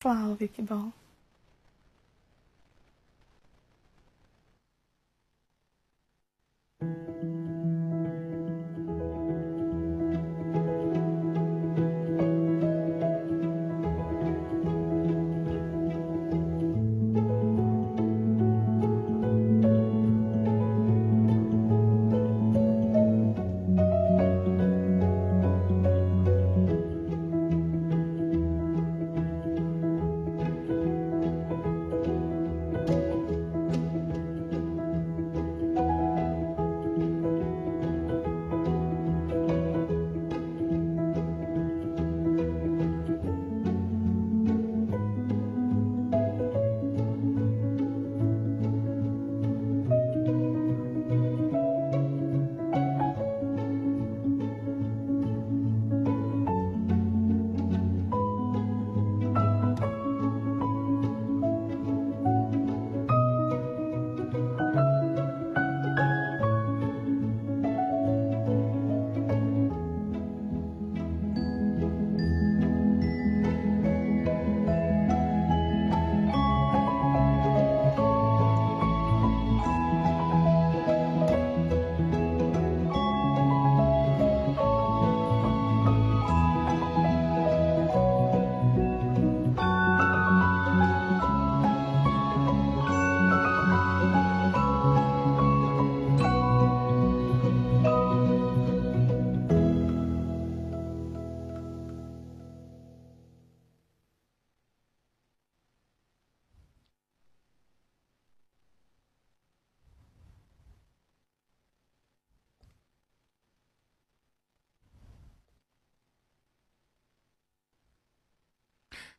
Sláva 0.00 0.34
Bohu. 0.62 0.92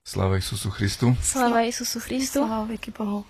Sláva 0.01 0.41
Isusu 0.41 0.73
Christu. 0.73 1.13
Sláva 1.21 1.61
Isusu 1.61 2.01
Christu. 2.01 2.41
Sláva 2.41 2.65
veky 2.65 2.89
Bohu. 2.89 3.21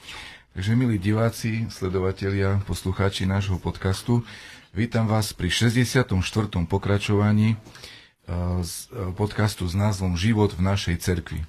Takže 0.55 0.71
milí 0.71 0.95
diváci, 0.95 1.67
sledovatelia, 1.67 2.63
poslucháči 2.63 3.27
nášho 3.27 3.59
podcastu, 3.59 4.23
vítam 4.71 5.03
vás 5.03 5.35
pri 5.35 5.51
64. 5.51 6.15
pokračovaní 6.71 7.59
podcastu 9.19 9.67
s 9.67 9.75
názvom 9.75 10.15
Život 10.15 10.55
v 10.55 10.63
našej 10.63 10.95
cerkvi. 11.03 11.43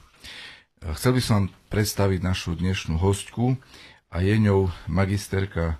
Chcel 0.98 1.14
by 1.14 1.20
som 1.22 1.34
vám 1.34 1.46
predstaviť 1.70 2.18
našu 2.18 2.58
dnešnú 2.58 2.98
hostku 2.98 3.54
a 4.10 4.26
je 4.26 4.34
ňou 4.42 4.74
magisterka 4.90 5.78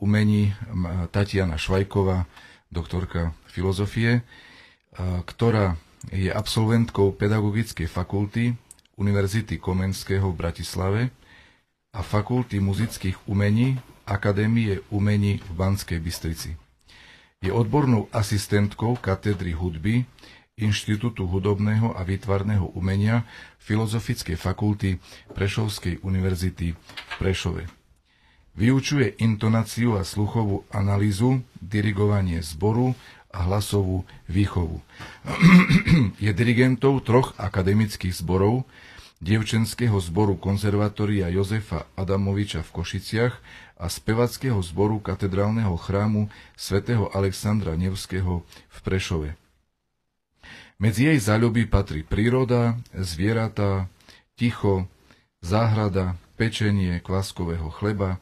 umení 0.00 0.56
Tatiana 1.12 1.60
Švajková, 1.60 2.24
doktorka 2.72 3.36
filozofie, 3.44 4.24
ktorá 5.28 5.76
je 6.08 6.32
absolventkou 6.32 7.12
pedagogickej 7.12 7.84
fakulty 7.84 8.56
Univerzity 9.00 9.56
Komenského 9.56 10.28
v 10.28 10.36
Bratislave 10.36 11.02
a 11.96 12.04
Fakulty 12.04 12.60
muzických 12.60 13.16
umení 13.24 13.80
Akadémie 14.04 14.84
umení 14.92 15.40
v 15.40 15.50
Banskej 15.56 15.98
Bystrici. 16.04 16.52
Je 17.40 17.48
odbornou 17.48 18.12
asistentkou 18.12 19.00
katedry 19.00 19.56
hudby 19.56 20.04
Inštitútu 20.60 21.24
hudobného 21.24 21.96
a 21.96 22.04
výtvarného 22.04 22.76
umenia 22.76 23.24
Filozofickej 23.64 24.36
fakulty 24.36 25.00
Prešovskej 25.32 26.04
univerzity 26.04 26.76
v 26.76 27.14
Prešove. 27.16 27.64
Vyučuje 28.60 29.16
intonáciu 29.24 29.96
a 29.96 30.04
sluchovú 30.04 30.68
analýzu, 30.68 31.40
dirigovanie 31.64 32.44
zboru 32.44 32.92
a 33.32 33.48
hlasovú 33.48 34.04
výchovu. 34.28 34.84
Je 36.24 36.28
dirigentou 36.34 37.00
troch 37.00 37.32
akademických 37.40 38.12
zborov, 38.12 38.68
dievčenského 39.20 40.00
zboru 40.00 40.40
konzervatória 40.40 41.28
Jozefa 41.28 41.84
Adamoviča 41.92 42.64
v 42.64 42.70
Košiciach 42.72 43.34
a 43.76 43.86
spevackého 43.92 44.56
zboru 44.64 44.96
katedrálneho 44.96 45.76
chrámu 45.76 46.32
svätého 46.56 47.12
Alexandra 47.12 47.76
Nevského 47.76 48.42
v 48.48 48.78
Prešove. 48.80 49.36
Medzi 50.80 51.12
jej 51.12 51.20
záľuby 51.20 51.68
patrí 51.68 52.00
príroda, 52.00 52.80
zvieratá, 52.96 53.92
ticho, 54.40 54.88
záhrada, 55.44 56.16
pečenie 56.40 57.04
kváskového 57.04 57.68
chleba, 57.68 58.16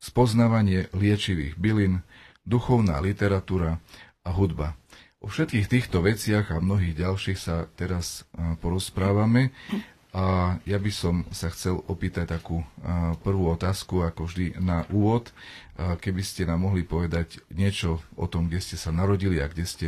spoznávanie 0.00 0.88
liečivých 0.96 1.60
bylin, 1.60 2.00
duchovná 2.48 3.04
literatúra 3.04 3.76
a 4.24 4.32
hudba. 4.32 4.72
O 5.20 5.28
všetkých 5.28 5.68
týchto 5.68 6.00
veciach 6.00 6.48
a 6.48 6.64
mnohých 6.64 6.96
ďalších 6.96 7.36
sa 7.36 7.68
teraz 7.76 8.24
porozprávame 8.64 9.52
a 10.08 10.56
ja 10.64 10.78
by 10.80 10.88
som 10.88 11.28
sa 11.28 11.52
chcel 11.52 11.84
opýtať 11.84 12.32
takú 12.40 12.64
prvú 13.20 13.52
otázku, 13.52 14.00
ako 14.02 14.24
vždy 14.24 14.56
na 14.56 14.88
úvod, 14.88 15.30
keby 15.76 16.22
ste 16.24 16.48
nám 16.48 16.64
mohli 16.64 16.82
povedať 16.82 17.44
niečo 17.52 18.00
o 18.16 18.24
tom, 18.24 18.48
kde 18.48 18.64
ste 18.64 18.76
sa 18.80 18.88
narodili 18.88 19.36
a 19.38 19.50
kde 19.52 19.64
ste 19.68 19.86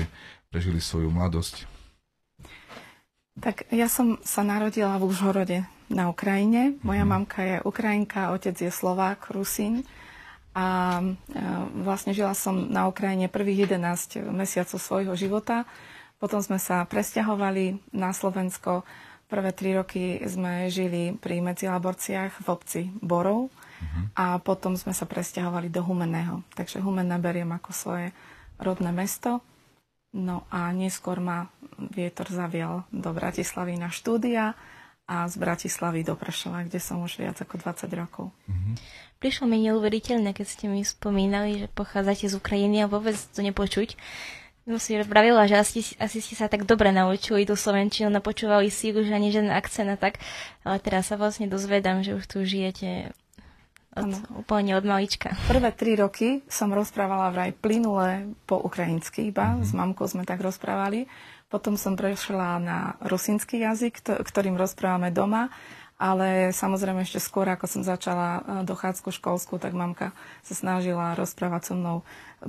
prežili 0.53 0.83
svoju 0.83 1.09
mladosť. 1.09 1.65
Tak 3.41 3.73
ja 3.73 3.89
som 3.89 4.21
sa 4.21 4.45
narodila 4.45 5.01
v 5.01 5.09
Užhorode 5.09 5.59
na 5.89 6.13
Ukrajine. 6.13 6.77
Moja 6.85 7.07
mm-hmm. 7.07 7.09
mamka 7.09 7.41
je 7.41 7.57
Ukrajinka, 7.65 8.37
otec 8.37 8.53
je 8.53 8.69
Slovák, 8.69 9.33
Rusín. 9.33 9.89
A 10.53 10.99
vlastne 11.81 12.13
žila 12.13 12.37
som 12.37 12.69
na 12.69 12.91
Ukrajine 12.91 13.31
prvých 13.31 13.71
11 13.71 14.35
mesiacov 14.35 14.77
svojho 14.77 15.15
života. 15.17 15.65
Potom 16.21 16.43
sme 16.45 16.61
sa 16.61 16.85
presťahovali 16.85 17.97
na 17.97 18.13
Slovensko 18.13 18.85
Prvé 19.31 19.55
tri 19.55 19.71
roky 19.79 20.19
sme 20.27 20.67
žili 20.67 21.15
pri 21.15 21.39
medzilaborciách 21.39 22.43
v 22.43 22.47
obci 22.51 22.81
Borov 22.99 23.47
uh-huh. 23.47 24.03
a 24.19 24.43
potom 24.43 24.75
sme 24.75 24.91
sa 24.91 25.07
presťahovali 25.07 25.71
do 25.71 25.87
Humenného. 25.87 26.43
Takže 26.59 26.83
Humenné 26.83 27.15
beriem 27.23 27.55
ako 27.55 27.71
svoje 27.71 28.11
rodné 28.59 28.91
mesto. 28.91 29.39
No 30.11 30.43
a 30.51 30.75
neskôr 30.75 31.23
ma 31.23 31.47
vietor 31.79 32.27
zavial 32.27 32.83
do 32.91 33.15
Bratislavy 33.15 33.79
na 33.79 33.95
štúdia 33.95 34.59
a 35.07 35.27
z 35.31 35.39
Bratislavy 35.39 36.03
do 36.03 36.19
Prešova, 36.19 36.67
kde 36.67 36.83
som 36.83 36.99
už 36.99 37.23
viac 37.23 37.39
ako 37.39 37.63
20 37.63 37.87
rokov. 37.95 38.35
Uh-huh. 38.35 38.75
Prišlo 39.23 39.47
mi 39.47 39.63
neuveriteľné, 39.63 40.35
keď 40.35 40.47
ste 40.51 40.67
mi 40.67 40.83
spomínali, 40.83 41.63
že 41.63 41.67
pochádzate 41.71 42.27
z 42.27 42.35
Ukrajiny 42.35 42.83
a 42.83 42.91
vôbec 42.91 43.15
to 43.15 43.47
nepočuť. 43.47 43.95
No 44.69 44.77
si 44.77 44.95
pravila, 45.09 45.49
že 45.49 45.57
asi, 45.57 45.81
asi 45.97 46.21
ste 46.21 46.37
sa 46.37 46.47
tak 46.47 46.69
dobre 46.69 46.93
naučili 46.93 47.49
tú 47.49 47.57
Slovenčinu, 47.57 48.13
napočúvali 48.13 48.69
si 48.69 48.93
už 48.93 49.09
ani 49.09 49.33
žiadny 49.33 49.51
akcent 49.51 49.89
a 49.89 49.97
tak, 49.97 50.21
ale 50.63 50.77
teraz 50.79 51.09
sa 51.09 51.17
vlastne 51.17 51.49
dozvedám, 51.49 52.05
že 52.05 52.15
už 52.15 52.25
tu 52.29 52.45
žijete 52.45 53.11
od, 53.97 54.11
úplne 54.37 54.79
od 54.79 54.85
malička. 54.87 55.35
Prvé 55.51 55.73
tri 55.75 55.99
roky 55.99 56.45
som 56.47 56.71
rozprávala 56.71 57.33
vraj 57.35 57.51
plynule 57.57 58.37
po 58.47 58.61
ukrajinsky 58.61 59.33
iba, 59.33 59.57
mm-hmm. 59.57 59.67
s 59.67 59.71
mamkou 59.75 60.07
sme 60.07 60.23
tak 60.23 60.39
rozprávali. 60.39 61.11
Potom 61.51 61.75
som 61.75 61.99
prešla 61.99 62.63
na 62.63 62.95
rusínsky 63.03 63.59
jazyk, 63.59 64.07
ktorým 64.07 64.55
rozprávame 64.55 65.11
doma 65.11 65.51
ale 66.01 66.57
samozrejme 66.57 67.05
ešte 67.05 67.21
skôr, 67.21 67.45
ako 67.45 67.69
som 67.69 67.83
začala 67.85 68.41
e, 68.41 68.65
dochádzku 68.65 69.13
školskú, 69.13 69.61
tak 69.61 69.77
mamka 69.77 70.17
sa 70.41 70.57
snažila 70.57 71.13
rozprávať 71.13 71.63
so 71.69 71.75
mnou 71.77 72.01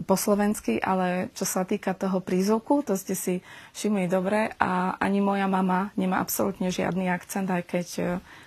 po 0.07 0.15
slovensky, 0.15 0.80
ale 0.80 1.27
čo 1.36 1.44
sa 1.44 1.68
týka 1.68 1.92
toho 1.92 2.24
prízvuku, 2.24 2.80
to 2.88 2.95
ste 2.95 3.12
si 3.12 3.44
všimli 3.75 4.07
dobre 4.07 4.56
a 4.56 4.95
ani 4.95 5.19
moja 5.19 5.51
mama 5.51 5.92
nemá 6.00 6.24
absolútne 6.24 6.71
žiadny 6.71 7.12
akcent, 7.12 7.51
aj 7.51 7.63
keď 7.68 7.88
e, 8.00 8.03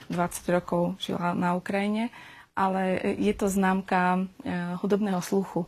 20 0.09 0.56
rokov 0.56 0.97
žila 0.97 1.37
na 1.37 1.53
Ukrajine, 1.53 2.09
ale 2.56 2.97
je 3.21 3.35
to 3.37 3.51
známka 3.51 4.31
hudobného 4.79 5.19
sluchu. 5.19 5.67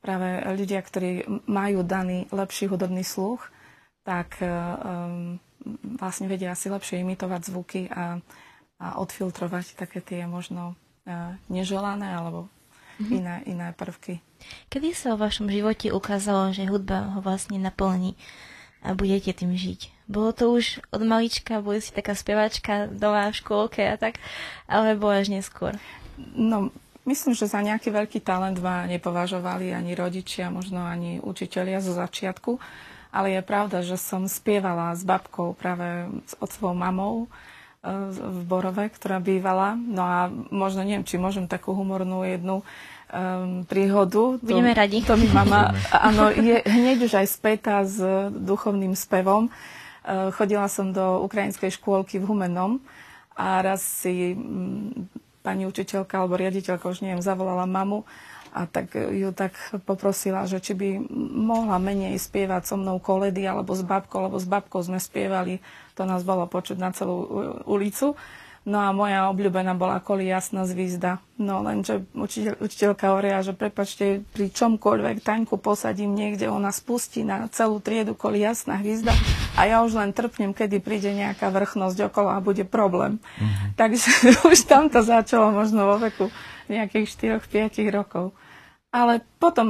Práve 0.00 0.40
ľudia, 0.56 0.80
ktorí 0.80 1.28
majú 1.44 1.84
daný 1.84 2.24
lepší 2.32 2.64
hudobný 2.64 3.04
sluch, 3.04 3.44
tak 4.08 4.40
um, 4.40 5.36
vlastne 5.96 6.28
vedia 6.28 6.52
asi 6.52 6.68
lepšie 6.68 7.00
imitovať 7.00 7.40
zvuky 7.44 7.80
a, 7.88 8.20
a 8.78 8.98
odfiltrovať 9.00 9.78
také 9.78 10.02
tie 10.02 10.26
možno 10.26 10.74
uh, 11.06 11.34
neželané 11.48 12.14
alebo 12.14 12.50
mm-hmm. 12.98 13.16
iné, 13.16 13.36
iné 13.46 13.68
prvky. 13.74 14.20
Kedy 14.68 14.92
sa 14.92 15.14
o 15.14 15.20
vašom 15.20 15.48
živote 15.48 15.94
ukázalo, 15.94 16.52
že 16.52 16.68
hudba 16.68 17.16
ho 17.16 17.20
vlastne 17.24 17.56
naplní 17.56 18.18
a 18.84 18.92
budete 18.92 19.32
tým 19.32 19.56
žiť? 19.56 20.04
Bolo 20.04 20.36
to 20.36 20.52
už 20.52 20.84
od 20.92 21.00
malička, 21.00 21.64
boli 21.64 21.80
si 21.80 21.94
taká 21.94 22.12
spevačka 22.12 22.92
doma 22.92 23.32
v 23.32 23.38
škôlke 23.40 23.80
a 23.80 23.96
tak, 23.96 24.20
alebo 24.68 25.08
až 25.08 25.32
neskôr? 25.32 25.72
No, 26.36 26.68
myslím, 27.08 27.32
že 27.32 27.48
za 27.48 27.64
nejaký 27.64 27.88
veľký 27.88 28.20
talent 28.20 28.60
ma 28.60 28.84
nepovažovali 28.84 29.72
ani 29.72 29.96
rodičia, 29.96 30.52
možno 30.52 30.84
ani 30.84 31.24
učitelia 31.24 31.80
zo 31.80 31.96
začiatku 31.96 32.60
ale 33.14 33.38
je 33.38 33.42
pravda, 33.46 33.78
že 33.86 33.94
som 33.94 34.26
spievala 34.26 34.90
s 34.90 35.06
babkou 35.06 35.54
práve 35.54 36.10
s 36.26 36.34
otcovou 36.42 36.74
mamou 36.74 37.14
e, 37.24 37.26
v 37.84 38.40
Borove, 38.48 38.88
ktorá 38.88 39.20
bývala. 39.20 39.76
No 39.76 40.02
a 40.02 40.18
možno 40.48 40.80
neviem, 40.82 41.04
či 41.04 41.20
môžem 41.20 41.44
takú 41.44 41.76
humornú 41.76 42.24
jednu 42.24 42.64
um, 42.64 43.62
príhodu. 43.68 44.40
Budeme 44.40 44.72
to, 44.72 44.80
radi. 44.80 44.98
To 45.04 45.14
mi 45.20 45.28
mama, 45.28 45.76
áno, 45.92 46.32
je 46.32 46.64
hneď 46.64 47.04
už 47.04 47.12
aj 47.20 47.26
spätá 47.28 47.84
s 47.84 48.00
duchovným 48.32 48.96
spevom. 48.96 49.52
Uh, 50.04 50.32
chodila 50.32 50.68
som 50.68 50.96
do 50.96 51.20
ukrajinskej 51.28 51.76
škôlky 51.76 52.16
v 52.20 52.28
Humennom 52.28 52.80
a 53.36 53.60
raz 53.60 53.84
si 53.84 54.32
um, 54.32 55.04
pani 55.44 55.68
učiteľka 55.68 56.24
alebo 56.24 56.40
riaditeľka, 56.40 56.88
už 56.88 57.04
neviem, 57.04 57.20
zavolala 57.20 57.68
mamu 57.68 58.08
a 58.54 58.70
tak 58.70 58.94
ju 58.94 59.34
tak 59.34 59.58
poprosila, 59.82 60.46
že 60.46 60.62
či 60.62 60.78
by 60.78 60.88
mohla 61.34 61.76
menej 61.82 62.14
spievať 62.16 62.70
so 62.70 62.78
mnou 62.78 63.02
koledy 63.02 63.42
alebo 63.42 63.74
s 63.74 63.82
babkou, 63.82 64.30
lebo 64.30 64.38
s 64.38 64.46
babkou 64.46 64.78
sme 64.78 65.02
spievali, 65.02 65.58
to 65.94 66.02
nás 66.04 66.26
bolo 66.26 66.46
počuť 66.50 66.76
na 66.78 66.90
celú 66.90 67.26
ulicu. 67.64 68.18
No 68.64 68.80
a 68.80 68.96
moja 68.96 69.28
obľúbená 69.28 69.76
bola 69.76 70.00
Koli 70.00 70.24
jasná 70.24 70.64
zvízda. 70.64 71.20
No 71.36 71.60
lenže 71.60 72.08
učiteľ, 72.16 72.64
učiteľka 72.64 73.12
hovoria, 73.12 73.44
že 73.44 73.52
prepačte, 73.52 74.24
pri 74.32 74.48
čomkoľvek 74.48 75.20
Taňku 75.20 75.60
posadím 75.60 76.16
niekde, 76.16 76.48
ona 76.48 76.72
spustí 76.72 77.28
na 77.28 77.44
celú 77.52 77.76
triedu 77.84 78.16
Koli 78.16 78.40
jasná 78.40 78.80
hvízda 78.80 79.12
a 79.60 79.68
ja 79.68 79.84
už 79.84 80.00
len 80.00 80.16
trpnem, 80.16 80.56
kedy 80.56 80.80
príde 80.80 81.12
nejaká 81.12 81.52
vrchnosť 81.52 82.08
okolo 82.08 82.32
a 82.32 82.40
bude 82.40 82.64
problém. 82.64 83.20
Mm-hmm. 83.20 83.68
Takže 83.76 84.08
už 84.50 84.58
tam 84.64 84.88
to 84.88 85.04
začalo 85.04 85.52
možno 85.52 85.84
vo 85.84 85.96
veku 86.00 86.32
nejakých 86.72 87.44
4-5 87.44 87.84
rokov. 87.92 88.32
Ale 88.94 89.26
potom 89.42 89.66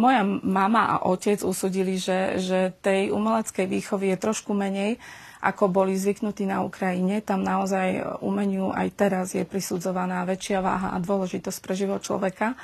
moja 0.00 0.24
mama 0.24 0.96
a 0.96 0.96
otec 1.06 1.38
usudili, 1.44 2.00
že, 2.00 2.40
že 2.40 2.72
tej 2.80 3.12
umeleckej 3.12 3.68
výchovy 3.68 4.16
je 4.16 4.18
trošku 4.18 4.56
menej, 4.56 4.96
ako 5.44 5.68
boli 5.68 5.92
zvyknutí 5.92 6.48
na 6.48 6.64
Ukrajine. 6.64 7.20
Tam 7.20 7.44
naozaj 7.44 8.18
umeniu 8.24 8.72
aj 8.72 8.88
teraz 8.96 9.26
je 9.36 9.44
prisudzovaná 9.44 10.24
väčšia 10.24 10.64
váha 10.64 10.96
a 10.96 10.98
dôležitosť 11.04 11.58
pre 11.60 11.74
život 11.76 12.00
človeka. 12.00 12.56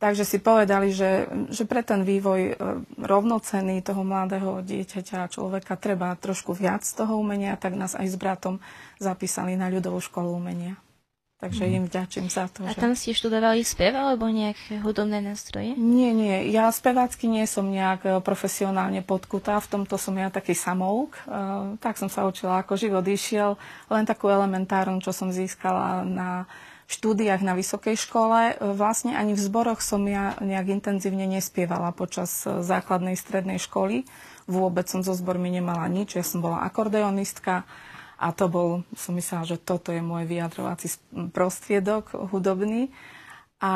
Takže 0.00 0.24
si 0.24 0.40
povedali, 0.40 0.96
že, 0.96 1.28
že 1.52 1.68
pre 1.68 1.84
ten 1.84 2.08
vývoj 2.08 2.40
e, 2.40 2.52
rovnocený 3.04 3.84
toho 3.84 4.00
mladého 4.00 4.64
dieťaťa 4.64 5.28
a 5.28 5.32
človeka 5.32 5.76
treba 5.76 6.16
trošku 6.16 6.56
viac 6.56 6.80
toho 6.88 7.20
umenia, 7.20 7.60
tak 7.60 7.76
nás 7.76 7.92
aj 7.92 8.08
s 8.08 8.16
bratom 8.16 8.64
zapísali 8.96 9.60
na 9.60 9.68
ľudovú 9.68 10.00
školu 10.00 10.32
umenia. 10.32 10.80
Takže 11.40 11.64
mm. 11.64 11.72
im 11.72 11.84
vďačím 11.88 12.26
za 12.28 12.52
to. 12.52 12.68
A 12.68 12.76
že... 12.76 12.84
tam 12.84 12.92
ste 12.92 13.16
študovali 13.16 13.64
spev 13.64 13.96
alebo 13.96 14.28
nejaké 14.28 14.76
hudobné 14.84 15.24
nástroje? 15.24 15.72
Nie, 15.72 16.12
nie. 16.12 16.52
Ja 16.52 16.68
spevácky 16.68 17.32
nie 17.32 17.48
som 17.48 17.72
nejak 17.72 18.00
e, 18.04 18.10
profesionálne 18.20 19.00
podkutá. 19.00 19.56
V 19.64 19.80
tomto 19.80 19.96
som 19.96 20.12
ja 20.20 20.28
taký 20.28 20.52
samouk. 20.52 21.16
Uh, 21.24 21.80
tak 21.80 21.96
som 21.96 22.12
sa 22.12 22.28
učila, 22.28 22.60
ako 22.60 22.76
život 22.76 23.08
išiel. 23.08 23.56
Len 23.88 24.04
takú 24.04 24.28
elementárnu, 24.28 25.00
čo 25.00 25.16
som 25.16 25.32
získala 25.32 26.04
na 26.04 26.44
štúdiách 26.92 27.40
na 27.40 27.56
vysokej 27.56 27.96
škole. 27.96 28.60
E, 28.60 28.76
vlastne 28.76 29.16
ani 29.16 29.32
v 29.32 29.40
zboroch 29.40 29.80
som 29.80 30.04
ja 30.04 30.36
nejak 30.44 30.76
intenzívne 30.76 31.24
nespievala 31.24 31.96
počas 31.96 32.44
základnej 32.44 33.16
strednej 33.16 33.56
školy. 33.56 34.04
Vôbec 34.44 34.92
som 34.92 35.00
so 35.00 35.16
zbormi 35.16 35.48
nemala 35.48 35.88
nič. 35.88 36.20
Ja 36.20 36.24
som 36.26 36.44
bola 36.44 36.60
akordeonistka 36.68 37.64
a 38.20 38.36
to 38.36 38.52
bol, 38.52 38.84
som 38.92 39.16
myslela, 39.16 39.48
že 39.48 39.56
toto 39.56 39.96
je 39.96 40.04
môj 40.04 40.28
vyjadrovací 40.28 40.92
prostriedok 41.32 42.12
hudobný. 42.28 42.92
A 43.60 43.72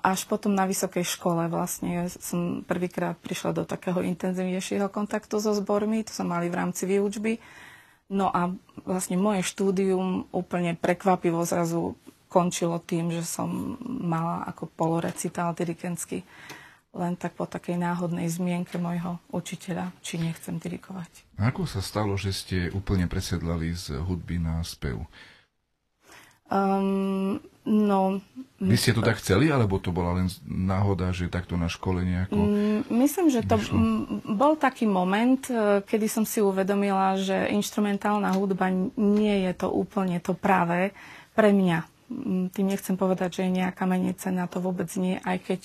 až 0.00 0.28
potom 0.28 0.52
na 0.52 0.68
vysokej 0.68 1.04
škole 1.04 1.48
vlastne 1.48 2.08
som 2.08 2.60
prvýkrát 2.64 3.16
prišla 3.20 3.56
do 3.56 3.64
takého 3.64 4.04
intenzívnejšieho 4.04 4.88
kontaktu 4.92 5.40
so 5.40 5.52
zbormi, 5.56 6.04
to 6.04 6.12
som 6.12 6.28
mali 6.28 6.52
v 6.52 6.56
rámci 6.60 6.84
výučby. 6.84 7.40
No 8.12 8.28
a 8.32 8.52
vlastne 8.84 9.16
moje 9.16 9.44
štúdium 9.44 10.28
úplne 10.32 10.76
prekvapivo 10.76 11.40
zrazu 11.44 11.96
končilo 12.28 12.76
tým, 12.80 13.12
že 13.12 13.24
som 13.24 13.80
mala 13.84 14.44
ako 14.44 14.68
polorecitál 14.76 15.56
dirigentsky 15.56 16.20
len 16.96 17.14
tak 17.14 17.36
po 17.36 17.44
takej 17.44 17.76
náhodnej 17.76 18.26
zmienke 18.26 18.80
môjho 18.80 19.20
učiteľa, 19.28 19.92
či 20.00 20.16
nechcem 20.16 20.56
dirigovať. 20.56 21.36
Ako 21.36 21.68
sa 21.68 21.84
stalo, 21.84 22.16
že 22.16 22.32
ste 22.32 22.72
úplne 22.72 23.06
presedlali 23.06 23.76
z 23.76 24.00
hudby 24.00 24.40
na 24.40 24.64
spev? 24.64 25.04
Um, 26.46 27.42
no, 27.66 28.22
Vy 28.56 28.78
ste 28.80 28.96
to 28.96 29.04
tak 29.04 29.20
chceli, 29.20 29.52
alebo 29.52 29.76
to 29.76 29.92
bola 29.92 30.16
len 30.16 30.32
náhoda, 30.48 31.12
že 31.12 31.28
takto 31.28 31.60
na 31.60 31.68
škole 31.68 32.00
nejako... 32.00 32.40
Mm, 32.40 32.80
myslím, 32.88 33.28
že 33.28 33.44
to 33.44 33.60
vyšlo? 33.60 33.76
bol 34.32 34.56
taký 34.56 34.88
moment, 34.88 35.44
e, 35.52 35.84
kedy 35.84 36.08
som 36.08 36.24
si 36.24 36.40
uvedomila, 36.40 37.20
že 37.20 37.52
instrumentálna 37.52 38.32
hudba 38.32 38.72
nie 38.96 39.44
je 39.44 39.52
to 39.52 39.68
úplne 39.68 40.16
to 40.24 40.32
práve 40.32 40.96
pre 41.36 41.52
mňa. 41.52 41.84
Tým 42.54 42.66
nechcem 42.70 42.96
povedať, 42.96 43.42
že 43.42 43.50
je 43.50 43.60
nejaká 43.60 43.84
menej 43.84 44.16
cena, 44.16 44.48
to 44.48 44.56
vôbec 44.62 44.88
nie, 44.96 45.20
aj 45.20 45.36
keď 45.44 45.60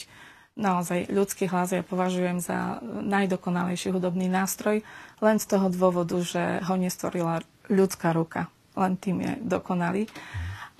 naozaj 0.60 1.08
ľudský 1.08 1.48
hlas 1.48 1.72
ja 1.72 1.84
považujem 1.84 2.44
za 2.44 2.84
najdokonalejší 2.84 3.96
hudobný 3.96 4.28
nástroj, 4.28 4.84
len 5.24 5.38
z 5.40 5.46
toho 5.48 5.72
dôvodu, 5.72 6.20
že 6.20 6.60
ho 6.66 6.76
nestvorila 6.76 7.46
ľudská 7.72 8.12
ruka. 8.12 8.52
Len 8.76 8.96
tým 8.96 9.24
je 9.24 9.34
dokonalý. 9.44 10.04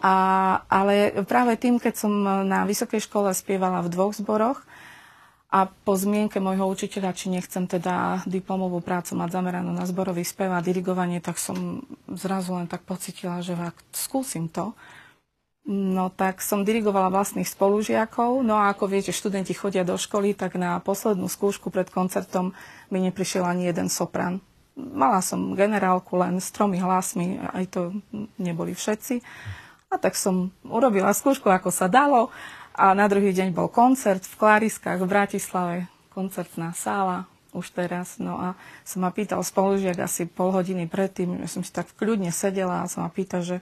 A, 0.02 0.16
ale 0.66 1.14
práve 1.30 1.56
tým, 1.62 1.78
keď 1.78 1.94
som 1.94 2.12
na 2.48 2.66
vysokej 2.66 3.06
škole 3.06 3.30
spievala 3.38 3.86
v 3.86 3.92
dvoch 3.94 4.18
zboroch 4.18 4.60
a 5.52 5.68
po 5.68 5.94
zmienke 5.94 6.40
môjho 6.40 6.66
učiteľa, 6.66 7.12
či 7.14 7.30
nechcem 7.30 7.68
teda 7.68 8.24
diplomovú 8.26 8.80
prácu 8.82 9.14
mať 9.20 9.30
zameranú 9.36 9.76
na 9.76 9.86
zborový 9.86 10.24
spev 10.26 10.56
a 10.56 10.64
dirigovanie, 10.64 11.20
tak 11.20 11.38
som 11.38 11.86
zrazu 12.08 12.56
len 12.56 12.66
tak 12.72 12.82
pocitila, 12.88 13.44
že 13.44 13.54
ak 13.54 13.78
skúsim 13.94 14.48
to, 14.48 14.74
No 15.62 16.10
tak 16.10 16.42
som 16.42 16.66
dirigovala 16.66 17.14
vlastných 17.14 17.46
spolužiakov, 17.46 18.42
no 18.42 18.58
a 18.58 18.74
ako 18.74 18.90
viete, 18.90 19.14
študenti 19.14 19.54
chodia 19.54 19.86
do 19.86 19.94
školy, 19.94 20.34
tak 20.34 20.58
na 20.58 20.82
poslednú 20.82 21.30
skúšku 21.30 21.70
pred 21.70 21.86
koncertom 21.94 22.58
mi 22.90 22.98
neprišiel 23.06 23.46
ani 23.46 23.70
jeden 23.70 23.86
sopran. 23.86 24.42
Mala 24.74 25.22
som 25.22 25.54
generálku 25.54 26.18
len 26.18 26.42
s 26.42 26.50
tromi 26.50 26.82
hlasmi, 26.82 27.38
aj 27.54 27.66
to 27.70 27.82
neboli 28.42 28.74
všetci. 28.74 29.22
A 29.92 30.02
tak 30.02 30.18
som 30.18 30.50
urobila 30.66 31.14
skúšku, 31.14 31.46
ako 31.46 31.70
sa 31.70 31.86
dalo. 31.86 32.34
A 32.74 32.96
na 32.96 33.06
druhý 33.06 33.30
deň 33.36 33.54
bol 33.54 33.68
koncert 33.68 34.24
v 34.24 34.40
Klariskách 34.40 35.04
v 35.04 35.12
Bratislave, 35.12 35.78
koncertná 36.10 36.72
sála, 36.74 37.28
už 37.52 37.76
teraz. 37.76 38.16
No 38.18 38.40
a 38.40 38.48
som 38.88 39.04
ma 39.04 39.12
pýtal 39.12 39.44
spolužiak 39.44 40.00
asi 40.00 40.26
pol 40.26 40.56
hodiny 40.56 40.88
predtým, 40.88 41.44
že 41.46 41.48
som 41.52 41.62
si 41.62 41.70
tak 41.70 41.92
kľudne 42.00 42.32
sedela 42.32 42.82
a 42.82 42.90
som 42.90 43.04
ma 43.04 43.12
pýtal, 43.12 43.44
že 43.44 43.60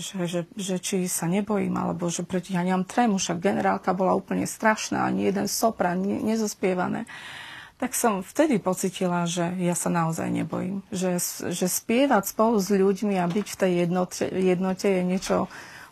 že, 0.00 0.16
že, 0.26 0.40
že 0.56 0.76
či 0.80 1.04
sa 1.06 1.28
nebojím, 1.28 1.76
alebo 1.76 2.08
že 2.08 2.24
proti 2.24 2.56
ja 2.56 2.64
nemám 2.64 2.88
trému, 2.88 3.20
však 3.20 3.38
generálka 3.38 3.92
bola 3.92 4.16
úplne 4.16 4.48
strašná, 4.48 5.04
ani 5.04 5.28
jeden 5.28 5.46
sopran, 5.46 6.00
ne, 6.00 6.18
nezospievané. 6.24 7.04
Tak 7.80 7.96
som 7.96 8.20
vtedy 8.20 8.60
pocitila, 8.60 9.24
že 9.24 9.56
ja 9.56 9.72
sa 9.72 9.88
naozaj 9.88 10.28
nebojím. 10.28 10.84
Že, 10.92 11.16
že 11.48 11.66
spievať 11.68 12.28
spolu 12.28 12.60
s 12.60 12.68
ľuďmi 12.68 13.16
a 13.16 13.24
byť 13.24 13.46
v 13.46 13.56
tej 13.56 13.72
jednote, 13.84 14.24
jednote 14.28 14.88
je 14.88 15.02
niečo 15.04 15.36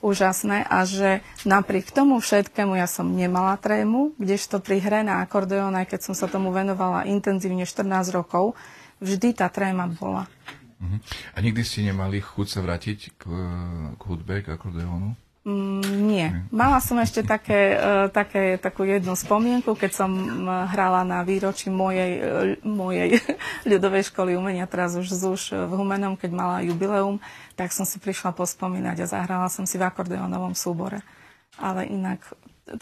úžasné 0.04 0.68
a 0.68 0.86
že 0.86 1.24
napriek 1.42 1.90
tomu 1.90 2.22
všetkému 2.22 2.78
ja 2.78 2.86
som 2.86 3.08
nemala 3.08 3.58
trému, 3.58 4.14
kdežto 4.20 4.62
pri 4.62 4.78
hre 4.78 5.00
na 5.02 5.24
akordeón, 5.24 5.74
aj 5.74 5.90
keď 5.90 6.00
som 6.10 6.14
sa 6.14 6.30
tomu 6.30 6.54
venovala 6.54 7.08
intenzívne 7.08 7.66
14 7.66 7.88
rokov, 8.14 8.54
vždy 9.02 9.34
tá 9.34 9.50
tréma 9.50 9.90
bola. 9.90 10.30
Uh-huh. 10.78 10.98
A 11.34 11.38
nikdy 11.42 11.66
ste 11.66 11.82
nemali 11.82 12.22
chuť 12.22 12.46
sa 12.46 12.60
vrátiť 12.62 13.18
k, 13.18 13.22
k 13.98 14.02
hudbe, 14.06 14.46
k 14.46 14.54
akordeónu? 14.54 15.18
Mm, 15.48 15.80
nie. 16.06 16.26
Mala 16.52 16.76
som 16.78 17.00
ešte 17.00 17.24
také, 17.24 17.74
uh, 17.74 18.06
také, 18.12 18.60
takú 18.60 18.84
jednu 18.84 19.16
spomienku, 19.16 19.72
keď 19.74 19.90
som 20.04 20.10
hrala 20.68 21.08
na 21.08 21.24
výročí 21.24 21.72
mojej, 21.72 22.12
uh, 22.20 22.54
mojej 22.62 23.16
ľudovej 23.70 24.12
školy 24.12 24.36
umenia, 24.36 24.68
teraz 24.68 24.94
už 24.94 25.08
ZUŠ 25.08 25.56
v 25.56 25.72
Humenom, 25.72 26.14
keď 26.20 26.30
mala 26.30 26.56
jubileum, 26.60 27.16
tak 27.56 27.72
som 27.74 27.88
si 27.88 27.96
prišla 27.96 28.36
pospomínať 28.36 29.02
a 29.02 29.10
zahrala 29.10 29.48
som 29.48 29.64
si 29.64 29.80
v 29.80 29.88
akordeonovom 29.88 30.52
súbore. 30.52 31.02
Ale 31.58 31.88
inak, 31.90 32.22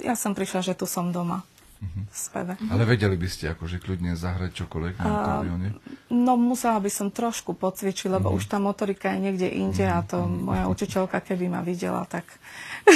ja 0.04 0.18
som 0.18 0.36
prišla, 0.36 0.60
že 0.60 0.76
tu 0.76 0.84
som 0.84 1.14
doma 1.14 1.46
v 1.83 2.14
speve. 2.16 2.56
Ale 2.73 2.83
vedeli 2.88 3.16
by 3.21 3.28
ste 3.28 3.52
akože 3.52 3.83
kľudne 3.83 4.16
zahrať 4.16 4.64
čokoľvek 4.64 4.95
na 4.99 5.04
akordeóne? 5.04 5.68
No 6.09 6.35
musela 6.40 6.80
by 6.80 6.90
som 6.90 7.09
trošku 7.12 7.52
pocvičiť, 7.52 8.09
lebo 8.09 8.33
uh-huh. 8.33 8.40
už 8.40 8.49
tá 8.49 8.56
motorika 8.56 9.12
je 9.12 9.18
niekde 9.28 9.49
inde 9.52 9.85
uh-huh. 9.85 10.00
a 10.00 10.06
to 10.06 10.18
uh-huh. 10.23 10.52
moja 10.52 10.64
učiteľka, 10.73 11.21
keby 11.21 11.52
ma 11.52 11.61
videla, 11.61 12.09
tak, 12.09 12.25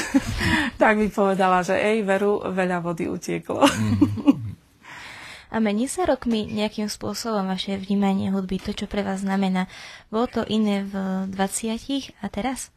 tak 0.83 0.95
by 0.97 1.07
povedala, 1.13 1.61
že 1.61 1.77
ej, 1.77 2.03
veru, 2.03 2.41
veľa 2.41 2.81
vody 2.81 3.07
utieklo. 3.11 3.63
Uh-huh. 3.63 4.37
A 5.51 5.59
mení 5.59 5.91
sa 5.91 6.07
rokmi 6.07 6.47
nejakým 6.47 6.87
spôsobom 6.87 7.43
vaše 7.43 7.75
vnímanie 7.75 8.31
hudby, 8.31 8.63
to, 8.63 8.71
čo 8.71 8.87
pre 8.87 9.03
vás 9.03 9.27
znamená? 9.27 9.67
Bolo 10.07 10.31
to 10.31 10.43
iné 10.47 10.87
v 10.87 11.27
20 11.27 12.15
a 12.23 12.27
teraz? 12.31 12.71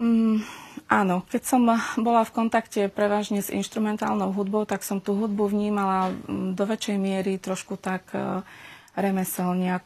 Mm, 0.00 0.40
áno, 0.88 1.28
keď 1.28 1.42
som 1.44 1.68
bola 2.00 2.24
v 2.24 2.32
kontakte 2.32 2.88
prevažne 2.88 3.44
s 3.44 3.52
instrumentálnou 3.52 4.32
hudbou, 4.32 4.64
tak 4.64 4.80
som 4.80 4.96
tú 4.96 5.12
hudbu 5.12 5.52
vnímala 5.52 6.08
mm, 6.08 6.56
do 6.56 6.64
väčšej 6.64 6.96
miery 6.96 7.36
trošku 7.36 7.76
tak 7.76 8.08
uh, 8.16 8.40
remeselne, 8.96 9.84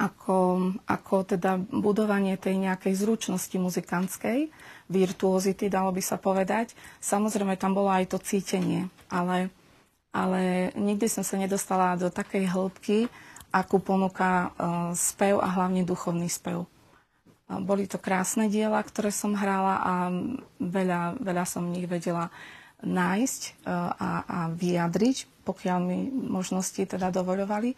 ako, 0.00 0.72
ako 0.88 1.28
teda 1.28 1.60
budovanie 1.60 2.40
tej 2.40 2.56
nejakej 2.56 2.96
zručnosti 2.96 3.52
muzikantskej, 3.52 4.48
virtuozity, 4.88 5.68
dalo 5.68 5.92
by 5.92 6.00
sa 6.00 6.16
povedať. 6.16 6.72
Samozrejme, 7.04 7.60
tam 7.60 7.76
bolo 7.76 7.92
aj 7.92 8.16
to 8.16 8.18
cítenie, 8.18 8.88
ale, 9.12 9.52
ale 10.08 10.72
nikdy 10.72 11.04
som 11.12 11.20
sa 11.20 11.36
nedostala 11.36 12.00
do 12.00 12.08
takej 12.08 12.48
hĺbky, 12.48 13.12
akú 13.52 13.76
ponúka 13.76 14.48
uh, 14.56 14.96
spev 14.96 15.36
a 15.36 15.52
hlavne 15.52 15.84
duchovný 15.84 16.32
spev. 16.32 16.64
Boli 17.60 17.84
to 17.84 18.00
krásne 18.00 18.48
diela, 18.48 18.80
ktoré 18.80 19.12
som 19.12 19.36
hrala 19.36 19.74
a 19.82 19.94
veľa, 20.56 21.20
veľa 21.20 21.44
som 21.44 21.68
v 21.68 21.74
nich 21.76 21.86
vedela 21.90 22.32
nájsť 22.82 23.42
e, 23.42 23.50
a, 23.72 24.10
a 24.26 24.38
vyjadriť, 24.54 25.44
pokiaľ 25.46 25.78
mi 25.82 25.98
možnosti 26.10 26.82
teda 26.82 27.12
dovoľovali. 27.12 27.74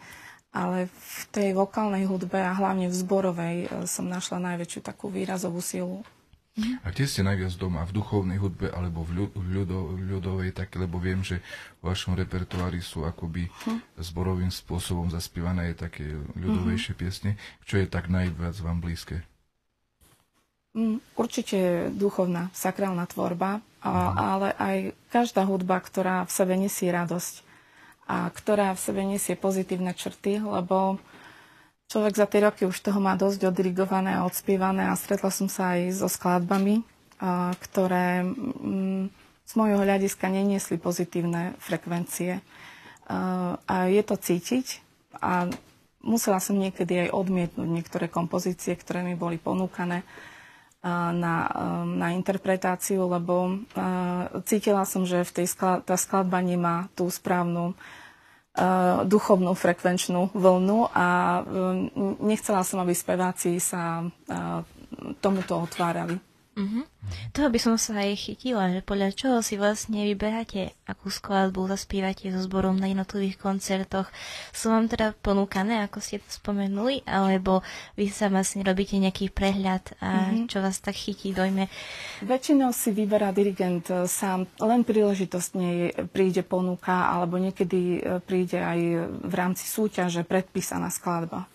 Ale 0.55 0.87
v 0.87 1.19
tej 1.35 1.51
vokálnej 1.51 2.07
hudbe 2.07 2.39
a 2.39 2.55
hlavne 2.55 2.87
v 2.87 2.95
zborovej 2.95 3.57
e, 3.65 3.67
som 3.89 4.07
našla 4.07 4.39
najväčšiu 4.53 4.79
takú 4.85 5.11
výrazovú 5.11 5.59
silu. 5.59 6.01
A 6.55 6.87
kde 6.87 7.03
ste 7.03 7.19
najviac 7.19 7.51
doma? 7.59 7.83
V 7.83 7.99
duchovnej 7.99 8.39
hudbe 8.39 8.71
alebo 8.71 9.03
v, 9.03 9.27
ľudo, 9.35 9.91
ľudovej, 9.99 10.55
tak, 10.55 10.71
lebo 10.79 11.03
viem, 11.03 11.19
že 11.19 11.43
v 11.83 11.91
vašom 11.91 12.15
repertoári 12.15 12.79
sú 12.79 13.03
akoby 13.03 13.51
hm. 13.67 13.99
zborovým 13.99 14.47
spôsobom 14.47 15.11
zaspievané 15.11 15.75
také 15.75 16.07
ľudovejšie 16.39 16.95
hm. 16.95 16.99
piesne. 16.99 17.31
Čo 17.67 17.83
je 17.83 17.91
tak 17.91 18.07
najviac 18.07 18.55
vám 18.63 18.79
blízke? 18.79 19.27
Mm, 20.75 20.99
určite 21.15 21.87
duchovná, 21.95 22.51
sakrálna 22.51 23.07
tvorba, 23.07 23.63
ale 23.79 24.51
aj 24.59 24.77
každá 25.07 25.47
hudba, 25.47 25.79
ktorá 25.79 26.27
v 26.27 26.31
sebe 26.35 26.59
nesie 26.59 26.91
radosť 26.91 27.47
a 28.11 28.27
ktorá 28.27 28.75
v 28.75 28.83
sebe 28.83 29.01
nesie 29.07 29.39
pozitívne 29.39 29.95
črty, 29.95 30.43
lebo 30.43 30.99
človek 31.87 32.19
za 32.19 32.27
tie 32.27 32.43
roky 32.43 32.67
už 32.67 32.75
toho 32.83 32.99
má 32.99 33.15
dosť 33.15 33.55
odirigované 33.55 34.19
a 34.19 34.27
odspievané 34.27 34.91
a 34.91 34.99
stretla 34.99 35.31
som 35.31 35.47
sa 35.47 35.79
aj 35.79 35.95
so 35.95 36.11
skladbami, 36.11 36.83
ktoré 37.71 38.27
mm, 38.27 39.15
z 39.47 39.53
môjho 39.55 39.79
hľadiska 39.79 40.27
neniesli 40.27 40.75
pozitívne 40.75 41.55
frekvencie. 41.63 42.43
A 43.63 43.75
je 43.87 44.03
to 44.03 44.19
cítiť 44.19 44.83
a 45.23 45.47
musela 46.03 46.43
som 46.43 46.59
niekedy 46.59 47.07
aj 47.07 47.15
odmietnúť 47.15 47.69
niektoré 47.69 48.11
kompozície, 48.11 48.75
ktoré 48.75 49.07
mi 49.07 49.15
boli 49.15 49.39
ponúkané 49.39 50.03
na, 50.85 51.35
na 51.81 52.07
interpretáciu, 52.13 53.09
lebo 53.09 53.65
cítila 54.45 54.85
som, 54.85 55.01
že 55.01 55.25
v 55.25 55.31
tej 55.41 55.47
skla, 55.49 55.81
tá 55.81 55.97
skladba 55.97 56.37
nemá 56.45 56.85
tú 56.93 57.09
správnu 57.09 57.73
duchovnú 59.09 59.51
frekvenčnú 59.51 60.31
vlnu 60.31 60.87
a 60.93 61.41
nechcela 62.23 62.63
som, 62.63 62.79
aby 62.79 62.93
speváci 62.95 63.59
sa 63.59 64.05
tomuto 65.19 65.59
otvárali. 65.59 66.15
Uh-huh. 66.55 66.87
Toho 67.35 67.51
by 67.51 67.59
som 67.59 67.75
sa 67.75 67.99
aj 67.99 68.15
chytila, 68.15 68.71
že 68.71 68.79
podľa 68.79 69.11
čoho 69.11 69.37
si 69.43 69.59
vlastne 69.59 70.07
vyberáte, 70.07 70.71
akú 70.87 71.11
skladbu 71.11 71.67
zaspívate 71.67 72.31
so 72.31 72.39
zborom 72.39 72.79
na 72.79 72.87
jednotlivých 72.87 73.35
koncertoch. 73.35 74.07
Sú 74.55 74.71
vám 74.71 74.87
teda 74.87 75.11
ponúkané, 75.19 75.83
ako 75.83 75.99
ste 75.99 76.23
to 76.23 76.31
spomenuli, 76.31 77.03
alebo 77.03 77.59
vy 77.99 78.07
sa 78.07 78.31
vlastne 78.31 78.63
robíte 78.63 78.95
nejaký 78.95 79.35
prehľad 79.35 79.99
a 79.99 80.31
uh-huh. 80.31 80.47
čo 80.47 80.63
vás 80.63 80.79
tak 80.79 80.95
chytí, 80.95 81.35
dojme? 81.35 81.67
Väčšinou 82.23 82.71
si 82.71 82.95
vyberá 82.95 83.35
dirigent 83.35 83.91
e, 83.91 84.07
sám, 84.07 84.47
len 84.63 84.87
príležitostne 84.87 85.91
príde 86.15 86.39
ponuka, 86.39 87.11
alebo 87.11 87.35
niekedy 87.35 87.99
e, 87.99 88.23
príde 88.23 88.63
aj 88.63 88.79
v 89.11 89.33
rámci 89.35 89.67
súťaže 89.67 90.23
predpísaná 90.23 90.87
skladba. 90.87 91.51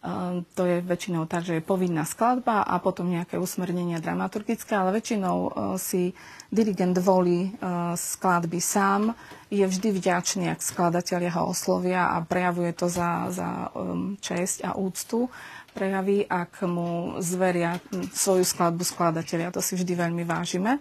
Ehm, 0.00 0.48
to 0.56 0.64
je 0.64 0.80
väčšinou 0.80 1.28
tak, 1.28 1.44
že 1.44 1.60
je 1.60 1.64
povinná 1.64 2.08
skladba 2.08 2.64
a 2.64 2.80
potom 2.80 3.04
nejaké 3.04 3.36
usmernenia 3.36 4.00
dramaturgické, 4.00 4.72
ale 4.72 4.96
väčšinou 4.96 5.36
e, 5.36 5.50
si 5.76 6.16
dirigent 6.48 6.96
volí 6.96 7.52
e, 7.52 7.60
skladby 8.00 8.64
sám, 8.64 9.12
je 9.52 9.60
vždy 9.60 9.92
vďačný, 9.92 10.48
ak 10.48 10.64
skladatelia 10.64 11.28
ho 11.36 11.52
oslovia 11.52 12.16
a 12.16 12.24
prejavuje 12.24 12.72
to 12.72 12.88
za, 12.88 13.28
za 13.28 13.68
ehm, 13.76 14.16
česť 14.16 14.72
a 14.72 14.80
úctu 14.80 15.28
prejaví, 15.76 16.24
ak 16.24 16.64
mu 16.64 17.20
zveria 17.20 17.76
svoju 18.16 18.42
skladbu 18.42 18.80
skladatelia. 18.80 19.52
To 19.52 19.60
si 19.60 19.76
vždy 19.76 20.00
veľmi 20.00 20.24
vážime. 20.24 20.80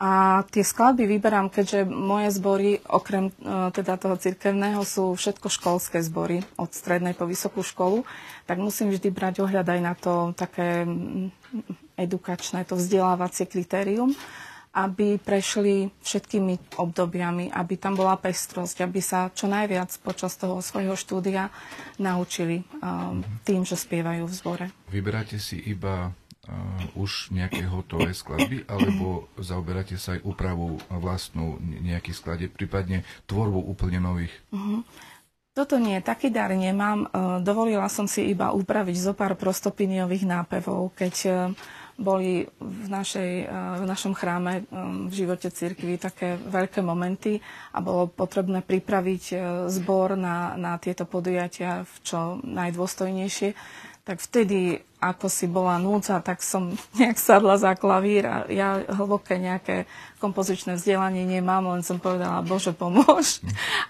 A 0.00 0.40
tie 0.48 0.64
skladby 0.64 1.04
vyberám, 1.04 1.52
keďže 1.52 1.84
moje 1.84 2.32
zbory, 2.32 2.80
okrem 2.88 3.28
uh, 3.44 3.68
teda 3.68 4.00
toho 4.00 4.16
cirkevného, 4.16 4.80
sú 4.80 5.12
všetko 5.12 5.52
školské 5.52 6.00
zbory, 6.00 6.40
od 6.56 6.72
strednej 6.72 7.12
po 7.12 7.28
vysokú 7.28 7.60
školu, 7.60 8.08
tak 8.48 8.56
musím 8.56 8.88
vždy 8.96 9.12
brať 9.12 9.44
ohľad 9.44 9.68
aj 9.68 9.80
na 9.84 9.92
to 9.92 10.32
také 10.32 10.88
mm, 10.88 11.28
edukačné, 12.00 12.64
to 12.64 12.80
vzdelávacie 12.80 13.44
kritérium, 13.44 14.16
aby 14.72 15.20
prešli 15.20 15.92
všetkými 16.00 16.80
obdobiami, 16.80 17.52
aby 17.52 17.74
tam 17.76 17.92
bola 17.92 18.16
pestrosť, 18.16 18.80
aby 18.80 19.04
sa 19.04 19.28
čo 19.36 19.52
najviac 19.52 19.92
počas 20.00 20.32
toho 20.40 20.64
svojho 20.64 20.96
štúdia 20.96 21.52
naučili 22.00 22.64
um, 22.80 23.20
tým, 23.44 23.68
že 23.68 23.76
spievajú 23.76 24.24
v 24.24 24.32
zbore. 24.32 24.66
Vyberáte 24.88 25.36
si 25.36 25.60
iba 25.60 26.14
už 26.96 27.30
nejaké 27.30 27.68
hotové 27.68 28.16
skladby, 28.16 28.64
alebo 28.64 29.28
zaoberáte 29.36 30.00
sa 30.00 30.16
aj 30.16 30.24
úpravou 30.24 30.80
vlastnú 30.88 31.60
nejakých 31.60 32.16
skladeb, 32.16 32.50
prípadne 32.56 33.04
tvorbu 33.28 33.60
úplne 33.60 34.00
nových? 34.00 34.32
Uh-huh. 34.50 34.80
Toto 35.50 35.76
nie, 35.76 35.98
taký 36.00 36.30
dar 36.32 36.54
nemám. 36.54 37.10
Uh, 37.10 37.42
dovolila 37.42 37.90
som 37.90 38.06
si 38.06 38.30
iba 38.30 38.54
upraviť 38.54 38.96
zo 38.96 39.12
pár 39.12 39.36
prostopiniových 39.36 40.24
nápevov, 40.24 40.96
keď 40.96 41.14
uh, 41.26 41.34
boli 42.00 42.48
v, 42.56 42.86
našej, 42.88 43.50
uh, 43.50 43.82
v 43.82 43.84
našom 43.84 44.16
chráme 44.16 44.64
v 45.10 45.12
živote 45.12 45.52
cirkvi 45.52 46.00
také 46.00 46.40
veľké 46.40 46.80
momenty 46.80 47.42
a 47.76 47.84
bolo 47.84 48.08
potrebné 48.08 48.64
pripraviť 48.64 49.36
zbor 49.68 50.16
na, 50.16 50.56
na 50.56 50.80
tieto 50.80 51.04
podujatia 51.04 51.84
v 51.84 51.94
čo 52.00 52.40
najdôstojnejšie 52.40 53.52
tak 54.10 54.18
vtedy, 54.18 54.82
ako 54.98 55.30
si 55.30 55.46
bola 55.46 55.78
núca, 55.78 56.18
tak 56.18 56.42
som 56.42 56.74
nejak 56.98 57.14
sadla 57.14 57.54
za 57.62 57.78
klavír 57.78 58.26
a 58.26 58.36
ja 58.50 58.82
hlboké 58.90 59.38
nejaké 59.38 59.86
kompozičné 60.18 60.74
vzdelanie 60.74 61.22
nemám, 61.22 61.62
len 61.70 61.86
som 61.86 62.02
povedala, 62.02 62.42
Bože, 62.42 62.74
pomôž. 62.74 63.38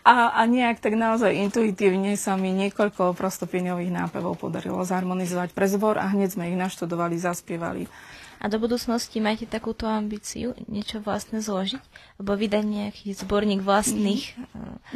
A, 0.05 0.37
a 0.37 0.45
nejak 0.45 0.85
tak 0.85 0.93
naozaj 1.01 1.33
intuitívne 1.33 2.21
sa 2.21 2.37
mi 2.37 2.53
niekoľko 2.53 3.17
prostopiňových 3.17 3.97
nápevov 3.97 4.37
podarilo 4.37 4.85
zharmonizovať 4.85 5.57
pre 5.57 5.65
zbor 5.73 5.97
a 5.97 6.13
hneď 6.13 6.37
sme 6.37 6.53
ich 6.53 6.61
naštudovali, 6.61 7.17
zaspievali. 7.17 7.89
A 8.41 8.49
do 8.49 8.57
budúcnosti 8.57 9.21
máte 9.21 9.45
takúto 9.45 9.85
ambíciu 9.85 10.57
niečo 10.65 11.05
vlastné 11.05 11.45
zložiť? 11.45 11.85
Alebo 12.17 12.41
vydať 12.41 12.65
nejaký 12.65 13.13
zborník 13.13 13.61
vlastných 13.61 14.33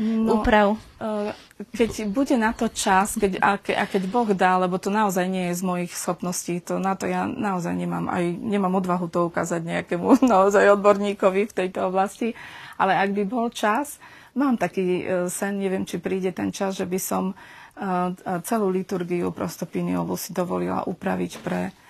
mm. 0.00 0.24
no, 0.24 0.40
úprav? 0.40 0.80
Eh, 0.96 1.36
keď 1.76 2.08
bude 2.08 2.40
na 2.40 2.56
to 2.56 2.72
čas, 2.72 3.20
keď, 3.20 3.44
a, 3.44 3.60
ke, 3.60 3.76
a 3.76 3.84
keď 3.84 4.08
Boh 4.08 4.32
dá, 4.32 4.56
lebo 4.56 4.80
to 4.80 4.88
naozaj 4.88 5.28
nie 5.28 5.52
je 5.52 5.60
z 5.60 5.62
mojich 5.62 5.92
schopností, 5.92 6.64
to 6.64 6.80
na 6.80 6.96
to 6.96 7.04
ja 7.04 7.28
naozaj 7.28 7.76
nemám, 7.76 8.08
aj 8.08 8.24
nemám 8.32 8.80
odvahu 8.80 9.12
to 9.12 9.28
ukázať 9.28 9.60
nejakému 9.60 10.24
naozaj 10.32 10.80
odborníkovi 10.80 11.44
v 11.44 11.52
tejto 11.52 11.92
oblasti, 11.92 12.32
ale 12.80 12.96
ak 12.96 13.12
by 13.12 13.22
bol 13.28 13.52
čas, 13.52 14.00
mám 14.32 14.56
taký 14.56 15.04
eh, 15.04 15.28
sen, 15.28 15.60
neviem, 15.60 15.84
či 15.84 16.00
príde 16.00 16.32
ten 16.32 16.48
čas, 16.48 16.80
že 16.80 16.88
by 16.88 16.96
som 16.96 17.36
eh, 17.36 18.08
celú 18.40 18.72
liturgiu 18.72 19.28
prostopiniovú 19.36 20.16
si 20.16 20.32
dovolila 20.32 20.88
upraviť 20.88 21.32
pre 21.44 21.83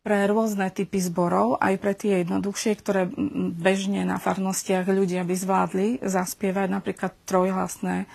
pre 0.00 0.24
rôzne 0.24 0.72
typy 0.72 0.96
zborov, 0.96 1.60
aj 1.60 1.74
pre 1.76 1.92
tie 1.92 2.24
jednoduchšie, 2.24 2.72
ktoré 2.80 3.04
bežne 3.52 4.08
na 4.08 4.16
farnostiach 4.16 4.88
ľudia 4.88 5.28
by 5.28 5.34
zvládli 5.36 5.88
zaspievať, 6.00 6.68
napríklad 6.72 7.12
trojhlasné 7.28 8.04
e, 8.04 8.06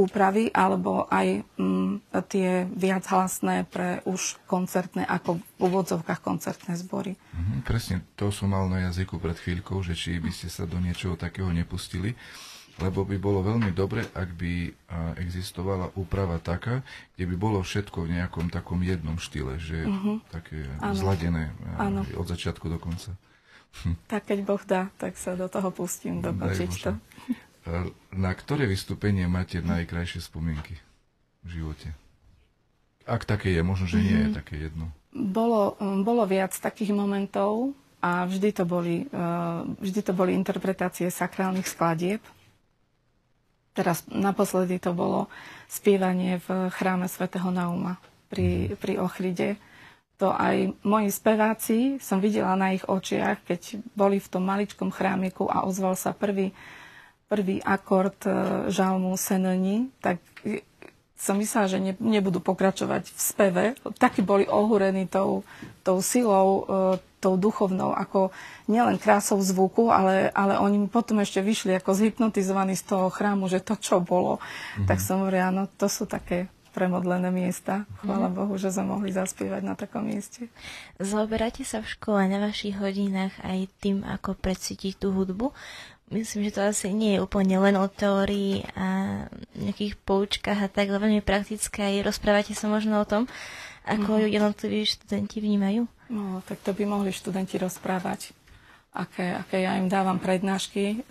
úpravy, 0.00 0.48
alebo 0.48 1.04
aj 1.12 1.44
m, 1.60 2.00
tie 2.32 2.64
viachlasné 2.72 3.68
pre 3.68 4.00
už 4.08 4.40
koncertné, 4.48 5.04
ako 5.04 5.36
v 5.36 5.44
úvodzovkách 5.60 6.24
koncertné 6.24 6.80
zbory. 6.80 7.12
Mhm, 7.36 7.68
presne, 7.68 8.00
to 8.16 8.32
som 8.32 8.56
mal 8.56 8.64
na 8.72 8.88
jazyku 8.88 9.20
pred 9.20 9.36
chvíľkou, 9.36 9.84
že 9.84 9.92
či 9.92 10.16
by 10.16 10.32
ste 10.32 10.48
sa 10.48 10.64
do 10.64 10.80
niečoho 10.80 11.20
takého 11.20 11.52
nepustili 11.52 12.16
lebo 12.80 13.04
by 13.04 13.16
bolo 13.20 13.44
veľmi 13.44 13.76
dobre, 13.76 14.08
ak 14.16 14.28
by 14.34 14.72
existovala 15.20 15.92
úprava 15.94 16.40
taká, 16.40 16.80
kde 17.14 17.24
by 17.28 17.36
bolo 17.36 17.58
všetko 17.60 18.08
v 18.08 18.18
nejakom 18.18 18.48
takom 18.48 18.80
jednom 18.80 19.20
štýle, 19.20 19.60
že 19.60 19.84
uh-huh. 19.84 20.24
také 20.32 20.64
ano. 20.80 20.96
zladené 20.96 21.52
ano. 21.76 22.02
od 22.16 22.26
začiatku 22.26 22.66
do 22.66 22.80
konca. 22.80 23.14
Tak 24.10 24.26
keď 24.26 24.38
Boh 24.42 24.58
dá, 24.66 24.90
tak 24.98 25.14
sa 25.14 25.38
do 25.38 25.46
toho 25.46 25.70
pustím, 25.70 26.18
dokončiť 26.18 26.70
to. 26.82 26.98
Na 28.10 28.34
ktoré 28.34 28.66
vystúpenie 28.66 29.30
máte 29.30 29.62
najkrajšie 29.62 30.26
spomienky 30.26 30.74
v 31.46 31.48
živote? 31.54 31.94
Ak 33.06 33.22
také 33.22 33.54
je, 33.54 33.62
možno, 33.62 33.86
že 33.86 34.02
nie 34.02 34.26
je 34.26 34.28
mhm. 34.32 34.36
také 34.36 34.54
jedno. 34.58 34.90
Bolo, 35.14 35.78
bolo 36.02 36.26
viac 36.26 36.50
takých 36.50 36.90
momentov 36.90 37.70
a 38.02 38.26
vždy 38.26 38.50
to 38.58 38.64
boli, 38.66 39.06
vždy 39.78 40.00
to 40.02 40.12
boli 40.18 40.34
interpretácie 40.34 41.06
sakrálnych 41.06 41.70
skladieb 41.70 42.18
Teraz 43.70 44.02
naposledy 44.10 44.82
to 44.82 44.90
bolo 44.90 45.30
spievanie 45.70 46.42
v 46.42 46.68
chráme 46.74 47.06
svätého 47.06 47.48
Nauma 47.54 48.02
pri, 48.30 48.74
mhm. 48.74 48.76
pri 48.78 48.92
Ochride. 48.98 49.48
To 50.20 50.36
aj 50.36 50.76
moji 50.84 51.08
speváci 51.08 51.78
som 51.96 52.20
videla 52.20 52.52
na 52.52 52.76
ich 52.76 52.84
očiach, 52.84 53.40
keď 53.48 53.80
boli 53.96 54.20
v 54.20 54.28
tom 54.28 54.44
maličkom 54.44 54.92
chrámiku 54.92 55.48
a 55.48 55.64
ozval 55.64 55.96
sa 55.96 56.12
prvý, 56.12 56.52
prvý 57.24 57.64
akord 57.64 58.28
e, 58.28 58.68
žalmu 58.68 59.16
Senoni, 59.16 59.88
tak 60.04 60.20
som 61.20 61.36
myslela, 61.36 61.68
že 61.68 61.78
ne, 61.78 61.92
nebudú 62.00 62.40
pokračovať 62.40 63.12
v 63.12 63.20
speve. 63.20 63.64
Takí 64.00 64.24
boli 64.24 64.48
ohúrení 64.48 65.04
tou, 65.04 65.44
tou 65.84 66.00
silou, 66.00 66.64
e, 66.64 66.96
tou 67.20 67.36
duchovnou, 67.36 67.92
ako 67.92 68.32
nielen 68.72 68.96
krásou 68.96 69.36
zvuku, 69.44 69.92
ale, 69.92 70.32
ale 70.32 70.56
oni 70.56 70.80
mi 70.80 70.88
potom 70.88 71.20
ešte 71.20 71.44
vyšli 71.44 71.76
ako 71.76 71.92
zhypnotizovaní 71.92 72.72
z 72.72 72.88
toho 72.88 73.12
chrámu, 73.12 73.52
že 73.52 73.60
to, 73.60 73.76
čo 73.76 74.00
bolo. 74.00 74.40
Mm-hmm. 74.40 74.86
Tak 74.88 74.98
som 75.04 75.20
hovorila, 75.20 75.52
no 75.52 75.68
to 75.76 75.92
sú 75.92 76.08
také 76.08 76.48
premodlené 76.72 77.28
miesta. 77.28 77.84
Chvála 78.00 78.32
mm-hmm. 78.32 78.40
Bohu, 78.40 78.54
že 78.56 78.72
sme 78.72 78.96
mohli 78.96 79.12
zaspievať 79.12 79.60
na 79.60 79.76
takom 79.76 80.08
mieste. 80.08 80.48
Zaoberáte 80.96 81.68
sa 81.68 81.84
v 81.84 81.90
škole 81.92 82.24
na 82.32 82.40
vašich 82.40 82.80
hodinách 82.80 83.36
aj 83.44 83.68
tým, 83.82 84.00
ako 84.08 84.38
precítiť 84.40 84.96
tú 84.96 85.12
hudbu? 85.12 85.52
Myslím, 86.10 86.50
že 86.50 86.58
to 86.58 86.62
asi 86.66 86.90
nie 86.90 87.16
je 87.16 87.24
úplne 87.24 87.56
len 87.62 87.78
o 87.78 87.86
teórii 87.86 88.66
a 88.74 89.24
nejakých 89.54 89.94
poučkách 90.02 90.60
a 90.60 90.68
tak, 90.68 90.90
ale 90.90 91.02
veľmi 91.02 91.22
praktické 91.22 91.86
aj 91.86 92.10
rozprávate 92.10 92.52
sa 92.54 92.66
možno 92.66 93.02
o 93.02 93.08
tom, 93.08 93.30
ako 93.86 94.18
mm-hmm. 94.18 94.34
jednotliví 94.34 94.80
študenti 94.84 95.38
vnímajú? 95.40 95.82
No, 96.10 96.42
tak 96.44 96.60
to 96.66 96.74
by 96.74 96.84
mohli 96.84 97.14
študenti 97.14 97.56
rozprávať, 97.56 98.34
aké, 98.92 99.38
aké 99.38 99.62
ja 99.62 99.78
im 99.78 99.86
dávam 99.86 100.18
prednášky. 100.18 101.06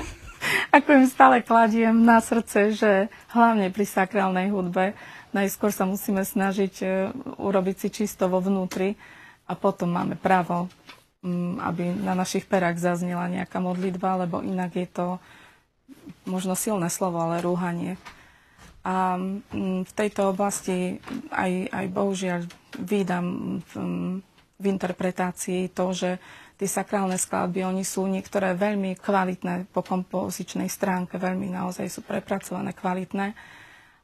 ako 0.76 0.88
im 0.96 1.06
stále 1.06 1.44
kladiem 1.44 1.94
na 2.04 2.18
srdce, 2.24 2.72
že 2.72 2.92
hlavne 3.36 3.68
pri 3.68 3.84
sakrálnej 3.84 4.48
hudbe 4.48 4.96
najskôr 5.36 5.68
sa 5.68 5.84
musíme 5.84 6.24
snažiť 6.24 6.74
e, 6.80 6.86
urobiť 7.36 7.76
si 7.76 7.88
čisto 7.92 8.32
vo 8.32 8.40
vnútri 8.40 8.96
a 9.44 9.52
potom 9.52 9.92
máme 9.92 10.16
právo 10.16 10.72
Mm, 10.72 10.97
aby 11.58 11.98
na 11.98 12.14
našich 12.14 12.46
perách 12.46 12.78
zaznela 12.78 13.26
nejaká 13.26 13.58
modlitba, 13.58 14.22
lebo 14.22 14.38
inak 14.38 14.70
je 14.78 14.86
to 14.86 15.06
možno 16.24 16.54
silné 16.54 16.86
slovo, 16.86 17.18
ale 17.18 17.42
rúhanie. 17.42 17.98
A 18.86 19.18
mm, 19.18 19.82
v 19.84 19.92
tejto 19.92 20.30
oblasti 20.30 21.02
aj, 21.34 21.74
aj 21.74 21.86
bohužiaľ 21.90 22.40
vydám 22.78 23.26
v, 23.66 23.72
v 24.56 24.64
interpretácii 24.64 25.74
to, 25.74 25.90
že 25.90 26.10
tie 26.58 26.68
sakrálne 26.70 27.18
skladby, 27.18 27.66
oni 27.66 27.82
sú 27.82 28.06
niektoré 28.06 28.54
veľmi 28.54 28.98
kvalitné 28.98 29.70
po 29.70 29.82
kompozičnej 29.82 30.66
stránke, 30.66 31.18
veľmi 31.18 31.50
naozaj 31.50 31.86
sú 31.86 32.00
prepracované, 32.02 32.74
kvalitné 32.74 33.34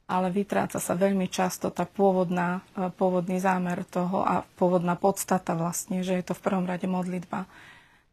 ale 0.05 0.29
vytráca 0.29 0.77
sa 0.77 0.93
veľmi 0.93 1.33
často 1.33 1.73
tá 1.73 1.89
pôvodná, 1.89 2.61
e, 2.77 2.93
pôvodný 2.93 3.41
zámer 3.41 3.89
toho 3.89 4.21
a 4.21 4.45
pôvodná 4.61 5.01
podstata 5.01 5.57
vlastne, 5.57 6.05
že 6.05 6.21
je 6.21 6.25
to 6.25 6.37
v 6.37 6.45
prvom 6.45 6.69
rade 6.69 6.85
modlitba. 6.85 7.49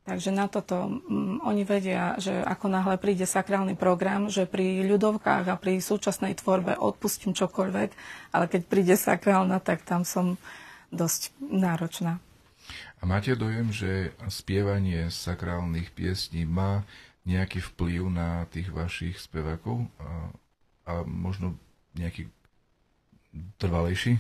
Takže 0.01 0.33
na 0.33 0.49
toto 0.49 0.97
um, 0.97 1.37
oni 1.45 1.61
vedia, 1.61 2.17
že 2.17 2.33
ako 2.33 2.73
náhle 2.73 2.97
príde 2.97 3.29
sakrálny 3.29 3.77
program, 3.77 4.33
že 4.33 4.49
pri 4.49 4.81
ľudovkách 4.89 5.45
a 5.45 5.59
pri 5.61 5.77
súčasnej 5.77 6.41
tvorbe 6.41 6.73
odpustím 6.73 7.37
čokoľvek, 7.37 7.89
ale 8.33 8.45
keď 8.49 8.61
príde 8.65 8.95
sakrálna, 8.97 9.61
tak 9.61 9.85
tam 9.85 10.01
som 10.01 10.41
dosť 10.89 11.37
náročná. 11.37 12.17
A 12.97 13.03
máte 13.05 13.37
dojem, 13.37 13.69
že 13.69 14.13
spievanie 14.25 15.13
sakrálnych 15.13 15.93
piesní 15.93 16.49
má 16.49 16.81
nejaký 17.29 17.61
vplyv 17.61 18.09
na 18.09 18.49
tých 18.49 18.73
vašich 18.73 19.21
spevákov? 19.21 19.85
A, 20.01 20.33
a 20.89 20.91
možno 21.05 21.57
nejaký 21.95 22.27
trvalejší? 23.59 24.19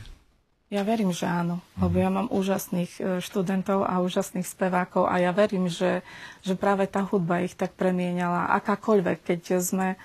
Ja 0.71 0.87
verím, 0.87 1.11
že 1.11 1.27
áno, 1.27 1.59
lebo 1.75 1.99
ja 1.99 2.07
mám 2.07 2.31
úžasných 2.31 2.91
e, 2.95 3.01
študentov 3.19 3.83
a 3.83 3.99
úžasných 3.99 4.47
spevákov 4.47 5.03
a 5.03 5.19
ja 5.19 5.35
verím, 5.35 5.67
že, 5.67 5.99
že 6.39 6.55
práve 6.55 6.87
tá 6.87 7.03
hudba 7.03 7.43
ich 7.43 7.59
tak 7.59 7.75
premienala, 7.75 8.55
akákoľvek, 8.55 9.19
keď 9.19 9.59
sme 9.59 9.87
e, 9.91 9.97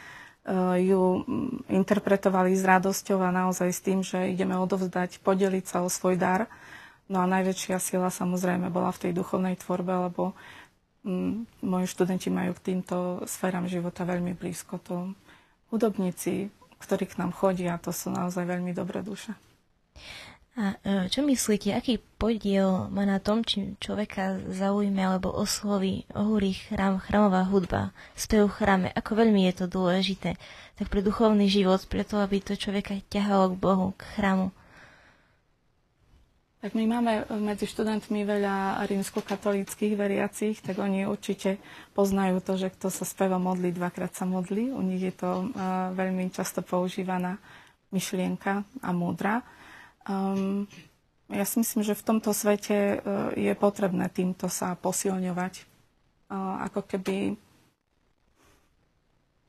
ju 0.91 1.23
interpretovali 1.71 2.59
s 2.59 2.67
radosťou 2.67 3.23
a 3.23 3.31
naozaj 3.31 3.71
s 3.71 3.79
tým, 3.79 4.03
že 4.03 4.27
ideme 4.27 4.59
odovzdať, 4.59 5.23
podeliť 5.23 5.65
sa 5.71 5.87
o 5.87 5.89
svoj 5.89 6.19
dar. 6.19 6.51
No 7.07 7.23
a 7.23 7.31
najväčšia 7.31 7.79
sila 7.79 8.11
samozrejme 8.11 8.67
bola 8.67 8.91
v 8.91 9.07
tej 9.07 9.13
duchovnej 9.15 9.55
tvorbe, 9.63 10.11
lebo 10.11 10.35
moji 11.63 11.87
študenti 11.87 12.27
majú 12.35 12.59
k 12.59 12.75
týmto 12.75 13.23
sférám 13.31 13.71
života 13.71 14.03
veľmi 14.03 14.35
blízko. 14.35 14.83
To 14.91 15.15
hudobníci, 15.71 16.51
ktorí 16.81 17.09
k 17.09 17.19
nám 17.21 17.33
chodia, 17.33 17.81
to 17.81 17.91
sú 17.91 18.13
naozaj 18.13 18.45
veľmi 18.45 18.77
dobré 18.77 19.01
duše. 19.01 19.33
A 20.57 20.73
e, 20.81 21.13
čo 21.13 21.21
myslíte, 21.21 21.77
aký 21.77 22.01
podiel 22.17 22.89
má 22.89 23.05
na 23.05 23.21
tom, 23.21 23.45
či 23.45 23.77
človeka 23.77 24.41
zaujme 24.49 25.05
alebo 25.05 25.29
osloví 25.29 26.09
ohúri 26.17 26.57
chrám, 26.57 26.97
chrámová 26.97 27.45
hudba, 27.45 27.93
spev 28.17 28.49
v 28.49 28.57
chráme, 28.57 28.89
ako 28.97 29.21
veľmi 29.21 29.45
je 29.53 29.55
to 29.61 29.67
dôležité, 29.69 30.41
tak 30.81 30.87
pre 30.89 31.05
duchovný 31.05 31.45
život, 31.53 31.85
preto 31.85 32.17
aby 32.25 32.41
to 32.41 32.57
človeka 32.57 32.97
ťahalo 33.13 33.53
k 33.53 33.61
Bohu, 33.61 33.87
k 34.01 34.03
chrámu? 34.17 34.49
Tak 36.67 36.75
my 36.75 36.83
máme 36.83 37.31
medzi 37.47 37.63
študentmi 37.63 38.27
veľa 38.27 38.83
rímskokatolíckých 38.91 39.95
veriacich, 39.95 40.59
tak 40.59 40.83
oni 40.83 41.07
určite 41.07 41.63
poznajú 41.95 42.43
to, 42.43 42.59
že 42.59 42.75
kto 42.75 42.91
sa 42.91 43.07
speva 43.07 43.39
modlí, 43.39 43.71
dvakrát 43.71 44.11
sa 44.11 44.27
modlí. 44.27 44.75
U 44.75 44.83
nich 44.83 44.99
je 44.99 45.15
to 45.15 45.47
uh, 45.47 45.95
veľmi 45.95 46.27
často 46.35 46.67
používaná 46.67 47.39
myšlienka 47.95 48.67
a 48.83 48.91
múdra. 48.91 49.47
Um, 50.11 50.67
ja 51.31 51.47
si 51.47 51.63
myslím, 51.63 51.87
že 51.87 51.95
v 51.95 52.03
tomto 52.03 52.35
svete 52.35 52.99
uh, 52.99 53.31
je 53.39 53.55
potrebné 53.55 54.11
týmto 54.11 54.51
sa 54.51 54.75
posilňovať. 54.75 55.63
Uh, 56.27 56.67
ako 56.67 56.83
keby 56.83 57.39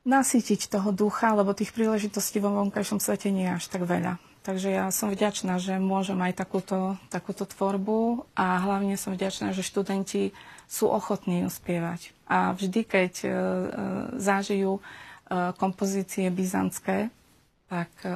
nasýtiť 0.05 0.69
toho 0.69 0.93
ducha, 0.93 1.33
lebo 1.33 1.57
tých 1.57 1.73
príležitostí 1.73 2.37
vo 2.37 2.53
vonkajšom 2.61 3.01
svete 3.01 3.33
nie 3.33 3.49
je 3.49 3.57
až 3.57 3.65
tak 3.73 3.89
veľa. 3.89 4.26
Takže 4.47 4.71
ja 4.71 4.87
som 4.95 5.11
vďačná, 5.11 5.59
že 5.59 5.75
môžem 5.75 6.15
aj 6.23 6.39
takúto, 6.39 6.95
takúto 7.11 7.43
tvorbu 7.43 8.23
a 8.31 8.63
hlavne 8.63 8.95
som 8.95 9.11
vďačná, 9.11 9.51
že 9.51 9.59
študenti 9.59 10.31
sú 10.71 10.87
ochotní 10.87 11.43
ju 11.43 11.51
spievať. 11.51 12.15
A 12.31 12.55
vždy, 12.55 12.87
keď 12.87 13.13
e, 13.23 13.27
e, 13.27 13.31
zažijú 14.15 14.79
e, 14.79 14.81
kompozície 15.59 16.31
byzantské, 16.31 17.11
tak 17.67 17.91
e, 18.07 18.11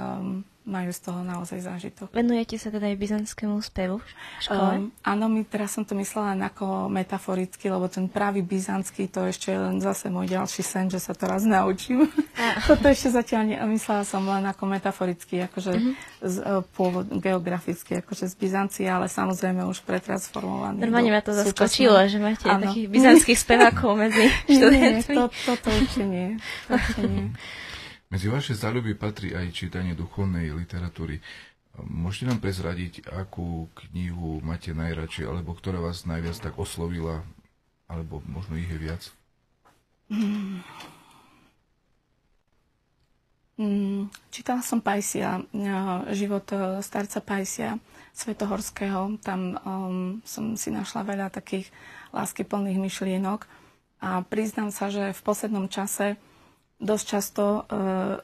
majú 0.61 0.93
z 0.93 0.99
toho 1.01 1.25
naozaj 1.25 1.65
zážitok. 1.65 2.13
Venujete 2.13 2.61
sa 2.61 2.69
teda 2.69 2.85
aj 2.93 2.97
byzantskému 3.01 3.57
spevu 3.65 3.97
v 3.97 4.41
škole? 4.45 4.73
Um, 4.77 4.93
áno, 5.01 5.25
my 5.25 5.41
teraz 5.41 5.73
som 5.73 5.81
to 5.81 5.97
myslela 5.97 6.37
ako 6.37 6.85
metaforicky, 6.85 7.65
lebo 7.65 7.89
ten 7.89 8.05
pravý 8.05 8.45
byzantský, 8.45 9.09
to 9.09 9.25
ešte 9.25 9.49
je 9.49 9.57
len 9.57 9.81
zase 9.81 10.13
môj 10.13 10.29
ďalší 10.29 10.61
sen, 10.61 10.85
že 10.85 11.01
sa 11.01 11.17
to 11.17 11.25
raz 11.25 11.41
naučím. 11.49 12.05
Toto 12.69 12.85
ešte 12.85 13.09
zatiaľ 13.09 13.41
ne, 13.49 13.57
myslela 13.73 14.05
som 14.05 14.21
len 14.21 14.45
ako 14.45 14.63
metaforicky, 14.69 15.49
akože 15.49 15.73
uh-huh. 15.73 15.93
z, 16.29 16.35
uh, 16.45 16.61
pôvod, 16.77 17.09
geograficky, 17.09 17.97
akože 18.05 18.29
z 18.29 18.35
Byzancie, 18.37 18.85
ale 18.85 19.09
samozrejme 19.09 19.65
už 19.65 19.81
pretransformovaný. 19.81 20.77
Normálne 20.77 21.09
ma 21.09 21.25
to 21.25 21.33
zaskočilo, 21.33 22.05
že 22.05 22.21
máte 22.21 22.45
áno. 22.45 22.69
takých 22.69 22.85
byzantských 22.85 23.39
spevákov 23.41 23.97
medzi 23.97 24.29
študentmi. 24.61 25.09
Nie, 25.09 25.25
to, 25.25 25.25
toto 25.33 25.67
určite 25.73 26.05
nie. 26.05 26.27
To 26.69 26.77
určite 26.77 27.05
nie. 27.09 27.25
Medzi 28.11 28.27
vaše 28.27 28.51
záľuby 28.59 28.99
patrí 28.99 29.31
aj 29.31 29.55
čítanie 29.55 29.95
duchovnej 29.95 30.51
literatúry. 30.51 31.23
Môžete 31.79 32.27
nám 32.27 32.43
prezradiť, 32.43 33.07
akú 33.07 33.71
knihu 33.87 34.43
máte 34.43 34.75
najradšej, 34.75 35.31
alebo 35.31 35.55
ktorá 35.55 35.79
vás 35.79 36.03
najviac 36.03 36.35
tak 36.43 36.59
oslovila, 36.59 37.23
alebo 37.87 38.19
možno 38.27 38.59
ich 38.59 38.67
je 38.67 38.75
viac? 38.75 39.01
Mm. 40.11 40.59
Mm, 43.55 44.11
čítala 44.27 44.59
som 44.59 44.83
Pajsia, 44.83 45.47
e, 45.55 45.71
život 46.11 46.43
e, 46.51 46.83
starca 46.83 47.23
Pajsia 47.23 47.79
Svetohorského. 48.11 49.15
Tam 49.23 49.55
um, 49.63 50.19
som 50.27 50.59
si 50.59 50.67
našla 50.67 51.07
veľa 51.07 51.27
takých 51.31 51.71
láskyplných 52.11 52.75
myšlienok 52.75 53.47
a 54.03 54.19
priznám 54.27 54.73
sa, 54.73 54.91
že 54.91 55.15
v 55.15 55.21
poslednom 55.23 55.71
čase 55.71 56.19
dosť 56.81 57.05
často 57.05 57.43
uh, 57.61 58.17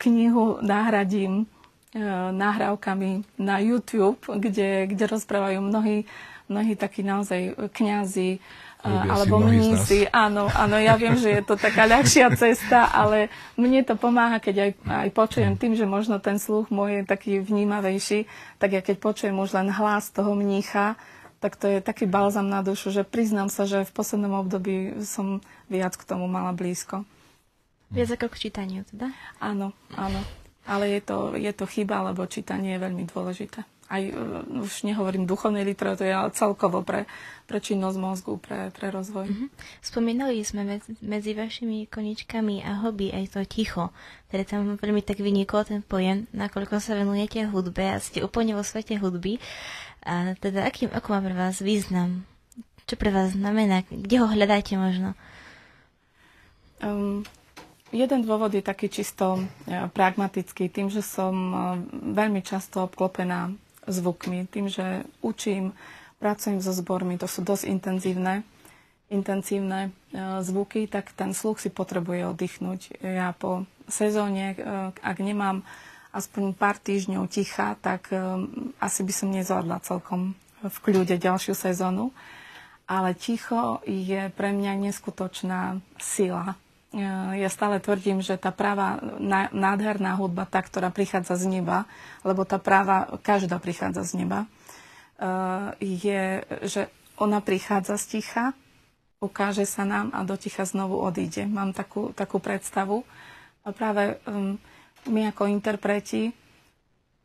knihu 0.00 0.58
náhradím 0.64 1.44
uh, 1.44 2.32
nahrávkami 2.32 3.38
na 3.38 3.60
YouTube, 3.60 4.18
kde, 4.26 4.88
kde 4.88 5.04
rozprávajú 5.06 5.60
mnohí, 5.60 6.08
mnohí 6.48 6.72
takí 6.74 7.04
naozaj 7.04 7.70
kňazi, 7.76 8.40
alebo 8.86 9.42
mnísi. 9.42 10.06
Áno, 10.14 10.46
áno, 10.52 10.76
ja 10.78 10.94
viem, 10.94 11.18
že 11.18 11.40
je 11.40 11.42
to 11.42 11.58
taká 11.58 11.88
ľahšia 11.92 12.30
cesta, 12.38 12.86
ale 12.86 13.28
mne 13.58 13.82
to 13.82 13.98
pomáha, 13.98 14.38
keď 14.38 14.70
aj, 14.70 14.70
aj 14.86 15.08
počujem 15.12 15.54
tým, 15.58 15.74
že 15.74 15.88
možno 15.88 16.22
ten 16.22 16.38
sluch 16.38 16.70
môj 16.70 17.02
je 17.02 17.04
taký 17.04 17.32
vnímavejší, 17.42 18.30
tak 18.62 18.76
ja 18.76 18.82
keď 18.82 18.96
počujem 19.02 19.36
už 19.36 19.56
len 19.56 19.68
hlas 19.72 20.10
toho 20.14 20.32
mnícha, 20.38 20.94
tak 21.42 21.58
to 21.60 21.68
je 21.68 21.84
taký 21.84 22.08
balzam 22.08 22.48
na 22.48 22.64
dušu, 22.64 22.90
že 22.90 23.04
priznám 23.04 23.52
sa, 23.52 23.68
že 23.68 23.84
v 23.84 23.92
poslednom 23.92 24.40
období 24.40 25.04
som 25.04 25.44
viac 25.68 25.94
k 25.94 26.06
tomu 26.08 26.24
mala 26.26 26.56
blízko. 26.56 27.04
Viac 27.96 28.10
ako 28.20 28.26
k 28.28 28.48
čítaniu 28.48 28.84
teda? 28.84 29.08
Áno, 29.40 29.72
áno. 29.96 30.20
Ale 30.68 30.92
je 30.92 31.00
to, 31.00 31.32
je 31.38 31.52
to 31.56 31.64
chyba, 31.64 32.04
lebo 32.12 32.28
čítanie 32.28 32.76
je 32.76 32.84
veľmi 32.84 33.04
dôležité 33.08 33.64
aj 33.86 34.02
uh, 34.10 34.42
už 34.66 34.82
nehovorím 34.82 35.30
duchovnej 35.30 35.62
literatúre, 35.62 36.10
ale 36.10 36.34
celkovo 36.34 36.82
pre, 36.82 37.06
pre 37.46 37.62
činnosť 37.62 37.98
mozgu, 37.98 38.34
pre, 38.38 38.74
pre 38.74 38.90
rozvoj. 38.90 39.30
Mm-hmm. 39.30 39.48
Spomínali 39.78 40.42
sme 40.42 40.66
medzi, 40.66 40.98
medzi 41.02 41.32
vašimi 41.38 41.86
koničkami 41.86 42.66
a 42.66 42.82
hobby 42.82 43.14
aj 43.14 43.38
to 43.38 43.40
ticho, 43.46 43.94
ktoré 44.30 44.42
tam 44.42 44.74
veľmi 44.74 45.02
tak 45.06 45.22
vyniklo 45.22 45.62
ten 45.62 45.86
pojem, 45.86 46.26
nakoľko 46.34 46.82
sa 46.82 46.98
venujete 46.98 47.46
hudbe 47.46 47.86
a 47.86 48.02
ste 48.02 48.26
úplne 48.26 48.58
vo 48.58 48.66
svete 48.66 48.98
hudby. 48.98 49.38
A 50.06 50.34
teda 50.38 50.66
aký, 50.66 50.90
ako 50.90 51.08
má 51.14 51.20
pre 51.22 51.34
vás 51.34 51.62
význam? 51.62 52.26
Čo 52.86 52.94
pre 52.98 53.10
vás 53.10 53.34
znamená? 53.34 53.82
Kde 53.86 54.22
ho 54.22 54.26
hľadáte 54.30 54.78
možno? 54.78 55.18
Um, 56.78 57.26
jeden 57.94 58.20
dôvod 58.26 58.54
je 58.54 58.64
taký 58.64 58.90
čisto 58.90 59.42
ja, 59.66 59.86
pragmatický, 59.90 60.70
tým, 60.70 60.90
že 60.90 61.02
som 61.02 61.34
uh, 61.34 61.58
veľmi 61.92 62.42
často 62.42 62.86
obklopená 62.86 63.54
zvukmi. 63.86 64.50
Tým, 64.50 64.66
že 64.66 65.06
učím, 65.22 65.72
pracujem 66.18 66.58
so 66.60 66.74
zbormi, 66.74 67.16
to 67.16 67.30
sú 67.30 67.46
dosť 67.46 67.64
intenzívne, 67.70 68.42
intenzívne 69.06 69.90
e, 70.10 70.42
zvuky, 70.42 70.90
tak 70.90 71.14
ten 71.14 71.30
sluch 71.30 71.62
si 71.62 71.70
potrebuje 71.70 72.26
oddychnúť. 72.34 72.98
Ja 72.98 73.30
po 73.36 73.68
sezóne, 73.86 74.54
e, 74.54 74.56
ak 74.90 75.16
nemám 75.22 75.62
aspoň 76.10 76.56
pár 76.56 76.80
týždňov 76.82 77.30
ticha, 77.30 77.78
tak 77.78 78.10
e, 78.10 78.18
asi 78.82 79.06
by 79.06 79.12
som 79.14 79.28
nezvládla 79.30 79.78
celkom 79.86 80.34
v 80.64 80.76
kľude 80.82 81.14
ďalšiu 81.20 81.54
sezónu. 81.54 82.10
Ale 82.86 83.14
ticho 83.18 83.82
je 83.86 84.30
pre 84.34 84.54
mňa 84.54 84.90
neskutočná 84.90 85.82
sila 85.98 86.54
ja 87.36 87.48
stále 87.52 87.76
tvrdím, 87.76 88.24
že 88.24 88.40
tá 88.40 88.48
práva 88.48 88.96
nádherná 89.52 90.16
hudba, 90.16 90.48
tá, 90.48 90.64
ktorá 90.64 90.88
prichádza 90.88 91.36
z 91.36 91.60
neba, 91.60 91.84
lebo 92.24 92.48
tá 92.48 92.56
práva, 92.56 93.20
každá 93.20 93.60
prichádza 93.60 94.02
z 94.06 94.24
neba, 94.24 94.48
eh, 95.20 95.76
je, 95.84 96.22
že 96.64 96.82
ona 97.20 97.40
prichádza 97.44 97.96
z 98.00 98.04
ticha, 98.16 98.44
ukáže 99.20 99.64
sa 99.64 99.88
nám 99.88 100.12
a 100.12 100.20
do 100.24 100.36
ticha 100.36 100.68
znovu 100.68 101.00
odíde. 101.00 101.48
Mám 101.48 101.72
takú, 101.72 102.12
takú 102.12 102.36
predstavu. 102.36 103.04
A 103.66 103.72
práve 103.72 104.20
my 105.08 105.32
ako 105.32 105.48
interpreti, 105.50 106.30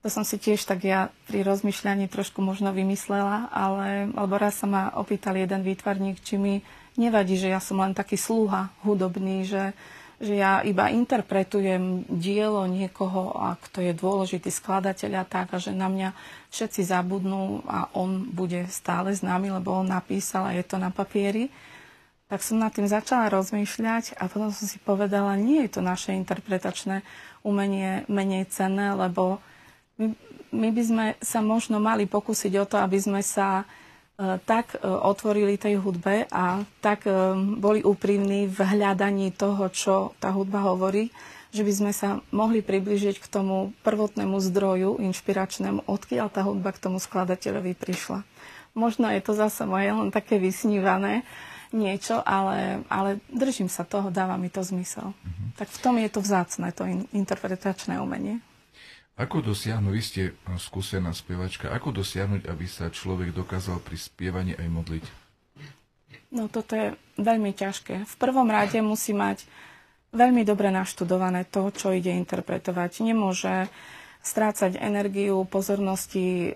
to 0.01 0.09
som 0.09 0.25
si 0.25 0.41
tiež 0.41 0.65
tak 0.65 0.81
ja 0.81 1.13
pri 1.29 1.45
rozmýšľaní 1.45 2.09
trošku 2.09 2.41
možno 2.41 2.73
vymyslela, 2.73 3.53
ale 3.53 4.09
alebo 4.17 4.33
raz 4.41 4.57
sa 4.57 4.65
ma 4.65 4.89
opýtal 4.97 5.37
jeden 5.37 5.61
výtvarník, 5.61 6.17
či 6.25 6.41
mi 6.41 6.65
nevadí, 6.97 7.37
že 7.37 7.53
ja 7.53 7.61
som 7.61 7.77
len 7.79 7.93
taký 7.93 8.17
sluha 8.17 8.73
hudobný, 8.81 9.45
že, 9.45 9.77
že 10.17 10.41
ja 10.41 10.65
iba 10.65 10.89
interpretujem 10.89 12.09
dielo 12.09 12.65
niekoho 12.65 13.37
a 13.37 13.55
kto 13.61 13.85
je 13.85 13.93
dôležitý 13.93 14.49
skladateľ 14.49 15.21
a 15.21 15.25
tak 15.29 15.53
a 15.53 15.61
že 15.61 15.71
na 15.71 15.87
mňa 15.87 16.17
všetci 16.49 16.81
zabudnú 16.81 17.61
a 17.69 17.93
on 17.93 18.25
bude 18.25 18.65
stále 18.73 19.13
s 19.13 19.21
nami, 19.21 19.53
lebo 19.53 19.71
on 19.71 19.87
napísal 19.87 20.49
a 20.49 20.55
je 20.57 20.65
to 20.65 20.81
na 20.81 20.89
papieri. 20.89 21.53
Tak 22.25 22.41
som 22.41 22.57
nad 22.57 22.71
tým 22.71 22.87
začala 22.87 23.27
rozmýšľať 23.27 24.15
a 24.17 24.31
potom 24.31 24.49
som 24.55 24.65
si 24.65 24.79
povedala, 24.79 25.35
nie 25.35 25.67
je 25.67 25.77
to 25.77 25.81
naše 25.83 26.15
interpretačné 26.15 27.03
umenie 27.43 28.07
menej 28.07 28.47
cenné, 28.47 28.95
lebo 28.95 29.43
my, 30.01 30.07
my 30.49 30.69
by 30.73 30.83
sme 30.83 31.05
sa 31.21 31.45
možno 31.45 31.77
mali 31.77 32.09
pokúsiť 32.09 32.53
o 32.57 32.65
to, 32.65 32.81
aby 32.81 32.97
sme 32.97 33.21
sa 33.21 33.69
E, 34.21 34.37
tak 34.45 34.77
e, 34.77 34.85
otvorili 34.85 35.57
tej 35.57 35.81
hudbe 35.81 36.29
a 36.29 36.61
tak 36.77 37.09
e, 37.09 37.13
boli 37.57 37.81
úprimní 37.81 38.45
v 38.45 38.59
hľadaní 38.61 39.33
toho, 39.33 39.65
čo 39.73 40.13
tá 40.21 40.29
hudba 40.29 40.61
hovorí, 40.61 41.09
že 41.49 41.65
by 41.65 41.73
sme 41.73 41.91
sa 41.91 42.21
mohli 42.29 42.61
približiť 42.61 43.17
k 43.17 43.25
tomu 43.25 43.73
prvotnému 43.81 44.37
zdroju 44.37 45.01
inšpiračnému, 45.01 45.89
odkiaľ 45.89 46.27
tá 46.29 46.45
hudba 46.45 46.69
k 46.69 46.85
tomu 46.85 47.01
skladateľovi 47.01 47.73
prišla. 47.73 48.21
Možno 48.77 49.09
je 49.09 49.25
to 49.25 49.33
zase 49.33 49.65
moje 49.65 49.89
len 49.89 50.13
také 50.13 50.37
vysnívané 50.37 51.25
niečo, 51.73 52.21
ale, 52.21 52.85
ale 52.93 53.17
držím 53.31 53.73
sa 53.73 53.87
toho, 53.87 54.13
dáva 54.13 54.37
mi 54.37 54.53
to 54.53 54.61
zmysel. 54.61 55.17
Mm-hmm. 55.17 55.47
Tak 55.57 55.67
v 55.71 55.79
tom 55.81 55.95
je 55.97 56.09
to 56.11 56.19
vzácne, 56.21 56.69
to 56.75 56.83
in, 56.85 57.09
interpretačné 57.09 57.97
umenie. 57.97 58.43
Ako 59.19 59.43
dosiahnuť, 59.43 59.91
vy 59.91 60.01
ste 60.01 60.21
skúsená 60.55 61.11
spievačka, 61.11 61.67
ako 61.69 62.01
dosiahnuť, 62.01 62.47
aby 62.47 62.65
sa 62.65 62.87
človek 62.87 63.35
dokázal 63.35 63.83
pri 63.83 63.97
spievaní 63.99 64.53
aj 64.55 64.67
modliť? 64.71 65.05
No 66.31 66.47
toto 66.47 66.79
je 66.79 66.95
veľmi 67.19 67.51
ťažké. 67.51 68.07
V 68.07 68.15
prvom 68.15 68.47
rade 68.47 68.79
musí 68.79 69.11
mať 69.11 69.43
veľmi 70.15 70.47
dobre 70.47 70.71
naštudované 70.71 71.43
to, 71.43 71.67
čo 71.75 71.91
ide 71.91 72.15
interpretovať. 72.15 73.03
Nemôže 73.03 73.67
strácať 74.21 74.79
energiu, 74.79 75.43
pozornosti 75.43 76.49
e, 76.49 76.51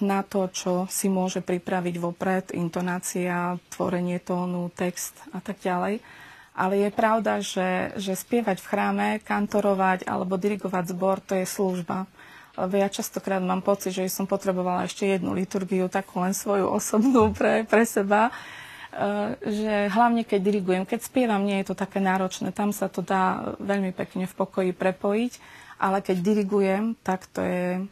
na 0.00 0.20
to, 0.22 0.48
čo 0.48 0.86
si 0.86 1.10
môže 1.12 1.42
pripraviť 1.44 1.94
vopred, 1.98 2.54
intonácia, 2.56 3.58
tvorenie 3.74 4.22
tónu, 4.22 4.70
text 4.72 5.18
a 5.34 5.42
tak 5.42 5.60
ďalej 5.60 6.00
ale 6.52 6.84
je 6.84 6.90
pravda, 6.92 7.40
že, 7.40 7.96
že 7.96 8.12
spievať 8.12 8.60
v 8.60 8.68
chráme, 8.68 9.08
kantorovať 9.24 10.04
alebo 10.04 10.36
dirigovať 10.36 10.84
zbor, 10.92 11.24
to 11.24 11.32
je 11.40 11.48
služba. 11.48 12.04
Lebo 12.52 12.76
ja 12.76 12.92
častokrát 12.92 13.40
mám 13.40 13.64
pocit, 13.64 13.96
že 13.96 14.12
som 14.12 14.28
potrebovala 14.28 14.84
ešte 14.84 15.08
jednu 15.08 15.32
liturgiu, 15.32 15.88
takú 15.88 16.20
len 16.20 16.36
svoju 16.36 16.68
osobnú 16.68 17.32
pre, 17.32 17.64
pre 17.64 17.88
seba. 17.88 18.28
E, 18.28 18.32
že 19.40 19.88
hlavne 19.88 20.28
keď 20.28 20.40
dirigujem, 20.44 20.84
keď 20.84 21.00
spievam, 21.00 21.40
nie 21.40 21.64
je 21.64 21.72
to 21.72 21.76
také 21.80 22.04
náročné. 22.04 22.52
Tam 22.52 22.68
sa 22.76 22.92
to 22.92 23.00
dá 23.00 23.56
veľmi 23.56 23.96
pekne 23.96 24.28
v 24.28 24.36
pokoji 24.36 24.76
prepojiť, 24.76 25.32
ale 25.80 26.04
keď 26.04 26.16
dirigujem, 26.20 26.84
tak 27.00 27.24
to 27.32 27.40
je, 27.40 27.88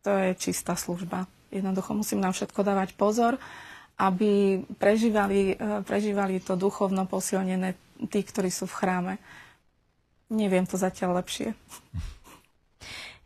to 0.00 0.10
je 0.16 0.30
čistá 0.40 0.72
služba. 0.72 1.28
Jednoducho 1.52 1.92
musím 1.92 2.24
na 2.24 2.32
všetko 2.32 2.64
dávať 2.64 2.96
pozor, 2.96 3.36
aby 4.00 4.64
prežívali, 4.80 5.52
e, 5.52 5.84
prežívali 5.84 6.40
to 6.40 6.56
duchovno 6.56 7.04
posilnené 7.04 7.76
tí, 8.06 8.22
ktorí 8.22 8.54
sú 8.54 8.70
v 8.70 8.78
chráme. 8.78 9.14
Neviem 10.30 10.68
to 10.68 10.78
zatiaľ 10.78 11.18
lepšie. 11.18 11.56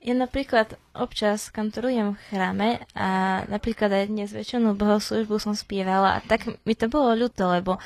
Ja 0.03 0.19
napríklad 0.19 0.75
občas 0.99 1.47
kantorujem 1.55 2.19
v 2.19 2.23
chráme 2.27 2.83
a 2.91 3.43
napríklad 3.47 3.87
aj 3.87 4.05
dnes 4.11 4.35
väčšinu 4.35 4.75
bohoslužbu 4.75 5.39
som 5.39 5.55
spievala 5.55 6.19
a 6.19 6.23
tak 6.27 6.59
mi 6.67 6.75
to 6.75 6.91
bolo 6.91 7.15
ľúto, 7.15 7.47
lebo 7.47 7.79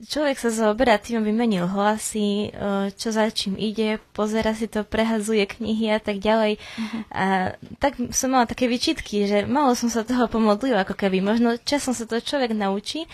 človek 0.00 0.40
sa 0.40 0.48
zaoberá 0.48 0.96
tým, 0.96 1.20
aby 1.20 1.28
menil 1.28 1.68
hlasy, 1.68 2.48
e, 2.48 2.88
čo 2.96 3.12
za 3.12 3.28
čím 3.28 3.60
ide, 3.60 4.00
pozera 4.16 4.56
si 4.56 4.64
to, 4.64 4.80
prehazuje 4.80 5.44
knihy 5.44 5.92
a 5.92 6.00
tak 6.00 6.24
ďalej. 6.24 6.56
Uh-huh. 6.56 7.00
A 7.12 7.52
tak 7.76 8.00
som 8.16 8.32
mala 8.32 8.48
také 8.48 8.64
vyčitky, 8.64 9.28
že 9.28 9.44
malo 9.44 9.76
som 9.76 9.92
sa 9.92 10.08
toho 10.08 10.24
pomodlila, 10.24 10.88
ako 10.88 10.96
keby. 10.96 11.20
Možno 11.20 11.60
časom 11.60 11.92
sa 11.92 12.08
to 12.08 12.16
človek 12.16 12.56
naučí, 12.56 13.04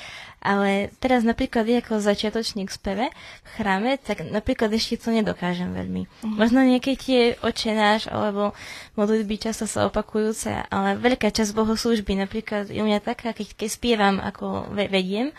ale 0.45 0.93
teraz 1.01 1.25
napríklad 1.25 1.65
ja 1.65 1.81
ako 1.81 2.05
začiatočník 2.05 2.69
speve 2.69 3.09
v 3.43 3.49
chráme, 3.57 3.97
tak 3.97 4.21
napríklad 4.29 4.69
ešte 4.77 5.01
to 5.01 5.09
nedokážem 5.11 5.73
veľmi. 5.73 6.05
Uh-huh. 6.05 6.37
Možno 6.37 6.61
niekedy 6.61 6.97
tie 7.01 7.23
očenáš 7.41 8.13
alebo 8.13 8.53
modlitby 8.95 9.41
často 9.41 9.65
sa 9.65 9.89
opakujúce, 9.89 10.69
ale 10.69 11.01
veľká 11.01 11.33
časť 11.33 11.57
bohoslužby 11.57 12.13
napríklad 12.21 12.69
je 12.69 12.85
u 12.85 12.87
mňa 12.87 13.01
taká, 13.01 13.33
keď, 13.33 13.57
keď 13.57 13.69
spievam 13.73 14.17
ako 14.21 14.69
vediem, 14.77 15.33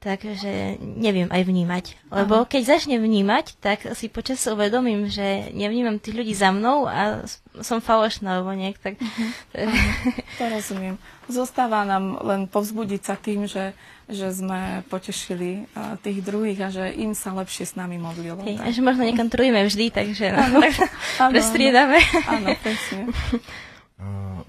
takže 0.00 0.80
neviem 0.80 1.28
aj 1.28 1.44
vnímať. 1.44 1.84
Lebo 2.08 2.48
keď 2.48 2.76
začnem 2.76 3.04
vnímať, 3.04 3.60
tak 3.60 3.84
si 3.92 4.08
počas 4.08 4.40
uvedomím, 4.48 5.12
že 5.12 5.52
nevnímam 5.52 6.00
tých 6.00 6.16
ľudí 6.16 6.32
za 6.32 6.50
mnou 6.50 6.88
a 6.88 7.28
som 7.60 7.84
falošná, 7.84 8.40
alebo 8.40 8.56
nejak 8.56 8.80
tak. 8.80 8.94
Uh-huh. 8.96 9.30
to 10.40 10.44
rozumiem. 10.48 10.96
Zostáva 11.28 11.84
nám 11.84 12.16
len 12.24 12.48
povzbudiť 12.48 13.02
sa 13.04 13.14
tým, 13.14 13.44
že, 13.44 13.76
že 14.08 14.32
sme 14.32 14.82
potešili 14.88 15.68
uh, 15.76 16.00
tých 16.00 16.24
druhých 16.24 16.58
a 16.64 16.68
že 16.72 16.90
im 16.96 17.12
sa 17.12 17.36
lepšie 17.36 17.68
s 17.68 17.74
nami 17.76 18.00
modlilo. 18.00 18.40
Hej, 18.40 18.56
a 18.58 18.72
že 18.72 18.80
možno 18.80 19.04
niekam 19.04 19.28
trujeme 19.28 19.62
vždy, 19.68 19.92
takže 19.92 20.32
no, 20.32 20.64
tak 21.20 21.30
prestriedame. 21.30 22.00
Áno, 22.26 22.56
presne. 22.58 23.12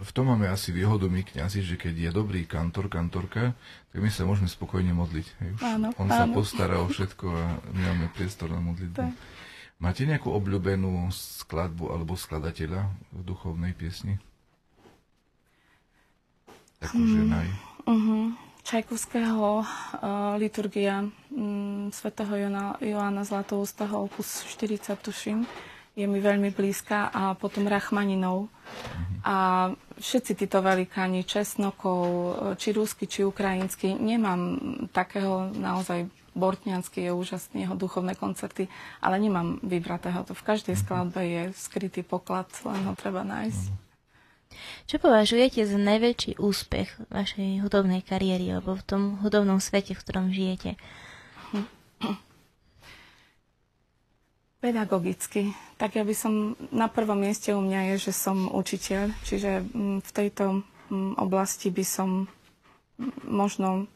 v 0.02 0.12
tom 0.16 0.32
máme 0.32 0.48
asi 0.48 0.72
výhodu 0.72 1.12
my 1.12 1.28
kňazi, 1.28 1.60
že 1.60 1.76
keď 1.76 2.10
je 2.10 2.12
dobrý 2.16 2.48
kantor, 2.48 2.88
kantorka, 2.88 3.52
tak 3.92 4.00
my 4.00 4.08
sa 4.08 4.24
môžeme 4.24 4.48
spokojne 4.48 4.96
modliť. 4.96 5.28
Už 5.60 5.62
áno, 5.62 5.88
on 6.00 6.08
áno. 6.08 6.16
sa 6.16 6.26
postará 6.32 6.80
o 6.80 6.88
všetko 6.88 7.26
a 7.28 7.44
my 7.76 7.82
máme 7.92 8.06
priestor 8.16 8.48
na 8.48 8.64
modlitbu. 8.64 8.96
Tak. 8.96 9.14
Máte 9.82 10.06
nejakú 10.06 10.30
obľúbenú 10.32 11.10
skladbu 11.12 11.92
alebo 11.92 12.16
skladateľa 12.16 12.88
v 13.12 13.22
duchovnej 13.26 13.74
piesni? 13.76 14.22
Takú 16.80 17.02
hmm. 17.02 17.14
ženaj. 17.18 17.48
Uh-huh. 17.90 18.24
Čajkovského 18.62 19.66
uh, 19.66 20.38
liturgia 20.38 21.10
um, 21.34 21.90
svätého 21.90 22.30
Joana, 22.30 22.78
Joána 22.78 23.26
Zlatoustého 23.26 24.06
opus 24.06 24.46
40, 24.46 25.02
tuším 25.02 25.50
je 25.92 26.06
mi 26.08 26.24
veľmi 26.24 26.56
blízka 26.56 27.12
a 27.12 27.36
potom 27.36 27.68
Rachmaninov. 27.68 28.48
Mm-hmm. 28.48 29.28
A 29.28 29.36
všetci 30.00 30.32
títo 30.40 30.64
velikáni, 30.64 31.28
Česnokov, 31.28 32.00
či 32.56 32.72
rusky, 32.72 33.06
či 33.06 33.28
ukrajinsky, 33.28 33.94
nemám 34.00 34.58
takého 34.96 35.52
naozaj 35.52 36.08
Bortňanský 36.32 37.04
je 37.04 37.12
úžasný, 37.12 37.68
jeho 37.68 37.76
duchovné 37.76 38.16
koncerty, 38.16 38.72
ale 39.04 39.20
nemám 39.20 39.60
vybratého. 39.68 40.24
To 40.24 40.32
v 40.32 40.48
každej 40.48 40.80
mhm. 40.80 40.82
skladbe 40.82 41.22
je 41.28 41.44
skrytý 41.56 42.02
poklad, 42.08 42.48
len 42.64 42.88
ho 42.88 42.96
treba 42.96 43.28
nájsť. 43.28 43.66
Mhm. 43.68 43.90
Čo 44.88 45.00
považujete 45.00 45.64
za 45.64 45.80
najväčší 45.80 46.36
úspech 46.36 47.08
vašej 47.08 47.64
hudobnej 47.64 48.04
kariéry 48.04 48.52
alebo 48.52 48.76
v 48.76 48.84
tom 48.84 49.04
hudobnom 49.24 49.64
svete, 49.64 49.96
v 49.96 50.02
ktorom 50.04 50.28
žijete? 50.32 50.76
Pedagogicky. 54.62 55.58
Tak 55.82 55.97
ja 55.97 56.06
by 56.06 56.13
som, 56.13 56.54
na 56.69 56.86
prvom 56.86 57.17
mieste 57.17 57.50
u 57.58 57.65
mňa 57.65 57.97
je, 57.97 58.10
že 58.10 58.13
som 58.13 58.45
učiteľ, 58.45 59.10
čiže 59.26 59.65
mm, 59.65 60.06
v 60.06 60.12
tejto 60.13 60.62
mm, 60.93 61.17
oblasti 61.17 61.74
by 61.74 61.82
som 61.82 62.30
mm, 63.02 63.26
možno 63.26 63.89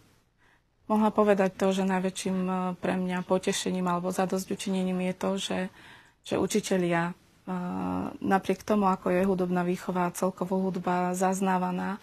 mohla 0.90 1.14
povedať 1.14 1.54
to, 1.54 1.70
že 1.70 1.86
najväčším 1.86 2.38
e, 2.50 2.54
pre 2.82 2.98
mňa 2.98 3.22
potešením 3.22 3.86
alebo 3.86 4.10
zadosť 4.10 4.58
učinením 4.58 5.06
je 5.06 5.14
to, 5.14 5.30
že, 5.38 5.60
že 6.26 6.36
učiteľia 6.42 7.02
e, 7.10 7.14
napriek 8.26 8.66
tomu, 8.66 8.90
ako 8.90 9.14
je 9.14 9.22
hudobná 9.22 9.62
výchova, 9.62 10.18
celkovo 10.18 10.58
hudba 10.66 11.14
zaznávaná 11.14 12.02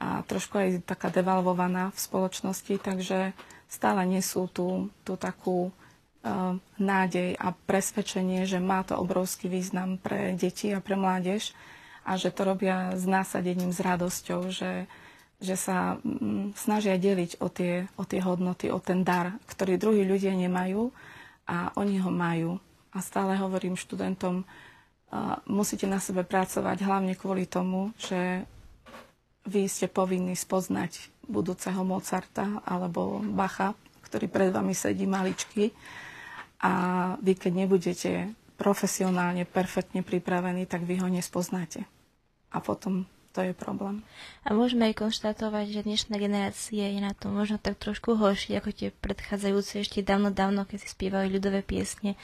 a 0.00 0.24
trošku 0.24 0.56
aj 0.56 0.88
taká 0.88 1.12
devalvovaná 1.12 1.92
v 1.92 1.98
spoločnosti, 2.00 2.80
takže 2.80 3.36
stále 3.68 4.08
nesú 4.08 4.48
tú, 4.48 4.88
tú 5.04 5.20
takú 5.20 5.68
nádej 6.76 7.32
a 7.40 7.56
presvedčenie, 7.56 8.44
že 8.44 8.60
má 8.60 8.84
to 8.84 8.96
obrovský 9.00 9.48
význam 9.48 9.96
pre 9.96 10.36
deti 10.36 10.68
a 10.68 10.84
pre 10.84 10.92
mládež 10.92 11.56
a 12.04 12.20
že 12.20 12.28
to 12.28 12.44
robia 12.44 12.92
s 12.92 13.08
násadením, 13.08 13.72
s 13.72 13.80
radosťou, 13.80 14.52
že, 14.52 14.84
že 15.40 15.56
sa 15.56 15.96
mm, 16.00 16.56
snažia 16.60 17.00
deliť 17.00 17.40
o 17.40 17.48
tie, 17.48 17.88
o 17.96 18.04
tie 18.04 18.20
hodnoty, 18.20 18.68
o 18.68 18.76
ten 18.84 19.00
dar, 19.00 19.32
ktorý 19.48 19.80
druhí 19.80 20.04
ľudia 20.04 20.36
nemajú 20.36 20.92
a 21.48 21.72
oni 21.80 21.96
ho 22.04 22.12
majú. 22.12 22.60
A 22.90 23.00
stále 23.00 23.38
hovorím 23.38 23.78
študentom, 23.78 24.42
musíte 25.46 25.86
na 25.86 26.02
sebe 26.02 26.26
pracovať 26.26 26.82
hlavne 26.82 27.14
kvôli 27.14 27.46
tomu, 27.46 27.94
že 27.98 28.42
vy 29.46 29.66
ste 29.70 29.86
povinní 29.86 30.34
spoznať 30.34 31.10
budúceho 31.24 31.86
Mozarta 31.86 32.60
alebo 32.66 33.22
Bacha, 33.22 33.72
ktorý 34.04 34.26
pred 34.26 34.50
vami 34.50 34.74
sedí 34.74 35.06
maličky 35.06 35.70
a 36.60 36.72
vy 37.20 37.32
keď 37.36 37.52
nebudete 37.64 38.10
profesionálne, 38.60 39.48
perfektne 39.48 40.04
pripravení, 40.04 40.68
tak 40.68 40.84
vy 40.84 41.00
ho 41.00 41.08
nespoznáte. 41.08 41.88
A 42.52 42.60
potom 42.60 43.08
to 43.40 43.48
je 43.48 43.56
problém. 43.56 44.04
A 44.44 44.52
môžeme 44.52 44.92
aj 44.92 45.00
konštatovať, 45.00 45.72
že 45.72 45.86
dnešná 45.88 46.20
generácia 46.20 46.92
je 46.92 47.00
na 47.00 47.16
to 47.16 47.32
možno 47.32 47.56
tak 47.56 47.80
trošku 47.80 48.20
horšie 48.20 48.60
ako 48.60 48.68
tie 48.76 48.88
predchádzajúce 48.92 49.80
ešte 49.80 50.04
dávno, 50.04 50.28
dávno, 50.28 50.68
keď 50.68 50.84
si 50.84 50.88
spievali 50.92 51.32
ľudové 51.32 51.64
piesne 51.64 52.20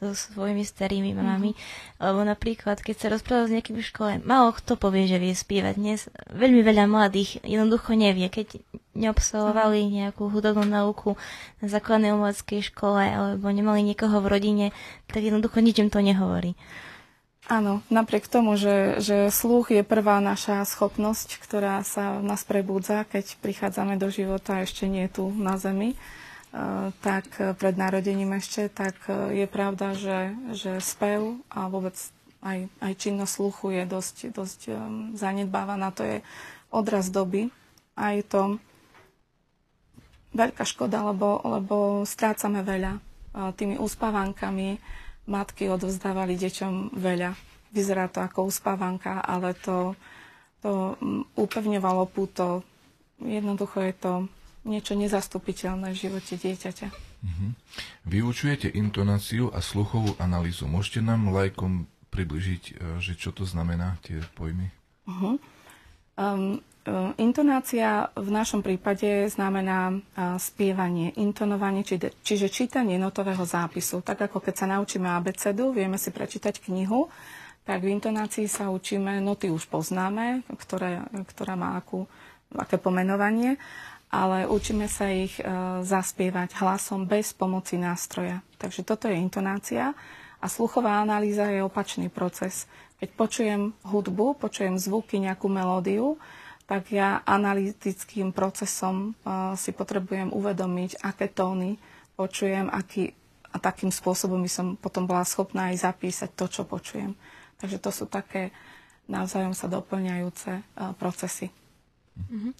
so 0.00 0.12
svojimi 0.12 0.64
starými 0.64 1.16
mamami. 1.16 1.56
Mm-hmm. 1.56 2.00
Lebo 2.00 2.20
napríklad, 2.24 2.80
keď 2.84 2.96
sa 2.96 3.12
rozpráva 3.12 3.48
s 3.48 3.52
nejakým 3.56 3.80
v 3.80 3.84
škole, 3.84 4.12
málo 4.20 4.52
kto 4.52 4.76
povie, 4.76 5.08
že 5.08 5.20
vie 5.20 5.32
spievať. 5.32 5.80
Dnes 5.80 6.08
veľmi 6.28 6.60
veľa 6.60 6.84
mladých 6.88 7.40
jednoducho 7.44 7.96
nevie. 7.96 8.28
Keď 8.28 8.60
neobsahovali 8.96 9.80
mhm. 9.88 9.92
nejakú 9.96 10.28
hudobnú 10.28 10.68
nauku 10.68 11.16
na 11.64 11.72
základnej 11.72 12.12
umeleckej 12.12 12.68
škole 12.68 13.00
alebo 13.00 13.48
nemali 13.48 13.80
niekoho 13.80 14.20
v 14.20 14.28
rodine, 14.28 14.66
tak 15.08 15.24
jednoducho 15.24 15.64
ničím 15.64 15.88
to 15.88 16.04
nehovorí. 16.04 16.52
Áno, 17.50 17.82
napriek 17.90 18.30
tomu, 18.30 18.54
že, 18.54 19.02
že 19.02 19.26
sluch 19.26 19.74
je 19.74 19.82
prvá 19.82 20.22
naša 20.22 20.62
schopnosť, 20.62 21.42
ktorá 21.42 21.82
sa 21.82 22.22
v 22.22 22.30
nás 22.30 22.46
prebudza, 22.46 23.02
keď 23.02 23.42
prichádzame 23.42 23.98
do 23.98 24.06
života 24.06 24.62
ešte 24.62 24.86
nie 24.86 25.10
tu 25.10 25.26
na 25.34 25.58
Zemi, 25.58 25.98
uh, 25.98 26.94
tak 27.02 27.26
pred 27.58 27.74
narodením 27.74 28.38
ešte, 28.38 28.70
tak 28.70 28.94
uh, 29.10 29.34
je 29.34 29.50
pravda, 29.50 29.98
že, 29.98 30.30
že 30.54 30.78
spev 30.78 31.42
a 31.50 31.66
vôbec 31.66 31.98
aj, 32.38 32.70
aj 32.78 32.92
činnosť 32.94 33.32
sluchu 33.34 33.66
je 33.74 33.82
dosť, 33.82 34.16
dosť 34.30 34.60
um, 34.70 34.78
zanedbávaná. 35.18 35.90
To 35.98 36.06
je 36.06 36.22
odraz 36.70 37.10
doby 37.10 37.50
a 37.98 38.14
je 38.14 38.30
to 38.30 38.42
veľká 40.38 40.62
škoda, 40.62 41.02
lebo, 41.02 41.42
lebo 41.42 42.06
strácame 42.06 42.62
veľa 42.62 43.02
tými 43.58 43.74
uspávankami, 43.78 44.78
matky 45.30 45.70
odovzdávali 45.70 46.34
deťom 46.34 46.98
veľa. 46.98 47.38
Vyzerá 47.70 48.10
to 48.10 48.18
ako 48.20 48.50
uspávanka, 48.50 49.22
ale 49.22 49.54
to, 49.54 49.94
to 50.58 50.98
mm, 50.98 51.38
upevňovalo 51.38 52.10
púto. 52.10 52.66
Jednoducho 53.22 53.78
je 53.86 53.94
to 53.94 54.12
niečo 54.66 54.98
nezastupiteľné 54.98 55.94
v 55.94 56.00
živote 56.10 56.34
dieťaťa. 56.36 56.88
Uh-huh. 57.20 57.50
Vyučujete 58.08 58.68
intonáciu 58.74 59.52
a 59.54 59.62
sluchovú 59.62 60.16
analýzu. 60.18 60.66
Môžete 60.66 61.00
nám 61.04 61.30
lajkom 61.30 61.86
približiť, 62.10 62.62
e, 62.64 62.72
že 62.98 63.14
čo 63.14 63.30
to 63.30 63.46
znamená, 63.46 63.96
tie 64.04 64.20
pojmy? 64.34 64.68
Uh-huh. 65.06 65.38
Um, 66.18 66.60
intonácia 67.20 68.08
v 68.16 68.30
našom 68.32 68.64
prípade 68.64 69.28
znamená 69.28 69.92
e, 69.92 69.96
spievanie, 70.40 71.12
intonovanie, 71.20 71.84
či, 71.84 72.00
čiže 72.00 72.48
čítanie 72.48 72.96
notového 72.96 73.44
zápisu. 73.44 74.00
Tak 74.00 74.32
ako 74.32 74.40
keď 74.40 74.54
sa 74.56 74.66
naučíme 74.66 75.04
abecedu, 75.04 75.76
vieme 75.76 76.00
si 76.00 76.08
prečítať 76.08 76.56
knihu, 76.64 77.12
tak 77.68 77.84
v 77.84 77.92
intonácii 78.00 78.48
sa 78.48 78.72
učíme, 78.72 79.20
noty 79.20 79.52
už 79.52 79.68
poznáme, 79.68 80.48
ktoré, 80.56 81.04
ktorá 81.36 81.52
má 81.52 81.76
akú, 81.76 82.08
aké 82.56 82.80
pomenovanie, 82.80 83.60
ale 84.08 84.48
učíme 84.48 84.88
sa 84.88 85.12
ich 85.12 85.36
e, 85.36 85.44
zaspievať 85.84 86.56
hlasom 86.64 87.04
bez 87.04 87.36
pomoci 87.36 87.76
nástroja. 87.76 88.40
Takže 88.56 88.88
toto 88.88 89.04
je 89.06 89.20
intonácia 89.20 89.92
a 90.40 90.46
sluchová 90.48 91.04
analýza 91.04 91.44
je 91.52 91.60
opačný 91.60 92.08
proces. 92.08 92.64
Keď 93.04 93.08
počujem 93.12 93.62
hudbu, 93.84 94.40
počujem 94.40 94.80
zvuky, 94.80 95.20
nejakú 95.20 95.46
melódiu, 95.52 96.16
tak 96.70 96.94
ja 96.94 97.18
analytickým 97.26 98.30
procesom 98.30 99.18
uh, 99.26 99.58
si 99.58 99.74
potrebujem 99.74 100.30
uvedomiť, 100.30 101.02
aké 101.02 101.26
tóny 101.26 101.74
počujem, 102.14 102.70
aký, 102.70 103.10
a 103.50 103.58
takým 103.58 103.90
spôsobom 103.90 104.38
by 104.38 104.50
som 104.52 104.66
potom 104.78 105.10
bola 105.10 105.26
schopná 105.26 105.74
aj 105.74 105.90
zapísať 105.90 106.30
to, 106.38 106.46
čo 106.46 106.62
počujem. 106.62 107.18
Takže 107.58 107.82
to 107.82 107.90
sú 107.90 108.04
také 108.06 108.54
navzájom 109.10 109.50
sa 109.50 109.66
doplňajúce 109.66 110.62
uh, 110.62 110.94
procesy. 110.94 111.50
Uh-huh. 112.30 112.54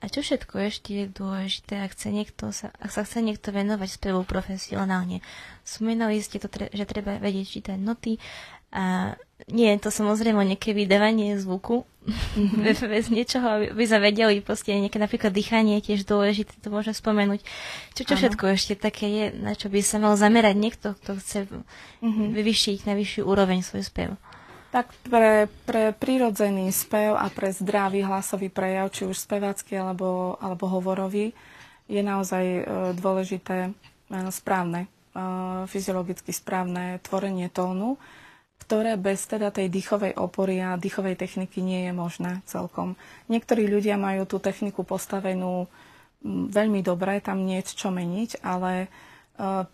A 0.00 0.08
čo 0.08 0.24
všetko 0.24 0.54
ešte 0.64 0.96
je 0.96 1.04
dôležité, 1.12 1.84
ak, 1.84 1.92
chce 1.92 2.08
niekto 2.08 2.56
sa, 2.56 2.72
ak 2.80 2.88
sa 2.88 3.04
chce 3.04 3.20
niekto 3.20 3.52
venovať 3.52 4.00
spevu 4.00 4.24
profesionálne? 4.24 5.20
Spomínali 5.66 6.22
ste 6.24 6.40
to, 6.40 6.48
že 6.48 6.88
treba 6.88 7.20
vedieť 7.20 7.60
čítať 7.60 7.76
noty 7.76 8.16
a 8.72 9.18
nie 9.50 9.68
je 9.74 9.82
to 9.82 9.90
samozrejme 9.90 10.40
nejaké 10.46 10.72
vydávanie 10.72 11.36
zvuku, 11.36 11.84
mm-hmm. 12.06 12.88
bez 12.88 13.06
niečoho, 13.12 13.72
aby 13.72 13.84
sa 13.84 14.00
vedeli, 14.00 14.40
proste 14.40 14.72
nejaké 14.72 14.96
napríklad 14.96 15.32
dýchanie 15.32 15.80
je 15.80 15.92
tiež 15.92 16.08
dôležité, 16.08 16.56
to 16.60 16.72
môžem 16.72 16.96
spomenúť. 16.96 17.44
Čo, 17.92 18.02
čo 18.08 18.14
všetko 18.16 18.44
ešte 18.56 18.74
také 18.76 19.06
je, 19.08 19.24
na 19.36 19.52
čo 19.52 19.68
by 19.68 19.80
sa 19.84 20.00
mal 20.00 20.16
zamerať 20.16 20.56
niekto, 20.56 20.86
kto 21.04 21.20
chce 21.20 21.38
mm-hmm. 21.46 22.28
vyvyšiť 22.32 22.78
na 22.88 22.94
vyššiu 22.96 23.22
úroveň 23.28 23.60
svoj 23.60 23.84
spev? 23.84 24.10
Tak 24.70 24.86
pre, 25.10 25.50
pre 25.66 25.90
prírodzený 25.90 26.70
spev 26.70 27.18
a 27.18 27.26
pre 27.26 27.50
zdravý 27.50 28.06
hlasový 28.06 28.48
prejav, 28.48 28.94
či 28.94 29.02
už 29.02 29.18
spevácky 29.18 29.74
alebo, 29.74 30.38
alebo 30.38 30.70
hovorový, 30.70 31.34
je 31.90 32.00
naozaj 32.06 32.44
e, 32.46 32.62
dôležité 32.94 33.74
správne, 34.30 34.90
fyziologicky 35.70 36.30
správne 36.30 37.02
tvorenie 37.02 37.50
tónu, 37.50 37.98
ktoré 38.70 38.94
bez 38.94 39.26
teda 39.26 39.50
tej 39.50 39.66
dýchovej 39.66 40.14
opory 40.14 40.62
a 40.62 40.78
dýchovej 40.78 41.18
techniky 41.18 41.58
nie 41.58 41.90
je 41.90 41.92
možné 41.92 42.38
celkom. 42.46 42.94
Niektorí 43.26 43.66
ľudia 43.66 43.98
majú 43.98 44.30
tú 44.30 44.38
techniku 44.38 44.86
postavenú 44.86 45.66
veľmi 46.54 46.78
dobre, 46.78 47.18
tam 47.18 47.42
nie 47.42 47.58
je 47.66 47.74
čo 47.74 47.90
meniť, 47.90 48.38
ale 48.46 48.86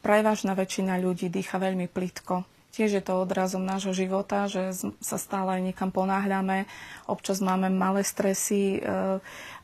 prevažná 0.01 0.57
väčšina 0.57 0.97
ľudí 0.97 1.29
dýcha 1.29 1.61
veľmi 1.61 1.93
plitko 1.93 2.49
tiež 2.77 3.01
je 3.01 3.01
to 3.01 3.25
odrazom 3.25 3.65
nášho 3.65 3.97
života, 3.97 4.45
že 4.53 4.77
sa 5.01 5.17
stále 5.17 5.65
niekam 5.65 5.89
ponáhľame, 5.89 6.69
občas 7.09 7.41
máme 7.41 7.73
malé 7.73 8.05
stresy 8.05 8.77
e, 8.77 8.81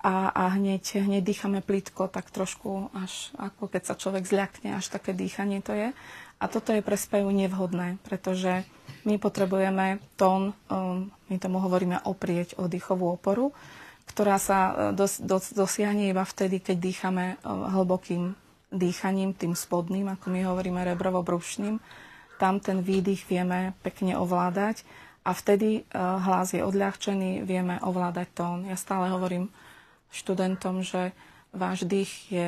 a, 0.00 0.14
a 0.32 0.44
hneď, 0.56 1.04
hneď 1.04 1.20
dýchame 1.20 1.60
plítko, 1.60 2.08
tak 2.08 2.32
trošku 2.32 2.88
až 2.96 3.36
ako 3.36 3.68
keď 3.68 3.82
sa 3.84 3.94
človek 4.00 4.24
zľakne, 4.24 4.80
až 4.80 4.88
také 4.88 5.12
dýchanie 5.12 5.60
to 5.60 5.76
je. 5.76 5.92
A 6.42 6.50
toto 6.50 6.74
je 6.74 6.82
pre 6.82 6.98
spevu 6.98 7.30
nevhodné, 7.30 8.02
pretože 8.02 8.66
my 9.06 9.14
potrebujeme 9.22 10.02
tón, 10.18 10.50
e, 10.50 10.76
my 11.06 11.36
tomu 11.38 11.62
hovoríme 11.62 12.02
oprieť 12.02 12.58
o 12.58 12.66
dýchovú 12.66 13.14
oporu, 13.14 13.54
ktorá 14.10 14.42
sa 14.42 14.58
e, 14.58 14.72
dos, 14.98 15.22
dos, 15.22 15.54
dosiahne 15.54 16.10
iba 16.10 16.26
vtedy, 16.26 16.58
keď 16.58 16.76
dýchame 16.82 17.24
hlbokým 17.46 18.34
dýchaním, 18.72 19.36
tým 19.36 19.54
spodným, 19.54 20.08
ako 20.16 20.32
my 20.32 20.40
hovoríme 20.48 20.80
rebrovo-brušným, 20.82 21.78
tam 22.40 22.58
ten 22.58 22.82
výdych 22.82 23.28
vieme 23.28 23.76
pekne 23.86 24.18
ovládať 24.18 24.82
a 25.22 25.30
vtedy 25.30 25.68
e, 25.78 25.94
hlas 25.94 26.50
je 26.50 26.64
odľahčený, 26.66 27.46
vieme 27.46 27.78
ovládať 27.78 28.28
tón. 28.34 28.58
Ja 28.66 28.74
stále 28.74 29.12
hovorím 29.14 29.52
študentom, 30.10 30.82
že 30.82 31.14
váš 31.54 31.86
dých 31.86 32.10
je, 32.32 32.46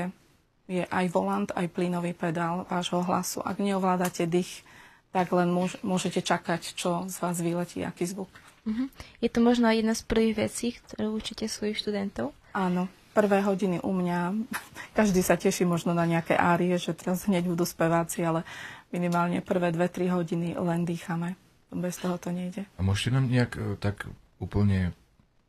je 0.65 0.85
aj 0.89 1.07
volant, 1.13 1.49
aj 1.53 1.69
plynový 1.69 2.17
pedál 2.17 2.65
vášho 2.69 3.05
hlasu. 3.05 3.45
Ak 3.45 3.61
neovládate 3.61 4.25
dých, 4.25 4.65
tak 5.13 5.31
len 5.31 5.53
môžete 5.85 6.25
čakať, 6.25 6.75
čo 6.75 7.07
z 7.07 7.17
vás 7.21 7.37
vyletí, 7.39 7.85
aký 7.85 8.09
zvuk. 8.09 8.33
Uh-huh. 8.65 8.89
Je 9.21 9.29
to 9.29 9.45
možno 9.45 9.69
jedna 9.69 9.93
z 9.93 10.03
prvých 10.09 10.49
vecí, 10.49 10.75
ktoré 10.81 11.13
učíte 11.13 11.45
svojich 11.47 11.77
študentov? 11.79 12.33
Áno, 12.57 12.89
prvé 13.13 13.45
hodiny 13.45 13.85
u 13.85 13.93
mňa, 13.93 14.35
každý 14.99 15.21
sa 15.21 15.37
teší 15.37 15.69
možno 15.69 15.93
na 15.93 16.09
nejaké 16.09 16.35
árie, 16.35 16.75
že 16.81 16.97
teraz 16.97 17.29
hneď 17.29 17.45
budú 17.45 17.69
speváci, 17.69 18.25
ale 18.25 18.43
minimálne 18.89 19.45
prvé 19.45 19.71
2-3 19.71 20.11
hodiny 20.11 20.49
len 20.57 20.89
dýchame. 20.89 21.37
Bez 21.75 21.99
toho 21.99 22.17
to 22.17 22.31
nejde. 22.31 22.65
A 22.79 22.81
môžete 22.87 23.19
nám 23.19 23.27
nejak 23.27 23.59
e, 23.59 23.75
tak 23.83 24.07
úplne 24.39 24.95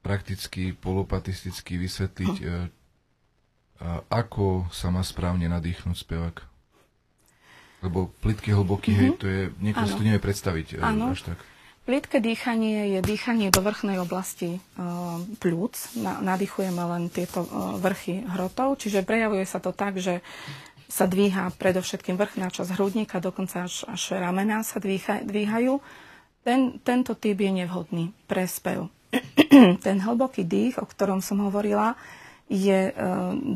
prakticky, 0.01 0.73
polopatisticky 0.73 1.77
vysvetliť, 1.77 2.35
hm. 2.41 2.84
Ako 4.07 4.71
sa 4.71 4.87
má 4.89 5.03
správne 5.03 5.51
nadýchnuť 5.51 5.95
spevák? 5.95 6.37
Lebo 7.83 8.09
plitky 8.23 8.55
hlboký, 8.55 8.95
mm-hmm. 8.95 9.01
hej, 9.03 9.09
mhm. 9.13 9.19
to 9.19 9.25
je, 9.27 9.41
niekto 9.61 9.83
si 9.85 9.93
to 9.93 10.03
nevie 10.05 10.21
predstaviť 10.23 10.67
ano. 10.81 11.13
až 11.13 11.35
tak. 11.35 11.39
Plitké 11.85 12.17
dýchanie 12.17 12.97
je 12.97 12.99
dýchanie 13.05 13.53
do 13.53 13.61
vrchnej 13.61 14.01
oblasti 14.01 14.57
e, 14.57 14.59
plúc. 15.37 15.77
Na, 15.93 16.17
nadýchujeme 16.17 16.81
len 16.81 17.13
tieto 17.13 17.45
e, 17.45 17.77
vrchy 17.77 18.25
hrotov, 18.25 18.81
čiže 18.81 19.05
prejavuje 19.05 19.45
sa 19.45 19.61
to 19.61 19.69
tak, 19.69 20.01
že 20.01 20.25
sa 20.89 21.05
dvíha 21.05 21.53
predovšetkým 21.53 22.17
vrchná 22.17 22.49
časť 22.49 22.73
hrudníka, 22.73 23.21
dokonca 23.21 23.69
až, 23.69 23.85
až 23.85 24.17
ramená 24.17 24.65
sa 24.65 24.81
dvíha, 24.81 25.21
dvíhajú. 25.29 25.77
Ten, 26.41 26.81
tento 26.81 27.13
typ 27.13 27.37
je 27.37 27.51
nevhodný 27.53 28.17
pre 28.25 28.49
spev. 28.49 28.89
Ten 29.85 29.97
hlboký 30.01 30.41
dých, 30.41 30.81
o 30.81 30.89
ktorom 30.89 31.21
som 31.21 31.45
hovorila, 31.45 31.93
je 32.49 32.79
e, 32.89 32.93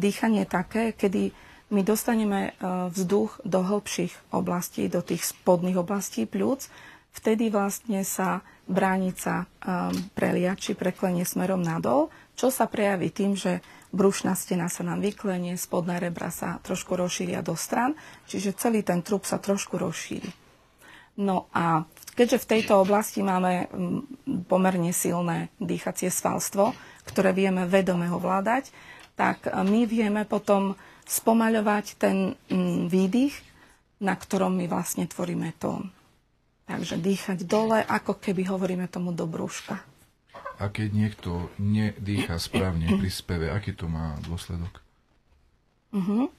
dýchanie 0.02 0.50
také, 0.50 0.98
kedy 0.98 1.32
my 1.70 1.82
dostaneme 1.86 2.40
e, 2.50 2.52
vzduch 2.90 3.42
do 3.46 3.62
hĺbších 3.62 4.34
oblastí, 4.34 4.90
do 4.90 5.06
tých 5.06 5.30
spodných 5.30 5.78
oblastí 5.78 6.26
pľúc, 6.26 6.70
vtedy 7.14 7.54
vlastne 7.54 8.02
sa 8.02 8.42
bránica 8.66 9.46
e, 9.46 9.46
prelia 10.18 10.58
či 10.58 10.74
preklenie 10.74 11.26
smerom 11.26 11.62
nadol, 11.62 12.10
čo 12.34 12.50
sa 12.50 12.66
prejaví 12.66 13.14
tým, 13.14 13.38
že 13.38 13.62
brušná 13.94 14.34
stena 14.34 14.70
sa 14.70 14.86
nám 14.86 15.02
vyklenie, 15.02 15.58
spodné 15.58 16.02
rebra 16.02 16.30
sa 16.34 16.58
trošku 16.62 16.98
rozšíria 16.98 17.42
do 17.42 17.54
stran, 17.58 17.94
čiže 18.26 18.58
celý 18.58 18.82
ten 18.82 19.02
trup 19.06 19.26
sa 19.26 19.42
trošku 19.42 19.78
rozšíri. 19.78 20.30
No 21.20 21.52
a 21.52 21.84
keďže 22.16 22.48
v 22.48 22.50
tejto 22.56 22.80
oblasti 22.80 23.20
máme 23.20 23.68
mm, 23.68 24.48
pomerne 24.48 24.96
silné 24.96 25.52
dýchacie 25.60 26.08
svalstvo, 26.08 26.72
ktoré 27.10 27.34
vieme 27.34 27.66
vedome 27.66 28.06
ovládať, 28.06 28.70
tak 29.18 29.50
my 29.50 29.90
vieme 29.90 30.24
potom 30.24 30.78
spomaľovať 31.10 31.86
ten 31.98 32.38
mm, 32.48 32.88
výdych, 32.88 33.36
na 34.00 34.14
ktorom 34.16 34.56
my 34.56 34.70
vlastne 34.70 35.10
tvoríme 35.10 35.52
tón. 35.58 35.92
Takže 36.70 37.02
dýchať 37.02 37.50
dole, 37.50 37.82
ako 37.82 38.22
keby 38.22 38.46
hovoríme 38.46 38.86
tomu 38.86 39.10
do 39.12 39.26
brúška. 39.26 39.82
A 40.60 40.70
keď 40.70 40.90
niekto 40.94 41.50
nedýcha 41.58 42.38
správne 42.38 42.94
pri 43.00 43.10
speve, 43.10 43.50
aký 43.50 43.74
to 43.74 43.90
má 43.90 44.20
dôsledok? 44.28 44.84
Uh-huh. 45.90 46.30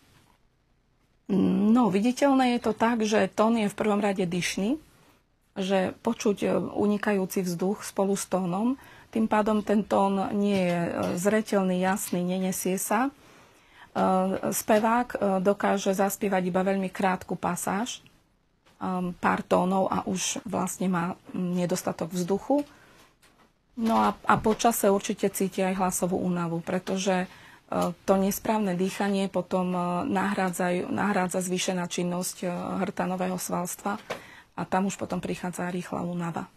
No, 1.70 1.90
viditeľné 1.90 2.58
je 2.58 2.60
to 2.62 2.72
tak, 2.76 3.02
že 3.02 3.30
tón 3.32 3.58
je 3.58 3.66
v 3.66 3.78
prvom 3.78 3.98
rade 3.98 4.22
dyšný, 4.22 4.78
že 5.58 5.94
počuť 6.02 6.36
e, 6.42 6.48
unikajúci 6.58 7.42
vzduch 7.42 7.82
spolu 7.82 8.14
s 8.14 8.26
tónom, 8.26 8.78
tým 9.10 9.26
pádom 9.26 9.60
ten 9.60 9.82
tón 9.82 10.18
nie 10.34 10.58
je 10.70 10.80
e, 10.80 10.92
zretelný, 11.18 11.82
jasný, 11.82 12.22
nenesie 12.22 12.78
sa. 12.78 13.08
E, 13.08 13.10
spevák 14.50 15.42
dokáže 15.42 15.92
zaspievať 15.92 16.42
iba 16.48 16.62
veľmi 16.62 16.88
krátku 16.88 17.34
pasáž, 17.34 18.02
pár 19.20 19.44
tónov 19.44 19.92
a 19.92 20.08
už 20.08 20.40
vlastne 20.48 20.88
má 20.88 21.12
nedostatok 21.36 22.16
vzduchu 22.16 22.64
No 23.80 23.96
a, 23.96 24.12
a 24.12 24.34
počase 24.36 24.92
určite 24.92 25.32
cíti 25.32 25.64
aj 25.64 25.80
hlasovú 25.80 26.20
únavu, 26.20 26.60
pretože 26.60 27.24
e, 27.24 27.26
to 28.04 28.14
nesprávne 28.20 28.76
dýchanie 28.76 29.32
potom 29.32 29.72
e, 29.72 29.80
nahrádza 30.90 31.40
zvýšená 31.40 31.88
činnosť 31.88 32.44
e, 32.44 32.46
hrtanového 32.84 33.40
svalstva 33.40 33.96
a 34.52 34.62
tam 34.68 34.92
už 34.92 35.00
potom 35.00 35.24
prichádza 35.24 35.72
rýchla 35.72 36.04
únava. 36.04 36.50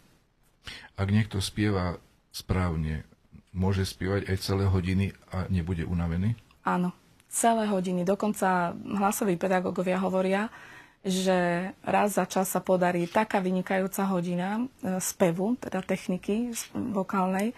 Ak 1.00 1.08
niekto 1.08 1.40
spieva 1.40 1.96
správne, 2.34 3.06
môže 3.54 3.86
spievať 3.86 4.26
aj 4.26 4.36
celé 4.42 4.66
hodiny 4.66 5.14
a 5.30 5.46
nebude 5.46 5.86
unavený? 5.86 6.34
Áno, 6.66 6.90
celé 7.30 7.70
hodiny. 7.70 8.02
Dokonca 8.02 8.74
hlasoví 8.74 9.38
pedagógovia 9.38 10.02
hovoria, 10.02 10.50
že 11.06 11.70
raz 11.86 12.18
za 12.18 12.26
čas 12.26 12.50
sa 12.50 12.58
podarí 12.58 13.06
taká 13.06 13.38
vynikajúca 13.38 14.08
hodina 14.08 14.58
e, 14.58 14.98
spevu, 14.98 15.54
teda 15.60 15.84
techniky 15.84 16.50
vokálnej, 16.72 17.52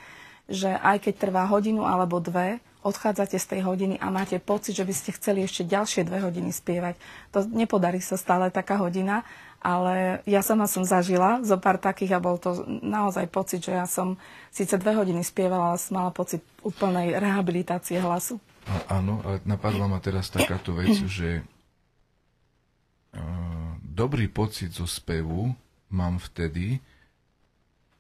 že 0.51 0.69
aj 0.69 1.09
keď 1.09 1.15
trvá 1.17 1.47
hodinu 1.47 1.87
alebo 1.87 2.19
dve, 2.19 2.59
odchádzate 2.83 3.39
z 3.39 3.47
tej 3.47 3.61
hodiny 3.67 3.95
a 3.99 4.11
máte 4.15 4.39
pocit, 4.39 4.79
že 4.79 4.87
by 4.87 4.95
ste 4.95 5.11
chceli 5.19 5.43
ešte 5.43 5.67
ďalšie 5.67 6.07
dve 6.07 6.23
hodiny 6.23 6.55
spievať. 6.55 6.95
To 7.35 7.43
nepodarí 7.47 7.99
sa 7.99 8.15
stále 8.15 8.51
taká 8.51 8.79
hodina, 8.79 9.27
ale 9.67 10.23
ja 10.31 10.47
sama 10.47 10.71
som 10.71 10.87
zažila 10.87 11.43
zo 11.43 11.59
pár 11.59 11.83
takých 11.83 12.15
a 12.15 12.23
bol 12.23 12.39
to 12.39 12.63
naozaj 12.87 13.27
pocit, 13.27 13.67
že 13.67 13.75
ja 13.75 13.83
som 13.91 14.15
síce 14.55 14.79
dve 14.79 14.95
hodiny 14.95 15.27
spievala, 15.27 15.75
ale 15.75 15.83
som 15.83 15.99
mala 15.99 16.15
pocit 16.15 16.39
úplnej 16.63 17.19
rehabilitácie 17.19 17.99
hlasu. 17.99 18.39
A, 18.71 19.03
áno, 19.03 19.19
ale 19.27 19.43
napadla 19.43 19.91
ma 19.91 19.99
teraz 19.99 20.31
takáto 20.31 20.71
vec, 20.71 20.95
že 21.11 21.43
dobrý 23.83 24.31
pocit 24.31 24.71
zo 24.71 24.87
spevu 24.87 25.51
mám 25.91 26.23
vtedy, 26.23 26.79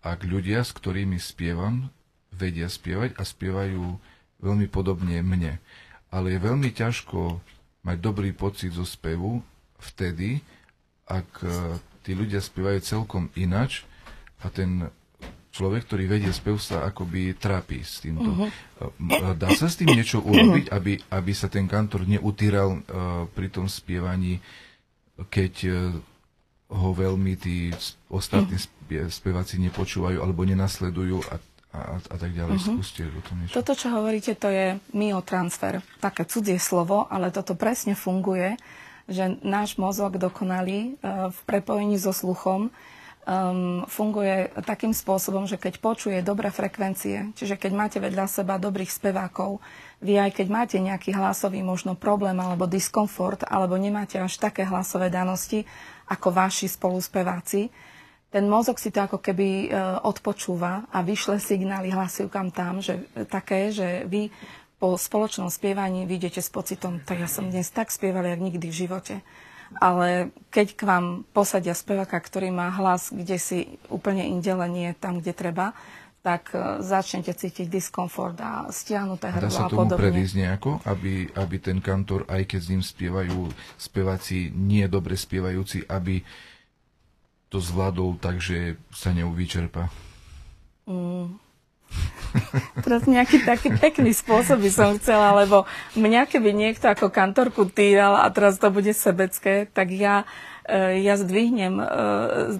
ak 0.06 0.22
ľudia, 0.22 0.62
s 0.62 0.70
ktorými 0.70 1.18
spievam, 1.18 1.90
vedia 2.30 2.70
spievať 2.70 3.18
a 3.18 3.26
spievajú 3.26 3.98
veľmi 4.38 4.70
podobne 4.70 5.18
mne. 5.18 5.58
Ale 6.14 6.36
je 6.36 6.38
veľmi 6.38 6.70
ťažko 6.70 7.42
mať 7.82 7.96
dobrý 7.98 8.30
pocit 8.30 8.70
zo 8.70 8.86
spevu 8.86 9.42
vtedy, 9.82 10.44
ak 11.06 11.28
e, 11.42 11.48
tí 12.02 12.12
ľudia 12.12 12.42
spievajú 12.42 12.78
celkom 12.82 13.30
inač 13.38 13.86
a 14.42 14.50
ten 14.50 14.90
človek, 15.54 15.88
ktorý 15.88 16.04
vedie 16.04 16.30
spev, 16.36 16.60
sa 16.60 16.84
akoby 16.84 17.32
trápi 17.32 17.80
s 17.80 18.04
týmto. 18.04 18.28
Uh-huh. 18.28 19.32
Dá 19.32 19.48
sa 19.56 19.72
s 19.72 19.80
tým 19.80 19.88
niečo 19.96 20.20
urobiť, 20.20 20.68
aby, 20.68 21.00
aby 21.08 21.32
sa 21.32 21.48
ten 21.48 21.64
kantor 21.64 22.04
neutýral 22.04 22.76
uh, 22.76 23.24
pri 23.32 23.48
tom 23.48 23.64
spievaní 23.64 24.36
keď 25.24 25.54
e, 25.64 25.70
ho 26.68 26.90
veľmi 26.92 27.32
tí 27.40 27.72
ostatní 28.12 28.60
speváci 29.08 29.56
nepočúvajú 29.62 30.20
alebo 30.20 30.44
nenasledujú 30.44 31.24
a, 31.32 31.34
a, 31.72 31.80
a 31.96 32.16
tak 32.20 32.36
ďalej. 32.36 32.60
Uh-huh. 32.60 32.76
Skúste 32.76 33.08
o 33.08 33.22
tom 33.24 33.40
niečo. 33.40 33.56
Toto, 33.56 33.72
čo 33.72 33.88
hovoríte, 33.96 34.36
to 34.36 34.52
je 34.52 34.76
myotransfer. 34.92 35.80
Také 36.04 36.28
cudzie 36.28 36.60
slovo, 36.60 37.08
ale 37.08 37.32
toto 37.32 37.56
presne 37.56 37.96
funguje, 37.96 38.60
že 39.06 39.38
náš 39.42 39.78
mozog 39.78 40.18
dokonalý 40.18 40.98
e, 40.98 41.30
v 41.30 41.38
prepojení 41.46 41.94
so 41.98 42.10
sluchom 42.10 42.74
um, 43.26 43.82
funguje 43.90 44.54
takým 44.62 44.94
spôsobom, 44.94 45.44
že 45.44 45.58
keď 45.58 45.82
počuje 45.82 46.18
dobré 46.22 46.48
frekvencie, 46.54 47.34
čiže 47.34 47.58
keď 47.58 47.72
máte 47.74 47.98
vedľa 47.98 48.26
seba 48.30 48.56
dobrých 48.56 48.88
spevákov, 48.88 49.58
vy 49.98 50.22
aj 50.22 50.30
keď 50.38 50.46
máte 50.48 50.76
nejaký 50.78 51.12
hlasový 51.12 51.60
možno 51.66 51.98
problém 51.98 52.38
alebo 52.38 52.70
diskomfort, 52.70 53.42
alebo 53.50 53.74
nemáte 53.74 54.16
až 54.22 54.38
také 54.38 54.62
hlasové 54.62 55.10
danosti 55.10 55.66
ako 56.06 56.30
vaši 56.30 56.70
spoluspeváci, 56.70 57.68
ten 58.26 58.50
mozog 58.50 58.76
si 58.76 58.90
to 58.90 59.06
ako 59.06 59.22
keby 59.22 59.70
e, 59.70 59.80
odpočúva 60.02 60.90
a 60.90 60.98
vyšle 61.00 61.38
signály 61.38 61.94
hlasivkám 61.94 62.50
tam, 62.50 62.82
že 62.82 63.06
také, 63.30 63.70
že 63.70 64.04
vy 64.04 64.28
po 64.76 64.96
spoločnom 64.96 65.48
spievaní 65.48 66.04
vyjdete 66.04 66.44
s 66.44 66.52
pocitom, 66.52 67.00
tak 67.00 67.24
ja 67.24 67.28
som 67.28 67.48
dnes 67.48 67.72
tak 67.72 67.88
spieval, 67.88 68.24
jak 68.28 68.40
nikdy 68.40 68.66
v 68.68 68.78
živote 68.86 69.14
ale 69.74 70.30
keď 70.54 70.66
k 70.78 70.82
vám 70.86 71.06
posadia 71.34 71.74
speváka, 71.74 72.18
ktorý 72.18 72.54
má 72.54 72.70
hlas 72.70 73.10
kde 73.10 73.36
si 73.38 73.58
úplne 73.90 74.22
inde, 74.22 74.52
len 74.54 74.70
nie 74.70 74.90
tam, 74.94 75.18
kde 75.18 75.34
treba, 75.34 75.74
tak 76.22 76.50
e, 76.54 76.82
začnete 76.82 77.34
cítiť 77.34 77.70
diskomfort 77.70 78.34
a 78.42 78.66
stiahnuté 78.70 79.30
hrdlo 79.30 79.46
a, 79.46 79.50
dá 79.50 79.66
sa 79.66 79.70
tomu 79.70 79.90
predísť 79.94 80.34
nejako, 80.42 80.70
aby, 80.86 81.30
aby 81.34 81.56
ten 81.62 81.78
kantor, 81.78 82.26
aj 82.26 82.42
keď 82.46 82.60
s 82.62 82.70
ním 82.70 82.82
spievajú 82.82 83.38
speváci 83.78 84.50
nie 84.54 84.86
dobre 84.90 85.14
spievajúci, 85.14 85.86
aby 85.86 86.22
to 87.46 87.62
zvládol 87.62 88.18
tak, 88.18 88.42
že 88.42 88.74
sa 88.90 89.14
neuvyčerpa? 89.14 89.86
Mm. 90.90 91.45
Teraz 92.84 93.08
nejaký 93.08 93.42
taký 93.42 93.72
pekný 93.72 94.12
spôsob 94.12 94.60
by 94.60 94.70
som 94.70 94.90
chcela, 95.00 95.32
lebo 95.42 95.64
mňa 95.96 96.28
keby 96.28 96.52
niekto 96.52 96.86
ako 96.92 97.08
kantorku 97.08 97.68
týral 97.68 98.20
a 98.20 98.28
teraz 98.28 98.60
to 98.60 98.68
bude 98.68 98.92
sebecké, 98.92 99.66
tak 99.70 99.90
ja, 99.92 100.28
e, 100.68 101.00
ja 101.00 101.16
zdvihnem 101.16 101.80
e, 101.80 101.86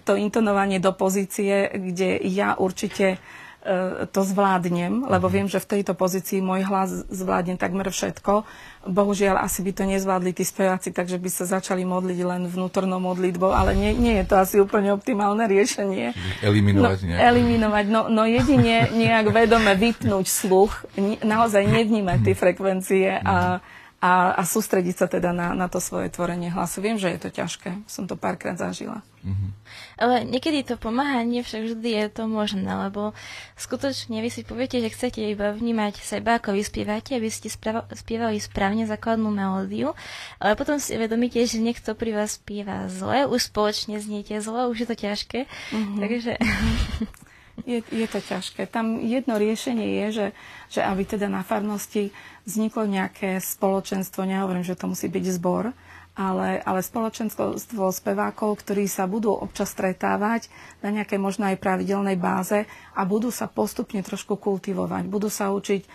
to 0.02 0.16
intonovanie 0.16 0.80
do 0.80 0.96
pozície, 0.96 1.68
kde 1.70 2.18
ja 2.24 2.56
určite 2.56 3.20
to 4.14 4.20
zvládnem, 4.22 5.06
lebo 5.10 5.26
mhm. 5.26 5.34
viem, 5.34 5.46
že 5.50 5.58
v 5.58 5.78
tejto 5.78 5.98
pozícii 5.98 6.38
môj 6.38 6.62
hlas 6.66 6.90
zvládne 7.10 7.58
takmer 7.58 7.90
všetko. 7.90 8.46
Bohužiaľ, 8.86 9.42
asi 9.42 9.66
by 9.66 9.72
to 9.74 9.82
nezvládli 9.82 10.30
tí 10.30 10.46
speváci, 10.46 10.94
takže 10.94 11.18
by 11.18 11.26
sa 11.26 11.44
začali 11.58 11.82
modliť 11.82 12.18
len 12.22 12.42
vnútornou 12.46 13.02
modlitbou, 13.02 13.50
ale 13.50 13.74
nie, 13.74 13.90
nie 13.98 14.22
je 14.22 14.24
to 14.30 14.38
asi 14.38 14.56
úplne 14.62 14.94
optimálne 14.94 15.42
riešenie. 15.42 16.14
Eliminovať 16.46 16.98
no, 17.02 17.18
Eliminovať, 17.18 17.86
no, 17.90 18.00
no 18.06 18.22
jedine 18.30 18.86
nejak 18.94 19.34
vedome 19.34 19.74
vypnúť 19.74 20.26
sluch, 20.30 20.86
naozaj 21.26 21.66
nevnímať 21.66 22.18
tie 22.22 22.34
frekvencie 22.38 23.08
a 23.18 23.58
mhm 23.58 23.75
a, 24.06 24.38
a 24.38 24.42
sústrediť 24.46 24.94
sa 24.94 25.06
teda 25.10 25.34
na, 25.34 25.50
na 25.58 25.66
to 25.66 25.82
svoje 25.82 26.14
tvorenie 26.14 26.54
hlasu. 26.54 26.78
Viem, 26.78 26.94
že 26.94 27.10
je 27.10 27.26
to 27.26 27.30
ťažké, 27.34 27.82
som 27.90 28.06
to 28.06 28.14
párkrát 28.14 28.54
zažila. 28.54 29.02
Mm-hmm. 29.26 29.50
Ale 29.98 30.14
niekedy 30.22 30.62
to 30.62 30.78
pomáha, 30.78 31.26
nie 31.26 31.42
však 31.42 31.74
vždy 31.74 31.90
je 31.90 32.06
to 32.14 32.30
možné, 32.30 32.70
lebo 32.70 33.10
skutočne 33.58 34.22
vy 34.22 34.30
si 34.30 34.46
poviete, 34.46 34.78
že 34.78 34.94
chcete 34.94 35.18
iba 35.18 35.50
vnímať 35.50 35.98
seba, 35.98 36.38
ako 36.38 36.54
vy 36.54 36.62
spievate, 36.62 37.18
aby 37.18 37.26
ste 37.26 37.50
spravo, 37.50 37.82
spievali 37.90 38.38
správne 38.38 38.86
základnú 38.86 39.26
melódiu, 39.34 39.98
ale 40.38 40.54
potom 40.54 40.78
si 40.78 40.94
uvedomíte, 40.94 41.42
že 41.42 41.58
niekto 41.58 41.98
pri 41.98 42.14
vás 42.14 42.38
spieva 42.38 42.86
zle, 42.86 43.26
už 43.26 43.50
spoločne 43.50 43.98
zniete 43.98 44.38
zle, 44.38 44.70
už 44.70 44.86
je 44.86 44.88
to 44.88 44.96
ťažké, 44.96 45.38
mm-hmm. 45.50 45.98
takže... 45.98 46.32
Je, 47.64 47.80
je 47.80 48.04
to 48.04 48.20
ťažké. 48.20 48.68
Tam 48.68 49.00
jedno 49.00 49.40
riešenie 49.40 50.04
je, 50.04 50.06
že, 50.12 50.26
že 50.76 50.80
aby 50.84 51.08
teda 51.08 51.32
na 51.32 51.40
farnosti 51.40 52.12
vzniklo 52.44 52.84
nejaké 52.84 53.40
spoločenstvo, 53.40 54.28
nehovorím, 54.28 54.60
že 54.60 54.76
to 54.76 54.92
musí 54.92 55.08
byť 55.08 55.24
zbor, 55.40 55.72
ale, 56.16 56.64
ale 56.64 56.80
spoločenstvo 56.80 57.56
spevákov, 57.92 58.64
ktorí 58.64 58.88
sa 58.88 59.04
budú 59.04 59.36
občas 59.36 59.76
stretávať 59.76 60.48
na 60.80 60.88
nejakej 60.88 61.20
možno 61.20 61.44
aj 61.48 61.60
pravidelnej 61.60 62.16
báze 62.16 62.64
a 62.96 63.04
budú 63.04 63.28
sa 63.28 63.44
postupne 63.48 64.00
trošku 64.00 64.40
kultivovať, 64.40 65.04
budú 65.12 65.28
sa 65.28 65.52
učiť 65.52 65.84
e, 65.84 65.88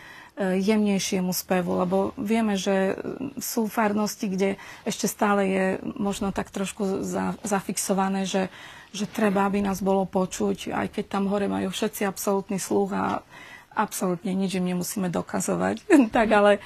jemnejšiemu 0.61 1.33
spevu, 1.33 1.81
lebo 1.81 1.97
vieme, 2.21 2.53
že 2.53 2.93
sú 3.41 3.65
farnosti, 3.65 4.29
kde 4.29 4.49
ešte 4.85 5.09
stále 5.09 5.41
je 5.49 5.65
možno 5.97 6.29
tak 6.29 6.53
trošku 6.53 7.01
za, 7.01 7.33
zafixované, 7.41 8.29
že 8.29 8.53
že 8.91 9.07
treba, 9.07 9.47
aby 9.47 9.63
nás 9.63 9.79
bolo 9.79 10.03
počuť, 10.03 10.75
aj 10.75 10.87
keď 10.91 11.05
tam 11.07 11.31
hore 11.31 11.47
majú 11.47 11.71
všetci 11.71 12.03
absolútny 12.03 12.59
sluch 12.59 12.91
a 12.91 13.23
absolútne 13.71 14.35
nič 14.35 14.59
im 14.59 14.67
nemusíme 14.67 15.07
dokazovať. 15.07 15.87
tak 16.15 16.27
ale 16.31 16.59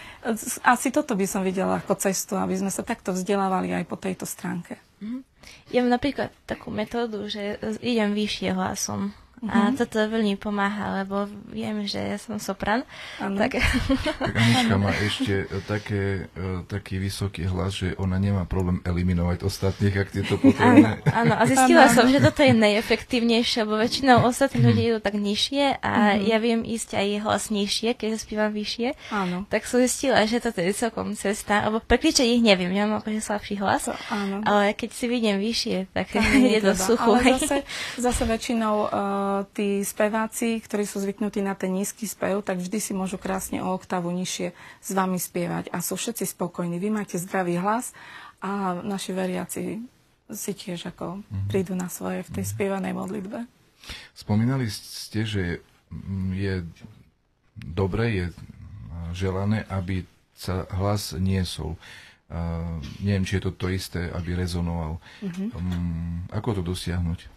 asi 0.65 0.89
toto 0.89 1.13
by 1.13 1.26
som 1.30 1.45
videla 1.45 1.78
ako 1.82 1.93
cestu, 2.01 2.34
aby 2.34 2.57
sme 2.57 2.73
sa 2.73 2.82
takto 2.82 3.13
vzdelávali 3.13 3.78
aj 3.78 3.86
po 3.86 3.97
tejto 3.97 4.26
stránke. 4.26 4.82
Mhm. 5.01 5.21
Ja 5.69 5.86
mám 5.86 5.93
napríklad 5.93 6.34
takú 6.49 6.73
metódu, 6.73 7.30
že 7.30 7.61
idem 7.86 8.17
vyššie 8.17 8.57
hlasom. 8.57 9.13
A 9.49 9.69
mm-hmm. 9.69 9.77
toto 9.77 9.97
veľmi 10.01 10.35
pomáha, 10.37 11.01
lebo 11.03 11.29
viem, 11.49 11.85
že 11.85 12.01
ja 12.01 12.17
som 12.21 12.37
sopran. 12.37 12.85
Ano. 13.17 13.37
Tak... 13.39 13.57
tak 14.05 14.17
Anička 14.35 14.75
má 14.83 14.91
ešte 14.93 15.49
také, 15.65 16.29
e, 16.33 16.65
taký 16.69 17.01
vysoký 17.01 17.47
hlas, 17.49 17.77
že 17.77 17.93
ona 17.97 18.17
nemá 18.17 18.45
problém 18.45 18.81
eliminovať 18.85 19.45
ostatných, 19.45 19.95
ak 19.95 20.09
je 20.13 20.23
to 20.25 20.35
potrebné. 20.37 21.01
Áno, 21.09 21.33
a 21.37 21.43
zistila 21.47 21.89
ano, 21.89 21.95
som, 21.95 22.05
že 22.09 22.19
toto 22.21 22.41
je 22.41 22.53
najefektívnejšie, 22.53 23.57
lebo 23.65 23.79
väčšinou 23.79 24.25
ostatní 24.25 24.61
ľudia 24.65 24.85
idú 24.95 24.99
tak 25.01 25.15
nižšie 25.17 25.81
a 25.81 25.91
mm-hmm. 25.91 26.25
ja 26.25 26.37
viem 26.41 26.61
ísť 26.61 26.89
aj 26.97 27.07
hlasnejšie, 27.25 27.89
keď 27.97 28.09
spívam 28.19 28.51
vyššie. 28.51 28.93
Áno. 29.13 29.45
Tak 29.49 29.65
som 29.69 29.81
zistila, 29.81 30.25
že 30.25 30.41
toto 30.41 30.61
je 30.61 30.73
celkom 30.75 31.13
cesta, 31.17 31.65
lebo 31.69 31.81
prekričať 31.81 32.25
ich 32.25 32.43
neviem, 32.43 32.73
ja 32.73 32.85
mám 32.85 33.01
akože 33.01 33.21
slabší 33.21 33.55
hlas, 33.61 33.85
to, 33.85 33.93
áno. 34.09 34.41
ale 34.43 34.73
keď 34.73 34.89
si 34.91 35.05
vidím 35.05 35.37
vyššie, 35.37 35.77
tak 35.93 36.13
je 36.55 36.59
to 36.61 36.73
sucho. 36.73 37.17
Ale 37.17 37.37
zase, 37.37 37.57
zase 37.99 38.23
väčšinou 38.25 38.75
uh, 38.89 39.34
tí 39.43 39.83
speváci, 39.83 40.63
ktorí 40.63 40.88
sú 40.88 41.03
zvyknutí 41.03 41.43
na 41.43 41.57
ten 41.57 41.75
nízky 41.75 42.07
spev, 42.07 42.39
tak 42.45 42.63
vždy 42.63 42.79
si 42.79 42.93
môžu 42.95 43.19
krásne 43.19 43.59
o 43.59 43.75
oktavu 43.75 44.07
nižšie 44.15 44.55
s 44.79 44.89
vami 44.95 45.19
spievať 45.19 45.73
a 45.75 45.83
sú 45.83 45.99
všetci 45.99 46.23
spokojní. 46.23 46.79
Vy 46.79 46.93
máte 46.93 47.19
zdravý 47.19 47.59
hlas 47.59 47.91
a 48.39 48.79
naši 48.79 49.11
veriaci 49.11 49.63
si 50.31 50.51
tiež 50.55 50.95
ako 50.95 51.19
mm-hmm. 51.19 51.47
prídu 51.51 51.75
na 51.75 51.91
svoje 51.91 52.23
v 52.23 52.39
tej 52.39 52.45
mm-hmm. 52.47 52.55
spievanej 52.55 52.93
modlitbe. 52.95 53.39
Spomínali 54.15 54.71
ste, 54.71 55.27
že 55.27 55.43
je 56.33 56.55
dobre, 57.53 58.23
je 58.23 58.25
želané, 59.13 59.67
aby 59.69 60.07
sa 60.33 60.65
hlas 60.75 61.13
niesol. 61.15 61.77
Uh, 62.25 62.81
neviem, 63.05 63.21
či 63.21 63.38
je 63.38 63.45
to 63.45 63.51
to 63.53 63.69
isté, 63.69 64.09
aby 64.09 64.33
rezonoval. 64.33 64.97
Mm-hmm. 65.21 65.47
Um, 65.53 66.25
ako 66.33 66.57
to 66.57 66.61
dosiahnuť? 66.65 67.34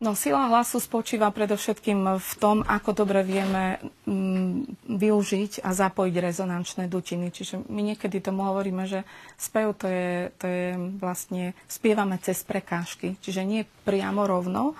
No 0.00 0.16
sila 0.16 0.48
hlasu 0.48 0.80
spočíva 0.80 1.28
predovšetkým 1.28 2.16
v 2.16 2.32
tom, 2.40 2.64
ako 2.64 3.04
dobre 3.04 3.20
vieme 3.20 3.76
mm, 4.08 4.88
využiť 4.88 5.60
a 5.60 5.76
zapojiť 5.76 6.14
rezonančné 6.16 6.88
dutiny. 6.88 7.28
Čiže 7.28 7.68
my 7.68 7.92
niekedy 7.92 8.24
tomu 8.24 8.48
hovoríme, 8.48 8.88
že 8.88 9.04
spev 9.36 9.76
to 9.76 9.92
je, 9.92 10.32
to 10.40 10.48
je 10.48 10.68
vlastne, 10.96 11.52
spievame 11.68 12.16
cez 12.16 12.40
prekážky. 12.48 13.20
Čiže 13.20 13.44
nie 13.44 13.68
priamo 13.84 14.24
rovno, 14.24 14.72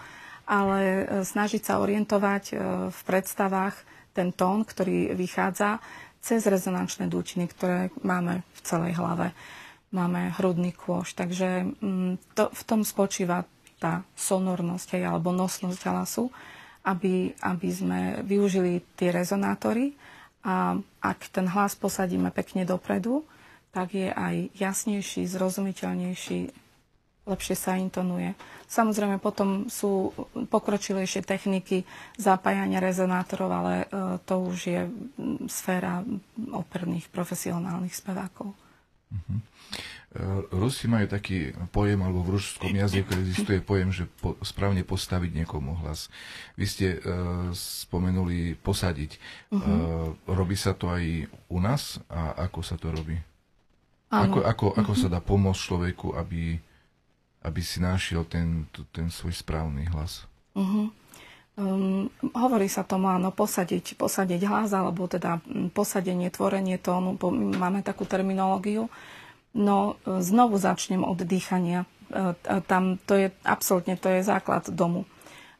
ale 0.49 0.81
e, 0.81 1.03
snažiť 1.21 1.68
sa 1.68 1.85
orientovať 1.85 2.45
e, 2.49 2.55
v 2.89 3.01
predstavách 3.05 3.77
ten 4.16 4.33
tón, 4.33 4.64
ktorý 4.64 5.12
vychádza 5.12 5.85
cez 6.25 6.49
rezonančné 6.49 7.12
dutiny, 7.12 7.45
ktoré 7.45 7.93
máme 8.01 8.41
v 8.57 8.61
celej 8.64 8.97
hlave. 8.97 9.37
Máme 9.93 10.33
hrudný 10.41 10.73
kôž. 10.73 11.12
Takže 11.12 11.77
mm, 11.77 12.33
to, 12.33 12.49
v 12.49 12.62
tom 12.64 12.89
spočíva 12.89 13.45
tá 13.81 14.05
sonornosť 14.12 15.01
alebo 15.01 15.33
nosnosť 15.33 15.81
hlasu, 15.89 16.28
aby, 16.85 17.33
aby 17.41 17.68
sme 17.72 18.01
využili 18.22 18.85
tie 18.95 19.09
rezonátory 19.09 19.97
a 20.41 20.76
ak 21.01 21.18
ten 21.33 21.49
hlas 21.49 21.76
posadíme 21.76 22.33
pekne 22.33 22.64
dopredu, 22.64 23.24
tak 23.70 23.93
je 23.93 24.09
aj 24.09 24.51
jasnejší, 24.57 25.28
zrozumiteľnejší, 25.28 26.41
lepšie 27.28 27.57
sa 27.57 27.76
intonuje. 27.76 28.33
Samozrejme 28.66 29.20
potom 29.20 29.68
sú 29.68 30.11
pokročilejšie 30.49 31.22
techniky 31.22 31.85
zapájania 32.16 32.81
rezonátorov, 32.81 33.51
ale 33.51 33.74
e, 33.76 33.87
to 34.24 34.35
už 34.43 34.59
je 34.66 34.81
sféra 35.47 36.03
operných 36.51 37.07
profesionálnych 37.12 37.95
spevákov. 37.95 38.51
Uh-huh. 39.11 39.39
Rusi 40.51 40.91
majú 40.91 41.07
taký 41.07 41.55
pojem, 41.71 42.03
alebo 42.03 42.27
v 42.27 42.35
ruskom 42.35 42.75
jazyku 42.75 43.15
existuje 43.15 43.63
pojem, 43.63 43.95
že 43.95 44.11
po, 44.19 44.35
správne 44.43 44.83
postaviť 44.83 45.31
niekomu 45.31 45.79
hlas. 45.87 46.11
Vy 46.59 46.67
ste 46.67 46.87
uh, 46.99 47.55
spomenuli 47.55 48.59
posadiť. 48.59 49.23
Uh-huh. 49.55 49.63
Uh, 49.63 50.35
robí 50.35 50.59
sa 50.59 50.75
to 50.75 50.91
aj 50.91 51.31
u 51.47 51.59
nás 51.63 52.03
a 52.11 52.43
ako 52.51 52.59
sa 52.59 52.75
to 52.75 52.91
robí? 52.91 53.23
Ako, 54.11 54.43
ako, 54.43 54.65
uh-huh. 54.75 54.99
sa 54.99 55.07
dá 55.07 55.23
pomôcť 55.23 55.63
človeku, 55.63 56.19
aby, 56.19 56.59
aby 57.47 57.61
si 57.63 57.79
našiel 57.79 58.27
ten, 58.27 58.67
ten 58.91 59.15
svoj 59.15 59.31
správny 59.31 59.87
hlas? 59.95 60.27
Uh-huh. 60.59 60.91
Um, 61.55 62.11
hovorí 62.35 62.67
sa 62.67 62.83
tomu, 62.83 63.07
áno, 63.07 63.31
posadiť, 63.31 63.95
posadiť 63.95 64.43
hlas, 64.43 64.75
alebo 64.75 65.07
teda 65.07 65.39
posadenie, 65.71 66.35
tvorenie 66.35 66.83
tónu, 66.83 67.15
máme 67.55 67.87
takú 67.87 68.03
terminológiu. 68.03 68.91
No, 69.51 69.99
znovu 70.07 70.63
začnem 70.63 71.03
od 71.03 71.27
dýchania. 71.27 71.87
tam 72.71 72.99
to 73.03 73.15
je 73.19 73.29
absolútne 73.43 73.99
to 73.99 74.07
je 74.11 74.23
základ 74.23 74.71
domu. 74.71 75.07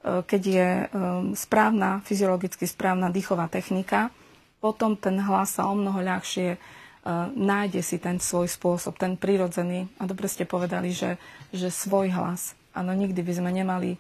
Keď 0.03 0.43
je 0.43 0.68
správna, 1.34 2.01
fyziologicky 2.07 2.64
správna 2.64 3.11
dýchová 3.11 3.51
technika, 3.51 4.14
potom 4.62 4.95
ten 4.95 5.18
hlas 5.18 5.59
sa 5.59 5.66
o 5.66 5.74
mnoho 5.74 6.01
ľahšie 6.01 6.57
nájde 7.34 7.80
si 7.80 7.97
ten 7.97 8.20
svoj 8.20 8.49
spôsob, 8.49 9.01
ten 9.01 9.16
prirodzený. 9.16 9.88
A 9.97 10.05
dobre 10.05 10.28
ste 10.28 10.45
povedali, 10.45 10.93
že, 10.93 11.16
že 11.53 11.72
svoj 11.72 12.12
hlas. 12.12 12.53
Áno, 12.76 12.93
nikdy 12.93 13.24
by 13.24 13.32
sme 13.41 13.51
nemali, 13.51 13.97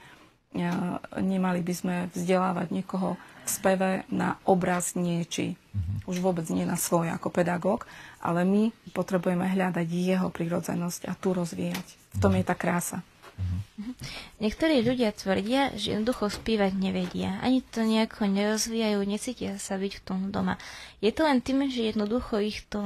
nemali 1.16 1.60
by 1.64 1.74
sme 1.74 1.94
vzdelávať 2.12 2.68
niekoho 2.70 3.16
v 3.16 3.48
speve 3.48 3.90
na 4.12 4.36
obraz 4.44 4.94
nieči. 4.94 5.56
Mm-hmm. 5.56 5.98
Už 6.10 6.18
vôbec 6.18 6.42
nie 6.50 6.66
na 6.66 6.74
svoj 6.74 7.14
ako 7.14 7.30
pedagóg, 7.30 7.86
ale 8.18 8.42
my 8.42 8.74
potrebujeme 8.90 9.46
hľadať 9.46 9.86
jeho 9.86 10.26
prirodzenosť 10.34 11.06
a 11.06 11.14
tu 11.14 11.30
rozvíjať. 11.30 11.86
V 12.10 12.18
tom 12.18 12.34
je 12.34 12.42
tá 12.42 12.58
krása. 12.58 13.06
Mm-hmm. 13.40 13.94
Niektorí 14.42 14.76
ľudia 14.84 15.14
tvrdia, 15.14 15.72
že 15.78 15.96
jednoducho 15.96 16.28
spívať 16.28 16.76
nevedia. 16.76 17.40
Ani 17.40 17.64
to 17.64 17.86
nejako 17.86 18.28
nerozvíjajú, 18.28 18.98
necítia 19.06 19.56
sa 19.56 19.80
byť 19.80 19.92
v 19.96 20.04
tom 20.04 20.20
doma. 20.28 20.60
Je 21.00 21.14
to 21.14 21.24
len 21.24 21.40
tým, 21.40 21.70
že 21.70 21.94
jednoducho 21.94 22.42
ich 22.42 22.66
to 22.68 22.84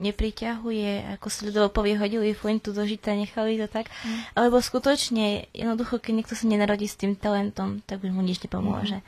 nepriťahuje, 0.00 1.20
ako 1.20 1.26
sa 1.28 1.40
ľudovo 1.44 1.68
povie, 1.68 2.00
hodili 2.00 2.32
flintu 2.32 2.72
do 2.72 2.88
žita, 2.88 3.12
nechali 3.12 3.60
to 3.60 3.68
tak, 3.68 3.92
mm. 3.92 4.32
alebo 4.32 4.64
skutočne, 4.64 5.52
jednoducho, 5.52 6.00
keď 6.00 6.12
niekto 6.16 6.32
sa 6.32 6.48
nenarodí 6.48 6.88
s 6.88 6.96
tým 6.96 7.12
talentom, 7.12 7.84
tak 7.84 8.00
už 8.00 8.08
mu 8.08 8.24
nič 8.24 8.40
nepomôže. 8.40 9.04
Mm. 9.04 9.06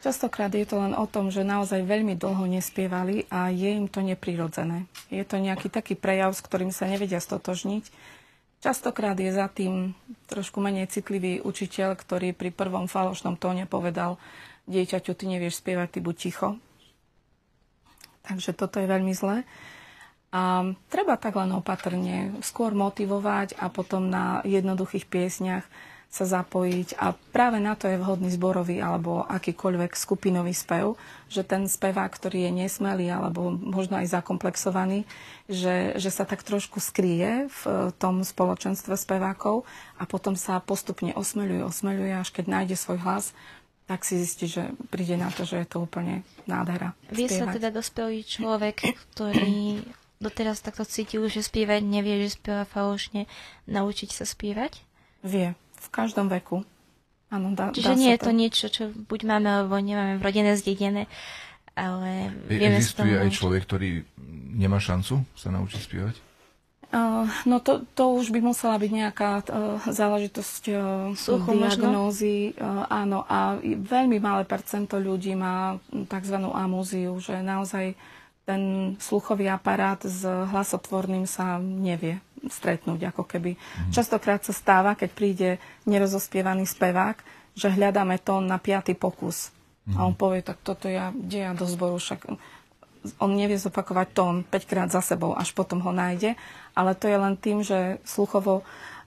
Častokrát 0.00 0.48
je 0.48 0.64
to 0.64 0.80
len 0.80 0.96
o 0.96 1.04
tom, 1.04 1.28
že 1.28 1.44
naozaj 1.44 1.84
veľmi 1.84 2.16
dlho 2.16 2.48
nespievali 2.48 3.28
a 3.28 3.52
je 3.52 3.68
im 3.68 3.84
to 3.84 4.00
neprirodzené. 4.00 4.88
Je 5.12 5.20
to 5.28 5.36
nejaký 5.36 5.68
taký 5.68 5.92
prejav, 5.92 6.32
s 6.32 6.40
ktorým 6.40 6.72
sa 6.72 6.88
nevedia 6.88 7.20
stotožniť 7.20 7.84
Častokrát 8.60 9.16
je 9.16 9.32
za 9.32 9.48
tým 9.48 9.96
trošku 10.28 10.60
menej 10.60 10.92
citlivý 10.92 11.40
učiteľ, 11.40 11.96
ktorý 11.96 12.36
pri 12.36 12.52
prvom 12.52 12.84
falošnom 12.84 13.40
tóne 13.40 13.64
povedal 13.64 14.20
dieťaťu, 14.68 15.16
ty 15.16 15.24
nevieš 15.32 15.64
spievať, 15.64 15.96
ty 15.96 15.98
buď 16.04 16.16
ticho. 16.20 16.48
Takže 18.28 18.52
toto 18.52 18.76
je 18.76 18.84
veľmi 18.84 19.16
zlé. 19.16 19.48
A 20.28 20.76
treba 20.92 21.16
tak 21.16 21.40
len 21.40 21.56
opatrne 21.56 22.36
skôr 22.44 22.76
motivovať 22.76 23.56
a 23.56 23.72
potom 23.72 24.12
na 24.12 24.44
jednoduchých 24.44 25.08
piesniach 25.08 25.64
sa 26.10 26.26
zapojiť 26.26 26.98
a 26.98 27.14
práve 27.30 27.62
na 27.62 27.78
to 27.78 27.86
je 27.86 27.94
vhodný 27.94 28.34
zborový 28.34 28.82
alebo 28.82 29.22
akýkoľvek 29.30 29.94
skupinový 29.94 30.50
spev, 30.50 30.98
že 31.30 31.46
ten 31.46 31.70
spevák, 31.70 32.10
ktorý 32.10 32.50
je 32.50 32.66
nesmelý 32.66 33.14
alebo 33.14 33.54
možno 33.54 34.02
aj 34.02 34.18
zakomplexovaný, 34.18 35.06
že, 35.46 35.94
že 35.94 36.10
sa 36.10 36.26
tak 36.26 36.42
trošku 36.42 36.82
skrie 36.82 37.46
v 37.46 37.62
tom 38.02 38.26
spoločenstve 38.26 38.98
spevákov 38.98 39.62
a 40.02 40.04
potom 40.10 40.34
sa 40.34 40.58
postupne 40.58 41.14
osmeľuje, 41.14 41.62
osmeľuje, 41.62 42.12
až 42.18 42.28
keď 42.34 42.44
nájde 42.58 42.74
svoj 42.74 42.98
hlas, 43.06 43.30
tak 43.86 44.02
si 44.02 44.18
zistí, 44.18 44.50
že 44.50 44.66
príde 44.90 45.14
na 45.14 45.30
to, 45.30 45.46
že 45.46 45.62
je 45.62 45.66
to 45.70 45.86
úplne 45.86 46.26
nádhera. 46.50 46.90
Vie 47.14 47.30
sa 47.30 47.46
teda 47.46 47.70
dospelý 47.70 48.26
človek, 48.26 48.82
ktorý 49.14 49.86
doteraz 50.18 50.58
takto 50.58 50.82
cítil, 50.82 51.22
že 51.30 51.46
spievať 51.46 51.86
nevie, 51.86 52.18
že 52.26 52.34
spieva 52.34 52.66
falošne, 52.66 53.30
naučiť 53.70 54.10
sa 54.10 54.26
spievať? 54.26 54.82
Vie 55.22 55.54
v 55.80 55.88
každom 55.88 56.28
veku. 56.28 56.62
Áno, 57.30 57.54
dá, 57.54 57.70
Čiže 57.70 57.94
dá 57.94 57.98
nie 57.98 58.10
je 58.12 58.20
to 58.20 58.32
niečo, 58.34 58.66
čo 58.68 58.90
buď 58.90 59.20
máme 59.24 59.48
alebo 59.48 59.78
nemáme 59.78 60.18
v 60.18 60.26
rodine 60.26 60.52
zdedené, 60.58 61.06
ale 61.78 62.34
vieme 62.50 62.82
Existuje 62.82 63.14
aj 63.14 63.30
človek, 63.30 63.62
ktorý 63.64 64.02
nemá 64.50 64.82
šancu 64.82 65.22
sa 65.38 65.48
naučiť 65.54 65.80
spievať? 65.80 66.16
Uh, 66.90 67.22
no 67.46 67.62
to, 67.62 67.86
to 67.94 68.18
už 68.18 68.34
by 68.34 68.42
musela 68.42 68.74
byť 68.74 68.90
nejaká 68.90 69.46
uh, 69.46 69.78
záležitosť 69.86 70.62
uh, 70.74 71.46
diagnózy. 71.46 72.58
Uh, 72.58 72.82
áno, 72.90 73.22
a 73.30 73.62
veľmi 73.62 74.18
malé 74.18 74.42
percento 74.42 74.98
ľudí 74.98 75.38
má 75.38 75.78
tzv. 75.86 76.36
amúziu, 76.50 77.14
že 77.22 77.46
naozaj 77.46 77.94
ten 78.42 78.62
sluchový 78.98 79.46
aparát 79.46 80.02
s 80.02 80.26
hlasotvorným 80.26 81.30
sa 81.30 81.62
nevie 81.62 82.18
stretnúť, 82.48 83.12
ako 83.12 83.28
keby. 83.28 83.56
Mm. 83.56 83.92
Častokrát 83.92 84.40
sa 84.40 84.56
stáva, 84.56 84.96
keď 84.96 85.10
príde 85.12 85.48
nerozospievaný 85.84 86.64
spevák, 86.64 87.20
že 87.52 87.68
hľadáme 87.68 88.16
tón 88.22 88.48
na 88.48 88.56
piatý 88.56 88.96
pokus. 88.96 89.52
Mm. 89.84 89.96
A 89.96 89.98
on 90.08 90.14
povie, 90.16 90.40
tak 90.40 90.62
toto 90.64 90.88
ja, 90.88 91.12
kde 91.12 91.44
ja 91.44 91.52
do 91.52 91.68
zboru, 91.68 92.00
však 92.00 92.30
on 93.16 93.30
nevie 93.32 93.56
zopakovať 93.56 94.08
tón 94.12 94.34
5 94.44 94.70
krát 94.70 94.88
za 94.92 95.00
sebou, 95.00 95.32
až 95.32 95.56
potom 95.56 95.80
ho 95.80 95.92
nájde, 95.92 96.36
ale 96.76 96.92
to 96.92 97.08
je 97.08 97.16
len 97.16 97.34
tým, 97.36 97.64
že 97.64 97.96
sluchovo 98.04 98.60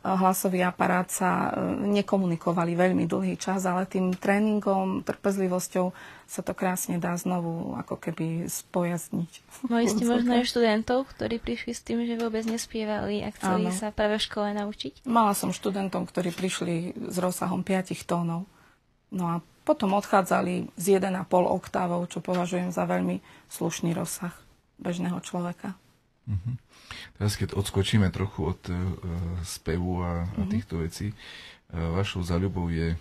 hlasový 0.04 0.68
aparát 0.68 1.08
sa 1.08 1.56
e, 1.56 1.80
nekomunikovali 1.88 2.76
veľmi 2.76 3.08
dlhý 3.08 3.40
čas, 3.40 3.64
ale 3.64 3.88
tým 3.88 4.12
tréningom, 4.12 5.00
trpezlivosťou 5.08 5.96
sa 6.28 6.42
to 6.44 6.52
krásne 6.52 7.00
dá 7.00 7.16
znovu 7.16 7.80
ako 7.80 7.96
keby 7.96 8.52
spojazniť. 8.52 9.64
Mali 9.72 9.88
ste 9.88 10.04
možno 10.04 10.36
aj 10.36 10.52
študentov, 10.52 11.08
ktorí 11.08 11.40
prišli 11.40 11.72
s 11.72 11.82
tým, 11.82 12.04
že 12.04 12.20
vôbec 12.20 12.44
nespievali 12.44 13.24
a 13.24 13.32
chceli 13.32 13.72
Áno. 13.72 13.76
sa 13.76 13.96
práve 13.96 14.20
v 14.20 14.26
škole 14.28 14.52
naučiť? 14.52 15.08
Mala 15.08 15.32
som 15.32 15.56
študentov, 15.56 16.12
ktorí 16.12 16.36
prišli 16.36 16.76
s 17.08 17.16
rozsahom 17.16 17.64
5 17.64 17.96
tónov. 18.04 18.44
No 19.14 19.24
a 19.30 19.36
potom 19.64 19.96
odchádzali 19.96 20.76
z 20.76 20.86
1,5 21.00 21.32
oktávov, 21.32 22.12
čo 22.12 22.20
považujem 22.20 22.76
za 22.76 22.84
veľmi 22.84 23.24
slušný 23.48 23.96
rozsah 23.96 24.36
bežného 24.84 25.16
človeka. 25.24 25.80
Mm-hmm. 26.24 26.56
Teraz 27.20 27.34
keď 27.36 27.56
odskočíme 27.60 28.08
trochu 28.10 28.48
od 28.56 28.62
uh, 28.72 28.76
spevu 29.44 30.00
a, 30.04 30.24
mm-hmm. 30.24 30.40
a 30.40 30.42
mhm. 30.44 30.52
týchto 30.52 30.76
vecí, 30.80 31.08
uh, 31.12 31.94
vašou 32.00 32.24
záľubou 32.24 32.72
je 32.72 32.96
uh, 32.96 33.00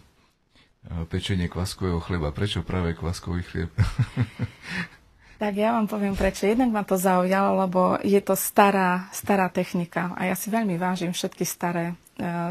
pečenie 1.07 1.47
kvaskového 1.47 2.03
chleba. 2.03 2.35
Prečo 2.35 2.66
práve 2.66 2.99
kvaskový 2.99 3.43
chlieb? 3.47 3.70
tak 5.43 5.55
ja 5.59 5.75
vám 5.75 5.87
poviem 5.91 6.14
prečo. 6.14 6.47
Jednak 6.47 6.70
ma 6.70 6.83
to 6.87 6.95
zaujalo, 6.95 7.62
lebo 7.66 7.81
je 8.03 8.18
to 8.23 8.39
stará, 8.39 9.11
stará 9.11 9.51
technika 9.51 10.14
a 10.14 10.31
ja 10.31 10.39
si 10.39 10.55
veľmi 10.55 10.79
vážim 10.79 11.11
všetky 11.11 11.43
staré, 11.43 11.99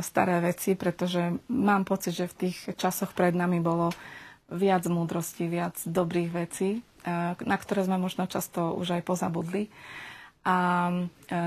staré 0.04 0.44
veci, 0.44 0.76
pretože 0.76 1.40
mám 1.48 1.88
pocit, 1.88 2.12
že 2.20 2.28
v 2.28 2.36
tých 2.36 2.76
časoch 2.76 3.16
pred 3.16 3.32
nami 3.32 3.64
bolo 3.64 3.96
viac 4.52 4.84
múdrosti, 4.92 5.48
viac 5.48 5.80
dobrých 5.88 6.30
vecí, 6.36 6.84
na 7.48 7.56
ktoré 7.56 7.88
sme 7.88 7.96
možno 7.96 8.28
často 8.28 8.76
už 8.76 9.00
aj 9.00 9.08
pozabudli. 9.08 9.72
A 10.42 10.90
e, 11.30 11.38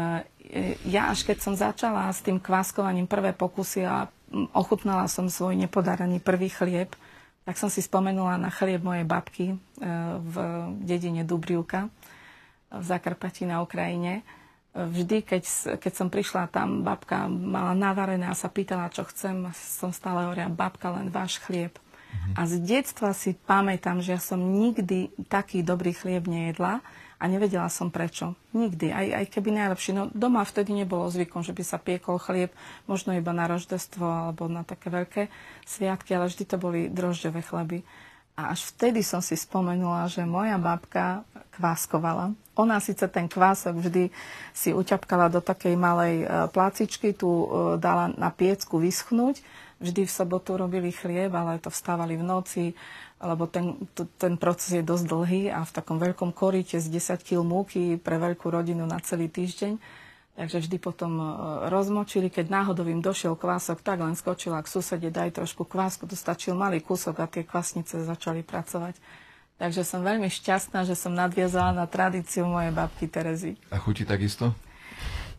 ja 0.86 1.10
až 1.10 1.26
keď 1.26 1.38
som 1.42 1.54
začala 1.58 2.06
s 2.14 2.22
tým 2.22 2.38
kváskovaním 2.38 3.10
prvé 3.10 3.34
pokusy 3.34 3.82
a 3.82 4.06
ochutnala 4.54 5.10
som 5.10 5.26
svoj 5.26 5.58
nepodarený 5.58 6.22
prvý 6.22 6.50
chlieb, 6.50 6.94
tak 7.44 7.58
som 7.60 7.68
si 7.68 7.84
spomenula 7.84 8.40
na 8.40 8.48
chlieb 8.54 8.80
mojej 8.80 9.04
babky 9.04 9.46
e, 9.52 9.56
v 10.22 10.34
dedine 10.86 11.26
Dubrivka 11.26 11.90
v 12.74 12.84
Zakarpati 12.84 13.46
na 13.46 13.62
Ukrajine. 13.62 14.26
Vždy, 14.74 15.22
keď, 15.22 15.44
keď 15.78 15.92
som 15.94 16.10
prišla 16.10 16.50
tam, 16.50 16.82
babka 16.82 17.30
mala 17.30 17.78
navarené 17.78 18.26
a 18.26 18.34
sa 18.34 18.50
pýtala, 18.50 18.90
čo 18.90 19.06
chcem, 19.06 19.46
som 19.54 19.94
stále 19.94 20.26
hovorila, 20.26 20.50
babka, 20.50 20.90
len 20.90 21.14
váš 21.14 21.38
chlieb. 21.46 21.78
Mhm. 21.78 22.32
A 22.34 22.40
z 22.46 22.54
detstva 22.58 23.10
si 23.14 23.38
pamätám, 23.38 24.02
že 24.02 24.18
ja 24.18 24.22
som 24.22 24.38
nikdy 24.38 25.14
taký 25.30 25.62
dobrý 25.62 25.94
chlieb 25.94 26.26
nejedla 26.26 26.82
a 27.24 27.32
nevedela 27.32 27.72
som 27.72 27.88
prečo. 27.88 28.36
Nikdy, 28.52 28.92
aj, 28.92 29.06
aj 29.24 29.26
keby 29.32 29.48
najlepší. 29.56 29.96
No 29.96 30.12
doma 30.12 30.44
vtedy 30.44 30.76
nebolo 30.76 31.08
zvykom, 31.08 31.40
že 31.40 31.56
by 31.56 31.64
sa 31.64 31.80
piekol 31.80 32.20
chlieb, 32.20 32.52
možno 32.84 33.16
iba 33.16 33.32
na 33.32 33.48
roždestvo 33.48 34.04
alebo 34.04 34.44
na 34.44 34.60
také 34.60 34.92
veľké 34.92 35.32
sviatky, 35.64 36.12
ale 36.12 36.28
vždy 36.28 36.44
to 36.44 36.60
boli 36.60 36.92
drožďové 36.92 37.40
chleby. 37.40 37.80
A 38.36 38.52
až 38.52 38.68
vtedy 38.76 39.00
som 39.00 39.24
si 39.24 39.40
spomenula, 39.40 40.04
že 40.12 40.28
moja 40.28 40.60
babka 40.60 41.24
kváskovala. 41.56 42.36
Ona 42.60 42.76
síce 42.82 43.06
ten 43.08 43.24
kvások 43.30 43.78
vždy 43.78 44.10
si 44.50 44.74
uťapkala 44.74 45.32
do 45.32 45.40
takej 45.40 45.78
malej 45.78 46.22
e, 46.22 46.50
plácičky, 46.50 47.14
tu 47.14 47.30
e, 47.30 47.46
dala 47.78 48.10
na 48.12 48.28
piecku 48.34 48.82
vyschnúť. 48.82 49.38
Vždy 49.78 50.06
v 50.06 50.12
sobotu 50.12 50.58
robili 50.58 50.90
chlieb, 50.90 51.30
ale 51.30 51.62
to 51.62 51.70
vstávali 51.70 52.18
v 52.18 52.26
noci, 52.26 52.64
lebo 53.24 53.48
ten, 53.48 53.80
to, 53.96 54.04
ten 54.20 54.36
proces 54.36 54.76
je 54.76 54.84
dosť 54.84 55.04
dlhý 55.08 55.42
a 55.48 55.64
v 55.64 55.72
takom 55.72 55.96
veľkom 55.96 56.36
koríte 56.36 56.76
z 56.76 56.86
10 56.92 57.24
kg 57.24 57.40
múky 57.40 57.96
pre 57.96 58.20
veľkú 58.20 58.52
rodinu 58.52 58.84
na 58.84 59.00
celý 59.00 59.32
týždeň. 59.32 59.80
Takže 60.34 60.66
vždy 60.66 60.76
potom 60.82 61.14
e, 61.16 61.24
rozmočili, 61.70 62.28
keď 62.28 62.50
náhodou 62.50 62.84
im 62.90 62.98
došiel 62.98 63.38
kvások, 63.38 63.80
tak 63.80 64.02
len 64.02 64.18
skočila 64.18 64.60
k 64.60 64.68
susede, 64.68 65.08
daj 65.08 65.40
trošku 65.40 65.64
kvásku, 65.64 66.04
to 66.10 66.18
stačil 66.18 66.58
malý 66.58 66.82
kúsok 66.82 67.22
a 67.22 67.30
tie 67.30 67.46
kvasnice 67.46 68.02
začali 68.02 68.42
pracovať. 68.42 68.98
Takže 69.54 69.86
som 69.86 70.02
veľmi 70.02 70.26
šťastná, 70.26 70.82
že 70.82 70.98
som 70.98 71.14
nadviazala 71.14 71.70
na 71.70 71.86
tradíciu 71.86 72.50
mojej 72.50 72.74
babky 72.74 73.06
Terezy. 73.06 73.54
A 73.70 73.78
chutí 73.78 74.02
takisto? 74.02 74.50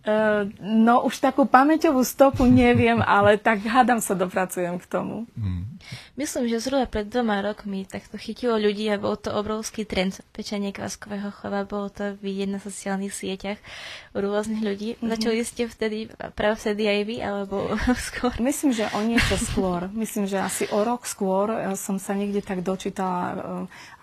Uh, 0.05 0.45
no 0.61 1.01
už 1.01 1.17
takú 1.17 1.49
pamäťovú 1.49 2.05
stopu 2.05 2.45
neviem, 2.45 3.01
ale 3.01 3.41
tak 3.41 3.65
hádam 3.65 3.97
sa 3.97 4.13
dopracujem 4.13 4.77
k 4.77 4.85
tomu. 4.85 5.25
Hmm. 5.33 5.65
Myslím, 6.13 6.45
že 6.45 6.61
zhruba 6.61 6.85
pred 6.85 7.09
dvoma 7.09 7.41
rokmi 7.41 7.89
tak 7.89 8.05
to 8.13 8.21
chytilo 8.21 8.53
ľudí 8.61 8.85
a 8.93 9.01
bol 9.01 9.17
to 9.17 9.33
obrovský 9.33 9.81
trend 9.81 10.21
pečenie 10.29 10.69
kváskového 10.77 11.33
chleba. 11.33 11.65
Bolo 11.65 11.89
to 11.89 12.13
vidieť 12.21 12.49
na 12.53 12.61
sociálnych 12.61 13.17
sieťach 13.17 13.57
u 14.13 14.21
rôznych 14.21 14.61
ľudí. 14.61 14.89
Mm-hmm. 14.93 15.09
Začali 15.09 15.41
ste 15.41 15.65
vtedy, 15.65 16.13
práve 16.37 16.61
vtedy 16.61 16.85
aj 16.85 17.01
vy, 17.09 17.17
alebo 17.25 17.73
skôr? 18.13 18.37
Myslím, 18.37 18.77
že 18.77 18.85
o 18.93 19.01
niečo 19.01 19.41
skôr. 19.41 19.89
Myslím, 19.89 20.29
že 20.29 20.37
asi 20.37 20.69
o 20.69 20.85
rok 20.85 21.09
skôr 21.09 21.49
som 21.73 21.97
sa 21.97 22.13
niekde 22.13 22.45
tak 22.45 22.61
dočítala 22.61 23.41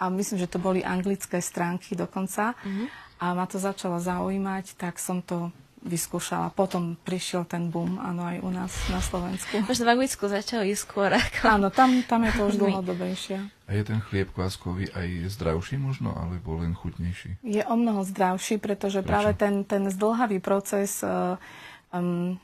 a 0.03 0.05
myslím, 0.11 0.43
že 0.43 0.51
to 0.51 0.59
boli 0.59 0.83
anglické 0.83 1.39
stránky 1.39 1.95
dokonca. 1.95 2.59
Mm-hmm. 2.59 2.87
A 3.23 3.39
ma 3.39 3.47
to 3.47 3.63
začalo 3.63 4.03
zaujímať, 4.03 4.75
tak 4.75 4.99
som 4.99 5.23
to 5.23 5.55
vyskúšala. 5.83 6.55
Potom 6.55 6.95
prišiel 6.95 7.43
ten 7.45 7.69
boom, 7.69 7.99
áno, 7.99 8.23
aj 8.23 8.39
u 8.43 8.51
nás 8.55 8.73
na 8.89 9.03
Slovensku. 9.03 9.63
Možno 9.67 9.83
v 9.87 9.93
Anglicku 9.99 10.31
začali 10.31 10.73
skôr. 10.79 11.11
Ako... 11.11 11.59
Áno, 11.59 11.69
tam, 11.75 12.03
tam 12.07 12.23
je 12.27 12.33
to 12.39 12.43
už 12.49 12.55
dlhodobejšie. 12.59 13.39
A 13.67 13.71
je 13.75 13.83
ten 13.83 13.99
chlieb 13.99 14.31
kváskový 14.31 14.91
aj 14.95 15.33
zdravší 15.33 15.81
možno, 15.81 16.15
alebo 16.15 16.61
len 16.61 16.77
chutnejší? 16.77 17.43
Je 17.43 17.63
o 17.67 17.75
mnoho 17.75 18.07
zdravší, 18.07 18.63
pretože 18.63 19.03
Prečo? 19.03 19.11
práve 19.11 19.31
ten, 19.35 19.67
ten 19.67 19.91
zdlhavý 19.91 20.39
proces 20.39 21.03
uh, 21.03 21.41
um, 21.93 22.41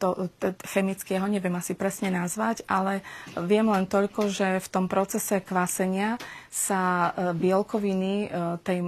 to, 0.00 0.32
to, 0.40 0.46
chemicky, 0.64 1.20
ho 1.20 1.28
neviem 1.28 1.52
asi 1.52 1.76
presne 1.76 2.08
nazvať, 2.08 2.64
ale 2.64 3.04
viem 3.36 3.68
len 3.68 3.84
toľko, 3.84 4.32
že 4.32 4.64
v 4.64 4.68
tom 4.72 4.88
procese 4.88 5.44
kvásenia 5.44 6.16
sa 6.48 7.12
e, 7.12 7.36
bielkoviny 7.36 8.14
e, 8.24 8.28
tej 8.64 8.80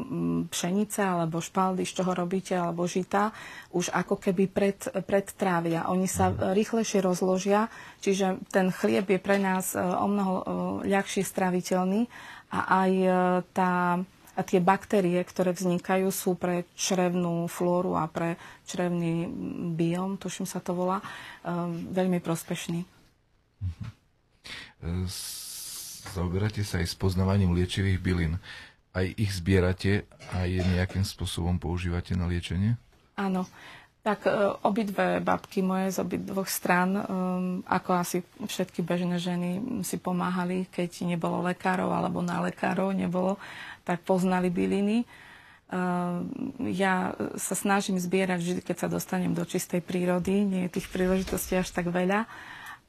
pšenice 0.48 1.04
alebo 1.04 1.44
špaldy, 1.44 1.84
z 1.84 1.92
čoho 2.00 2.16
robíte, 2.16 2.56
alebo 2.56 2.88
žita, 2.88 3.28
už 3.76 3.92
ako 3.92 4.16
keby 4.16 4.48
pred, 4.48 4.78
predtrávia. 5.04 5.84
Oni 5.92 6.08
sa 6.08 6.32
rýchlejšie 6.32 7.04
rozložia, 7.04 7.68
čiže 8.00 8.40
ten 8.48 8.72
chlieb 8.72 9.12
je 9.12 9.20
pre 9.20 9.36
nás 9.36 9.76
e, 9.76 9.84
o 9.84 10.06
mnoho 10.08 10.34
ľahšie 10.88 11.22
straviteľný 11.28 12.08
a 12.52 12.84
aj 12.84 12.92
tá 13.56 14.00
a 14.32 14.40
tie 14.40 14.64
baktérie, 14.64 15.20
ktoré 15.20 15.52
vznikajú, 15.52 16.08
sú 16.08 16.34
pre 16.34 16.64
črevnú 16.72 17.44
flóru 17.52 18.00
a 18.00 18.08
pre 18.08 18.40
črevný 18.64 19.28
biom, 19.76 20.16
tuším 20.16 20.48
sa 20.48 20.64
to 20.64 20.72
volá, 20.72 21.04
um, 21.44 21.92
veľmi 21.92 22.16
prospešný. 22.24 22.80
Uh-huh. 23.62 25.06
Zaoberáte 26.12 26.66
sa 26.66 26.82
aj 26.82 26.90
s 26.90 26.96
poznávaním 26.98 27.54
liečivých 27.54 28.02
bylín. 28.02 28.42
Aj 28.92 29.06
ich 29.06 29.32
zbierate 29.32 30.04
a 30.34 30.44
je 30.44 30.60
nejakým 30.60 31.06
spôsobom 31.06 31.56
používate 31.56 32.12
na 32.12 32.28
liečenie? 32.28 32.76
Áno. 33.16 33.48
Tak 34.02 34.26
e, 34.26 34.30
obidve 34.66 35.22
babky 35.22 35.62
moje 35.62 35.94
z 35.94 36.02
obidvoch 36.02 36.50
strán, 36.50 36.90
um, 36.98 37.04
ako 37.70 37.90
asi 37.94 38.18
všetky 38.42 38.82
bežné 38.82 39.22
ženy, 39.22 39.82
si 39.86 39.94
pomáhali, 39.94 40.66
keď 40.74 41.06
nebolo 41.06 41.38
lekárov 41.46 41.90
alebo 41.94 42.18
na 42.18 42.42
lekárov 42.42 42.90
nebolo 42.90 43.38
tak 43.82 44.02
poznali 44.06 44.50
byliny. 44.50 45.02
Ja 46.68 47.16
sa 47.40 47.54
snažím 47.56 47.96
zbierať 47.96 48.38
vždy, 48.44 48.60
keď 48.60 48.76
sa 48.76 48.92
dostanem 48.92 49.32
do 49.32 49.40
čistej 49.48 49.80
prírody. 49.80 50.44
Nie 50.44 50.68
je 50.68 50.76
tých 50.76 50.92
príležitostí 50.92 51.56
až 51.56 51.72
tak 51.72 51.88
veľa. 51.88 52.28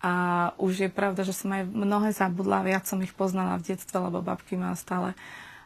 A 0.04 0.14
už 0.60 0.84
je 0.84 0.90
pravda, 0.92 1.24
že 1.24 1.32
som 1.32 1.48
aj 1.56 1.64
mnohé 1.64 2.12
zabudla, 2.12 2.60
viac 2.68 2.84
som 2.84 3.00
ich 3.00 3.16
poznala 3.16 3.56
v 3.56 3.72
detstve, 3.72 3.96
lebo 4.04 4.20
babky 4.20 4.60
ma 4.60 4.76
stále 4.76 5.16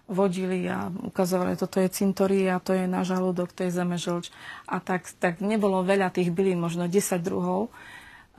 vodili 0.07 0.63
a 0.71 0.87
ukazovali, 0.87 1.59
toto 1.59 1.83
je 1.83 1.91
cintoria, 1.91 2.63
to 2.63 2.71
je 2.71 2.87
na 2.87 3.03
žalúdok, 3.03 3.51
to 3.51 3.67
je 3.67 3.75
zemežlč. 3.75 4.31
A 4.63 4.79
tak, 4.79 5.03
tak 5.19 5.43
nebolo 5.43 5.83
veľa 5.83 6.09
tých 6.15 6.31
bylín, 6.31 6.63
možno 6.63 6.87
10 6.87 7.19
druhov. 7.19 7.67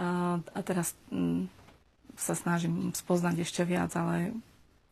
A, 0.00 0.40
a 0.40 0.58
teraz 0.64 0.96
m, 1.12 1.44
mm, 1.44 1.58
sa 2.16 2.32
snažím 2.32 2.90
spoznať 2.96 3.44
ešte 3.44 3.62
viac, 3.68 3.92
ale 3.94 4.32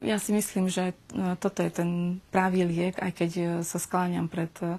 ja 0.05 0.21
si 0.21 0.37
myslím, 0.37 0.69
že 0.69 0.93
e, 0.93 0.95
toto 1.41 1.65
je 1.65 1.73
ten 1.73 1.91
pravý 2.29 2.69
liek, 2.69 3.01
aj 3.01 3.13
keď 3.17 3.31
e, 3.33 3.45
sa 3.65 3.81
skláňam 3.81 4.29
pred 4.29 4.53
e, 4.61 4.77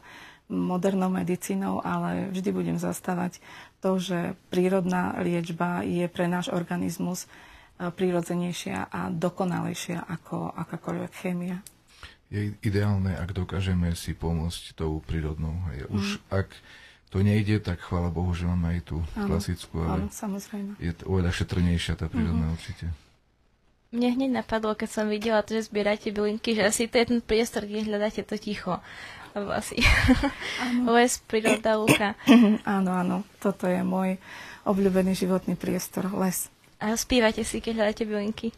modernou 0.47 1.09
medicínou, 1.09 1.81
ale 1.81 2.29
vždy 2.29 2.49
budem 2.53 2.77
zastávať 2.77 3.41
to, 3.81 3.97
že 3.97 4.37
prírodná 4.53 5.17
liečba 5.19 5.83
je 5.83 6.07
pre 6.07 6.29
náš 6.29 6.47
organizmus 6.47 7.27
prírodzenejšia 7.77 8.89
a 8.89 9.11
dokonalejšia 9.11 10.01
ako 10.01 10.49
akákoľvek 10.55 11.11
chémia. 11.13 11.61
Je 12.27 12.51
ideálne, 12.59 13.15
ak 13.15 13.31
dokážeme 13.31 13.95
si 13.95 14.11
pomôcť 14.11 14.75
tou 14.75 14.99
prírodnou. 14.99 15.55
Už 15.87 16.19
mm. 16.19 16.27
ak 16.27 16.51
to 17.07 17.23
nejde, 17.23 17.63
tak 17.63 17.79
chvála 17.79 18.11
Bohu, 18.11 18.35
že 18.35 18.43
máme 18.43 18.75
aj 18.75 18.79
tú 18.83 18.99
áno, 19.15 19.27
klasickú, 19.31 19.79
ale 19.79 20.03
áno, 20.03 20.07
samozrejme. 20.11 20.75
je 20.75 20.91
oveľa 21.07 21.31
šetrnejšia 21.31 21.95
tá 21.95 22.11
prírodná 22.11 22.51
mm-hmm. 22.51 22.57
určite. 22.59 22.85
Mne 23.95 24.19
hneď 24.19 24.31
napadlo, 24.43 24.75
keď 24.75 24.89
som 24.91 25.07
videla 25.07 25.39
to, 25.39 25.55
že 25.55 25.71
zbierate 25.71 26.11
bylinky, 26.11 26.51
že 26.51 26.67
asi 26.67 26.91
to 26.91 26.99
je 26.99 27.07
ten 27.07 27.21
priestor, 27.23 27.63
kde 27.63 27.87
hľadáte 27.87 28.27
to 28.27 28.35
ticho. 28.35 28.83
Lebo 29.31 29.55
asi 29.55 29.79
les, 30.83 31.15
príroda, 31.31 31.79
lúka. 31.79 32.19
áno, 32.67 32.91
áno. 32.91 33.17
Toto 33.39 33.71
je 33.71 33.79
môj 33.87 34.19
obľúbený 34.67 35.15
životný 35.15 35.55
priestor, 35.55 36.11
les. 36.19 36.51
A 36.77 36.93
spívate 36.93 37.41
si, 37.41 37.57
keď 37.57 37.73
hľadáte 37.81 38.05
bylinky? 38.05 38.53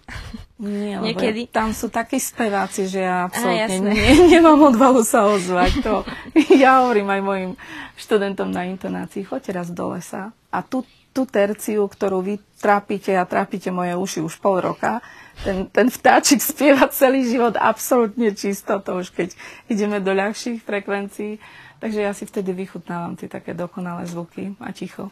Nie, 0.60 1.00
Niekedy? 1.00 1.48
tam 1.48 1.72
sú 1.72 1.88
takí 1.88 2.20
speváci, 2.20 2.84
že 2.92 3.08
ja 3.08 3.32
absolútne 3.32 3.80
ne, 3.80 3.96
nemám 4.36 4.60
odvahu 4.76 5.08
sa 5.08 5.24
ozvať. 5.32 5.80
To, 5.88 6.04
ja 6.64 6.84
hovorím 6.84 7.08
aj 7.16 7.22
mojim 7.24 7.52
študentom 7.96 8.52
na 8.52 8.68
intonácii, 8.68 9.24
choďte 9.24 9.52
raz 9.56 9.68
do 9.72 9.96
lesa 9.96 10.36
a 10.52 10.60
tu 10.60 10.84
tú 11.10 11.26
terciu, 11.26 11.90
ktorú 11.90 12.22
vy 12.22 12.38
trápite 12.62 13.12
a 13.18 13.26
trápite 13.26 13.74
moje 13.74 13.98
uši 13.98 14.20
už 14.22 14.38
pol 14.38 14.62
roka, 14.62 15.02
ten, 15.42 15.66
ten 15.72 15.88
vtáčik 15.88 16.44
spieva 16.44 16.92
celý 16.92 17.26
život 17.26 17.56
absolútne 17.56 18.36
čisto, 18.36 18.78
to 18.84 19.00
už 19.02 19.16
keď 19.16 19.30
ideme 19.72 20.04
do 20.04 20.12
ľahších 20.12 20.62
frekvencií. 20.62 21.40
Takže 21.80 22.00
ja 22.04 22.12
si 22.12 22.28
vtedy 22.28 22.52
vychutnávam 22.52 23.16
tie 23.16 23.32
také 23.32 23.56
dokonalé 23.56 24.04
zvuky 24.04 24.56
a 24.60 24.76
ticho. 24.76 25.08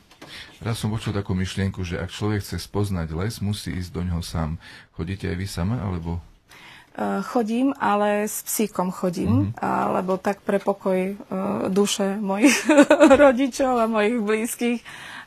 Raz 0.59 0.84
som 0.84 0.91
počul 0.91 1.15
takú 1.15 1.32
myšlienku, 1.32 1.80
že 1.88 1.95
ak 1.95 2.11
človek 2.11 2.43
chce 2.43 2.59
spoznať 2.59 3.15
les, 3.15 3.39
musí 3.39 3.72
ísť 3.72 3.91
do 3.95 4.01
ňoho 4.03 4.20
sám. 4.20 4.59
Chodíte 4.99 5.32
aj 5.32 5.38
vy 5.39 5.47
sama, 5.47 5.80
alebo 5.80 6.20
e, 6.20 7.24
chodím, 7.32 7.72
ale 7.80 8.28
s 8.28 8.43
psíkom 8.43 8.91
chodím, 8.91 9.55
mm-hmm. 9.55 9.95
lebo 10.03 10.20
tak 10.20 10.43
pre 10.43 10.59
pokoj 10.59 11.15
uh, 11.15 11.72
duše 11.72 12.20
mojich 12.20 12.55
rodičov 13.24 13.80
a 13.80 13.88
mojich 13.88 14.20
blízkych 14.20 14.80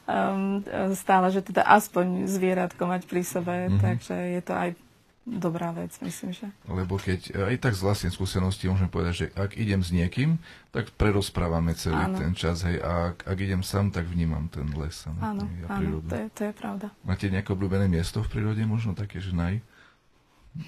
um, 0.05 0.61
stále, 0.93 1.33
že 1.33 1.41
teda 1.41 1.65
aspoň 1.65 2.29
zvieratko 2.29 2.85
mať 2.85 3.09
pri 3.09 3.23
sebe, 3.25 3.55
mm-hmm. 3.67 3.81
takže 3.81 4.15
je 4.37 4.41
to 4.45 4.53
aj 4.53 4.69
dobrá 5.27 5.71
vec, 5.71 5.93
myslím, 6.01 6.33
že. 6.33 6.49
Lebo 6.65 6.97
keď 6.97 7.37
aj 7.53 7.57
tak 7.61 7.75
z 7.77 7.83
vlastnej 7.85 8.13
skúsenosti 8.13 8.67
môžem 8.67 8.89
povedať, 8.89 9.15
že 9.15 9.27
ak 9.37 9.55
idem 9.55 9.85
s 9.85 9.93
niekým, 9.93 10.41
tak 10.73 10.91
prerozprávame 10.97 11.77
celý 11.77 12.09
áno. 12.09 12.17
ten 12.19 12.33
čas, 12.33 12.65
hej, 12.65 12.81
a 12.81 13.15
ak, 13.15 13.29
ak 13.29 13.39
idem 13.39 13.63
sám, 13.63 13.93
tak 13.93 14.09
vnímam 14.09 14.49
ten 14.49 14.67
les. 14.75 14.97
Áno, 15.07 15.21
áno, 15.21 15.45
áno 15.69 15.99
to, 16.07 16.17
je, 16.17 16.27
to 16.33 16.43
je 16.49 16.53
pravda. 16.57 16.87
Máte 17.05 17.29
nejaké 17.29 17.53
obľúbené 17.53 17.87
miesto 17.87 18.25
v 18.25 18.31
prírode, 18.33 18.63
možno 18.65 18.97
také, 18.97 19.21
že 19.21 19.37
naj? 19.37 19.61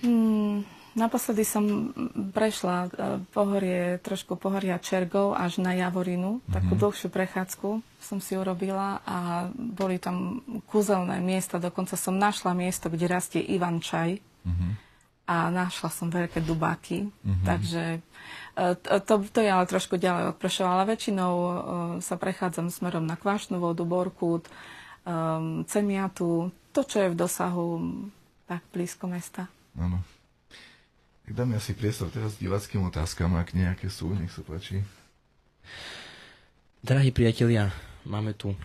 Hmm, 0.04 0.62
Naposledy 0.92 1.48
som 1.48 1.88
prešla 2.36 2.76
e, 2.84 2.88
pohorie, 3.32 3.96
trošku 4.04 4.36
pohoria 4.36 4.76
Čergov 4.76 5.32
až 5.32 5.56
na 5.56 5.72
Javorinu, 5.72 6.36
mm-hmm. 6.36 6.52
takú 6.52 6.72
dlhšiu 6.76 7.08
prechádzku 7.08 7.68
som 7.96 8.20
si 8.20 8.36
urobila 8.36 9.00
a 9.08 9.48
boli 9.56 9.96
tam 9.96 10.44
kúzelné 10.68 11.16
miesta, 11.24 11.56
dokonca 11.56 11.96
som 11.96 12.12
našla 12.12 12.52
miesto, 12.52 12.92
kde 12.92 13.08
rastie 13.08 13.40
Ivan 13.40 13.80
čaj 13.80 14.20
mm-hmm. 14.46 14.72
a 15.26 15.36
našla 15.50 15.88
som 15.90 16.12
veľké 16.12 16.42
dubáky, 16.44 17.08
mm-hmm. 17.08 17.46
takže 17.46 17.82
e, 18.58 19.00
to, 19.02 19.14
to 19.22 19.38
je 19.40 19.50
ale 19.50 19.64
trošku 19.66 19.96
ďalej 19.96 20.34
od 20.34 20.36
Prešova, 20.36 20.78
ale 20.78 20.94
väčšinou 20.94 21.34
uh, 21.34 21.52
sa 22.02 22.14
prechádzam 22.20 22.68
smerom 22.68 23.06
na 23.06 23.14
Kvašnú 23.16 23.58
vodu, 23.62 23.82
Borkút, 23.86 24.50
um, 25.06 25.62
Cemiatu, 25.66 26.52
to, 26.72 26.80
čo 26.82 27.04
je 27.04 27.12
v 27.12 27.18
dosahu 27.18 27.80
tak 28.46 28.62
blízko 28.72 29.08
mesta. 29.08 29.48
Áno. 29.78 30.04
Tak 31.22 31.32
dáme 31.38 31.56
asi 31.56 31.72
priestor 31.72 32.10
teraz 32.10 32.36
divackým 32.36 32.82
otázkam, 32.82 33.38
ak 33.38 33.54
nejaké 33.54 33.86
sú, 33.88 34.10
nech 34.12 34.34
sa 34.34 34.42
páči. 34.42 34.82
Drahí 36.82 37.14
priatelia, 37.14 37.70
máme 38.02 38.34
tu 38.34 38.58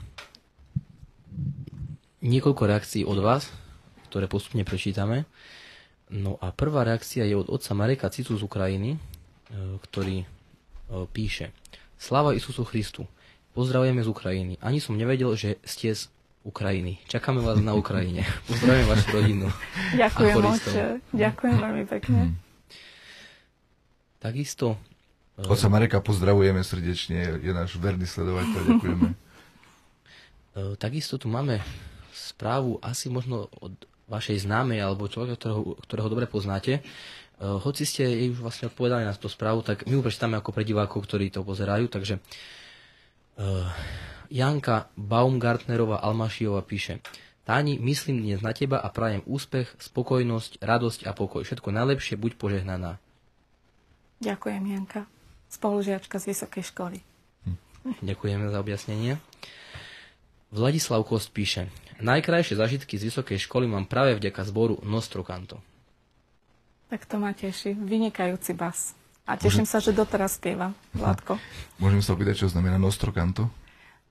niekoľko 2.25 2.63
reakcií 2.65 3.03
od 3.05 3.21
vás, 3.21 3.53
ktoré 4.09 4.25
postupne 4.25 4.65
prečítame. 4.65 5.30
No 6.08 6.39
a 6.39 6.55
prvá 6.55 6.88
reakcia 6.88 7.28
je 7.28 7.36
od 7.36 7.51
otca 7.51 7.76
Mareka 7.76 8.08
Cicu 8.08 8.39
z 8.39 8.43
Ukrajiny, 8.43 8.95
e, 8.95 8.99
ktorý 9.84 10.24
e, 10.24 10.26
píše 11.12 11.51
Sláva 11.99 12.32
Isusu 12.32 12.64
Christu. 12.64 13.03
Pozdravujeme 13.51 13.99
z 13.99 14.10
Ukrajiny. 14.10 14.53
Ani 14.64 14.80
som 14.80 14.95
nevedel, 14.95 15.34
že 15.36 15.60
ste 15.68 15.91
z 15.91 16.08
Ukrajiny. 16.47 17.03
Čakáme 17.12 17.43
vás 17.43 17.60
na 17.60 17.76
Ukrajine. 17.76 18.24
Pozdravujem 18.49 18.88
vašu 18.88 19.08
rodinu. 19.12 19.47
Ďakujem 19.99 20.36
moc. 20.39 20.64
Ďakujem 21.12 21.55
veľmi 21.60 21.84
pekne. 21.91 22.20
Takisto 24.24 24.80
Oca 25.38 25.70
Mareka 25.70 26.01
pozdravujeme 26.01 26.66
srdečne, 26.66 27.38
je 27.38 27.51
náš 27.53 27.78
verný 27.78 28.10
sledovateľ, 28.10 28.62
ďakujeme. 28.74 29.10
Takisto 30.82 31.22
tu 31.22 31.30
máme 31.30 31.62
správu 32.10 32.82
asi 32.82 33.14
možno 33.14 33.45
od 33.62 33.78
vašej 34.08 34.47
známej 34.47 34.84
alebo 34.84 35.12
človeka, 35.12 35.36
ktorého, 35.39 35.76
ktorého 35.84 36.10
dobre 36.12 36.26
poznáte. 36.28 36.82
Hoci 37.38 37.86
ste 37.86 38.08
jej 38.08 38.34
už 38.34 38.41
vlastne 38.41 38.72
odpovedali 38.72 39.05
na 39.05 39.14
tú 39.14 39.30
správu, 39.30 39.62
tak 39.62 39.86
my 39.86 39.99
ju 39.99 40.01
prečítame 40.01 40.39
ako 40.41 40.49
pre 40.55 40.66
divákov, 40.66 41.05
ktorí 41.05 41.30
to 41.30 41.45
pozerajú. 41.45 41.86
Takže 41.86 42.18
uh, 42.18 43.70
Janka 44.34 44.89
Baumgartnerová 44.97 46.01
Almašiová 46.01 46.66
píše 46.66 47.05
Táni, 47.45 47.78
myslím 47.78 48.26
dnes 48.26 48.41
na 48.41 48.51
teba 48.58 48.82
a 48.82 48.89
prajem 48.89 49.24
úspech, 49.24 49.70
spokojnosť, 49.80 50.60
radosť 50.60 51.05
a 51.08 51.14
pokoj. 51.14 51.45
Všetko 51.45 51.70
najlepšie, 51.72 52.20
buď 52.20 52.36
požehnaná. 52.41 52.99
Ďakujem, 54.20 54.64
Janka 54.68 55.08
spolužiačka 55.47 56.20
z 56.20 56.36
vysokej 56.36 56.64
školy. 56.76 56.97
Ďakujeme 58.03 58.51
za 58.51 58.60
objasnenie. 58.60 59.16
Vladislav 60.47 61.03
Kost 61.03 61.35
píše, 61.35 61.67
najkrajšie 61.99 62.55
zažitky 62.55 62.95
z 62.95 63.11
vysokej 63.11 63.35
školy 63.43 63.67
mám 63.67 63.83
práve 63.83 64.15
vďaka 64.15 64.47
zboru 64.47 64.79
Nostrokanto. 64.87 65.59
Tak 66.87 67.03
to 67.03 67.19
ma 67.19 67.35
teší. 67.35 67.75
Vynikajúci 67.75 68.55
bas. 68.55 68.95
A 69.27 69.35
teším 69.35 69.67
Môžem... 69.67 69.71
sa, 69.75 69.83
že 69.83 69.91
doteraz 69.91 70.39
spievam, 70.39 70.71
Vládko. 70.95 71.35
Môžem 71.83 71.99
sa 71.99 72.15
opýtať, 72.15 72.47
čo 72.47 72.47
znamená 72.47 72.79
Nostrokanto? 72.79 73.51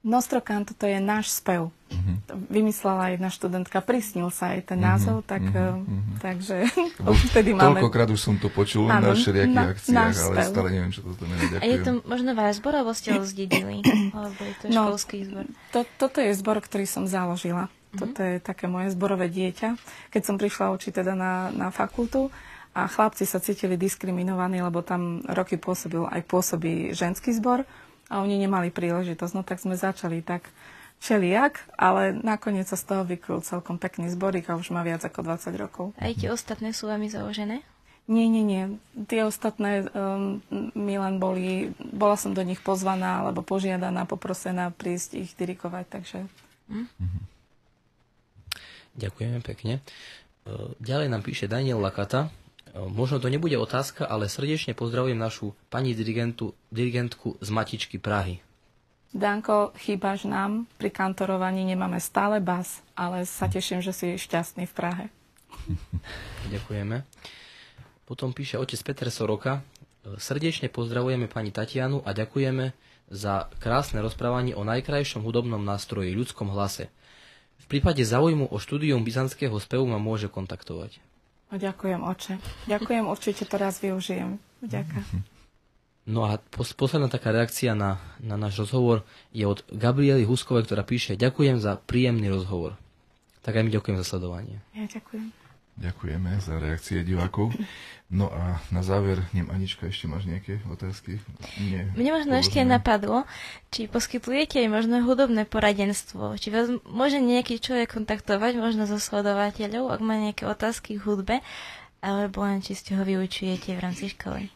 Nostrokanto 0.06 0.70
to 0.78 0.86
je 0.86 1.02
náš 1.02 1.34
spev. 1.34 1.74
Uh-huh. 1.90 2.14
Vymyslela 2.46 3.10
jedna 3.10 3.26
študentka, 3.26 3.82
prisnil 3.82 4.30
sa 4.30 4.54
aj 4.54 4.70
ten 4.70 4.78
názov, 4.78 5.26
uh-huh. 5.26 5.30
tak, 5.34 5.42
uh-huh. 5.50 5.82
takže 6.22 6.70
vtedy 7.34 7.50
máme... 7.50 7.82
Toľkokrát 7.82 8.06
už 8.14 8.20
som 8.22 8.38
to 8.38 8.46
počul 8.46 8.86
ano, 8.86 9.10
na 9.10 9.18
všelijakých 9.18 9.58
na, 9.58 9.74
akciách, 9.74 10.14
ale 10.14 10.34
spev. 10.38 10.50
stále 10.54 10.68
neviem, 10.70 10.92
čo 10.94 11.02
to 11.02 11.10
znamená. 11.18 11.40
Ďakujem. 11.42 11.58
A 11.58 11.64
je 11.66 11.78
to 11.82 11.90
možno 12.06 12.30
váš 12.38 12.54
zbor, 12.62 12.72
alebo 12.78 12.92
ste 12.94 13.08
ho 13.18 13.22
zdedili? 13.26 13.82
alebo 14.14 14.40
je 14.46 14.54
to 14.62 14.64
no, 14.70 14.82
školský 14.86 15.16
zbor? 15.26 15.44
To, 15.74 15.80
toto 15.98 16.18
je 16.22 16.32
zbor, 16.38 16.56
ktorý 16.62 16.86
som 16.86 17.10
založila. 17.10 17.66
Uh-huh. 17.66 17.98
Toto 17.98 18.22
je 18.22 18.38
také 18.38 18.70
moje 18.70 18.94
zborové 18.94 19.26
dieťa. 19.26 19.74
Keď 20.14 20.22
som 20.22 20.38
prišla 20.38 20.70
učiť 20.70 21.02
teda 21.02 21.18
na, 21.18 21.50
na 21.50 21.74
fakultu, 21.74 22.30
a 22.76 22.92
chlapci 22.92 23.24
sa 23.24 23.40
cítili 23.40 23.80
diskriminovaní, 23.80 24.60
lebo 24.60 24.84
tam 24.84 25.24
roky 25.24 25.56
pôsobil 25.56 26.04
aj 26.12 26.20
pôsobí 26.28 26.92
ženský 26.92 27.32
zbor 27.32 27.64
a 28.06 28.22
oni 28.22 28.38
nemali 28.38 28.70
príležitosť. 28.70 29.32
No 29.34 29.42
tak 29.42 29.58
sme 29.62 29.74
začali 29.74 30.22
tak 30.22 30.46
všelijak, 31.02 31.76
ale 31.76 32.16
nakoniec 32.16 32.66
sa 32.70 32.78
z 32.78 32.84
toho 32.88 33.02
vykryl 33.04 33.44
celkom 33.44 33.76
pekný 33.76 34.08
zborík 34.08 34.48
a 34.48 34.56
už 34.56 34.72
má 34.72 34.80
viac 34.80 35.04
ako 35.04 35.26
20 35.26 35.52
rokov. 35.60 35.86
A 36.00 36.08
tie 36.12 36.32
ostatné 36.32 36.72
sú 36.72 36.88
vami 36.88 37.12
založené? 37.12 37.60
Nie, 38.06 38.30
nie, 38.30 38.46
nie. 38.46 38.78
Tie 39.10 39.26
ostatné 39.26 39.82
um, 39.90 40.38
mi 40.78 40.94
len 40.94 41.18
boli, 41.18 41.74
bola 41.82 42.14
som 42.14 42.30
do 42.30 42.38
nich 42.46 42.62
pozvaná 42.62 43.26
alebo 43.26 43.42
požiadaná, 43.42 44.06
poprosená 44.06 44.70
prísť 44.70 45.26
ich 45.26 45.30
dirikovať, 45.34 45.84
takže... 45.90 46.18
Hm? 46.70 46.86
Ďakujeme 48.96 49.42
pekne. 49.42 49.82
Ďalej 50.78 51.10
nám 51.10 51.26
píše 51.26 51.50
Daniel 51.50 51.82
Lakata, 51.82 52.30
Možno 52.76 53.16
to 53.16 53.32
nebude 53.32 53.56
otázka, 53.56 54.04
ale 54.04 54.28
srdečne 54.28 54.76
pozdravujem 54.76 55.16
našu 55.16 55.56
pani 55.72 55.96
dirigentu, 55.96 56.52
dirigentku 56.68 57.40
z 57.40 57.48
Matičky 57.48 57.96
Prahy. 57.96 58.44
Danko, 59.16 59.72
chýbaš 59.80 60.28
nám. 60.28 60.68
Pri 60.76 60.92
kantorovaní 60.92 61.64
nemáme 61.64 61.96
stále 62.04 62.36
bas, 62.36 62.84
ale 62.92 63.24
sa 63.24 63.48
teším, 63.48 63.80
že 63.80 63.96
si 63.96 64.20
šťastný 64.20 64.68
v 64.68 64.74
Prahe. 64.76 65.04
Ďakujeme. 66.52 67.00
Potom 68.04 68.36
píše 68.36 68.60
otec 68.60 68.76
Peter 68.84 69.08
Soroka. 69.08 69.64
Srdečne 70.20 70.68
pozdravujeme 70.68 71.32
pani 71.32 71.50
Tatianu 71.50 72.04
a 72.04 72.12
ďakujeme 72.12 72.76
za 73.10 73.48
krásne 73.58 74.04
rozprávanie 74.04 74.52
o 74.52 74.62
najkrajšom 74.62 75.24
hudobnom 75.24 75.64
nástroji, 75.64 76.14
ľudskom 76.14 76.52
hlase. 76.52 76.92
V 77.56 77.66
prípade 77.66 78.04
záujmu 78.04 78.52
o 78.52 78.56
štúdium 78.60 79.02
byzantského 79.02 79.56
spevu 79.58 79.88
ma 79.90 79.98
môže 79.98 80.30
kontaktovať. 80.30 81.02
No, 81.46 81.54
ďakujem, 81.54 82.00
oče. 82.02 82.34
Ďakujem, 82.66 83.04
určite 83.06 83.46
to 83.46 83.54
raz 83.54 83.78
využijem. 83.78 84.42
Ďakujem. 84.66 85.22
No 86.06 86.22
a 86.22 86.38
posledná 86.78 87.10
taká 87.10 87.34
reakcia 87.34 87.74
na, 87.74 87.98
na 88.22 88.38
náš 88.38 88.62
rozhovor 88.62 89.02
je 89.34 89.42
od 89.42 89.66
Gabriely 89.66 90.22
Huskovej, 90.22 90.66
ktorá 90.66 90.86
píše 90.86 91.18
Ďakujem 91.18 91.58
za 91.58 91.82
príjemný 91.82 92.30
rozhovor. 92.30 92.78
Tak 93.42 93.58
aj 93.58 93.62
my 93.66 93.70
ďakujem 93.74 93.98
za 93.98 94.06
sledovanie. 94.06 94.62
Ja 94.74 94.86
ďakujem. 94.86 95.45
Ďakujeme 95.76 96.40
za 96.40 96.56
reakcie 96.56 97.04
divákov. 97.04 97.52
No 98.08 98.32
a 98.32 98.62
na 98.72 98.80
záver, 98.80 99.20
neviem, 99.34 99.52
Anička, 99.52 99.90
ešte 99.90 100.08
máš 100.08 100.24
nejaké 100.24 100.62
otázky? 100.70 101.20
Nie. 101.58 101.90
Mne 101.92 102.22
možno 102.22 102.38
ešte 102.38 102.62
napadlo, 102.62 103.28
či 103.74 103.90
poskytujete 103.90 104.62
aj 104.62 104.72
možno 104.72 105.04
hudobné 105.04 105.44
poradenstvo. 105.44 106.38
Či 106.40 106.48
vás 106.48 106.72
môže 106.86 107.20
nejaký 107.20 107.60
človek 107.60 107.92
kontaktovať, 107.98 108.56
možno 108.56 108.88
zo 108.88 108.96
sledovateľov, 108.96 109.90
ak 109.92 110.00
má 110.00 110.16
nejaké 110.16 110.46
otázky 110.48 110.96
k 110.96 111.04
hudbe, 111.04 111.36
alebo 112.00 112.46
len 112.46 112.64
či 112.64 112.78
ste 112.78 112.94
ho 112.96 113.02
vyučujete 113.02 113.74
v 113.74 113.82
rámci 113.82 114.14
školy. 114.14 114.48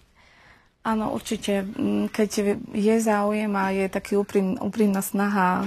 Áno, 0.80 1.12
určite. 1.12 1.60
Mm, 1.60 2.08
keď 2.08 2.56
je 2.72 2.96
záujem 3.04 3.52
a 3.52 3.68
je 3.68 3.84
taký 3.92 4.16
úprim, 4.16 4.56
úprimná 4.56 5.04
snaha 5.04 5.60
e, 5.60 5.64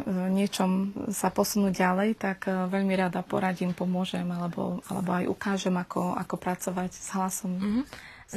v 0.00 0.18
niečom 0.32 0.96
sa 1.12 1.28
posunúť 1.28 1.84
ďalej, 1.84 2.10
tak 2.16 2.48
e, 2.48 2.64
veľmi 2.72 2.96
rada 2.96 3.20
poradím, 3.20 3.76
pomôžem 3.76 4.24
alebo, 4.24 4.80
alebo 4.88 5.10
aj 5.12 5.28
ukážem, 5.28 5.76
ako, 5.76 6.16
ako 6.16 6.34
pracovať 6.40 6.90
s 6.96 7.08
hlasom. 7.12 7.52
Mm-hmm. 7.60 7.84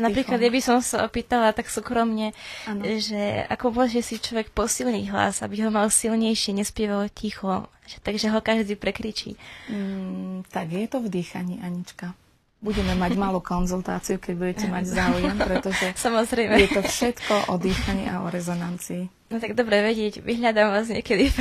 Napríklad, 0.04 0.44
ja 0.44 0.52
by 0.52 0.60
som 0.60 0.84
sa 0.84 1.08
opýtala 1.08 1.56
tak 1.56 1.72
súkromne, 1.72 2.36
ano. 2.68 2.84
že 3.00 3.48
ako 3.48 3.72
môže 3.72 4.04
si 4.04 4.20
človek 4.20 4.52
posilniť 4.52 5.06
hlas, 5.08 5.40
aby 5.48 5.64
ho 5.64 5.72
mal 5.72 5.88
silnejšie, 5.88 6.52
nespieval 6.52 7.08
ticho, 7.08 7.72
takže 8.04 8.28
ho 8.36 8.44
každý 8.44 8.76
prekričí. 8.76 9.40
Mm, 9.72 10.44
tak 10.52 10.76
je 10.76 10.92
to 10.92 11.00
v 11.00 11.08
dýchaní, 11.08 11.64
Anička 11.64 12.12
budeme 12.58 12.98
mať 12.98 13.14
malú 13.14 13.38
konzultáciu, 13.38 14.18
keď 14.18 14.34
budete 14.34 14.66
mať 14.66 14.86
záujem, 14.90 15.38
pretože 15.38 15.94
Samozrejme. 15.94 16.58
je 16.58 16.70
to 16.74 16.82
všetko 16.82 17.54
o 17.54 17.56
dýchaní 17.62 18.10
a 18.10 18.26
o 18.26 18.28
rezonancii. 18.28 19.30
No 19.30 19.38
tak 19.38 19.54
dobre 19.54 19.84
vedieť, 19.84 20.24
vyhľadám 20.24 20.74
vás 20.74 20.88
niekedy 20.90 21.30
v 21.30 21.38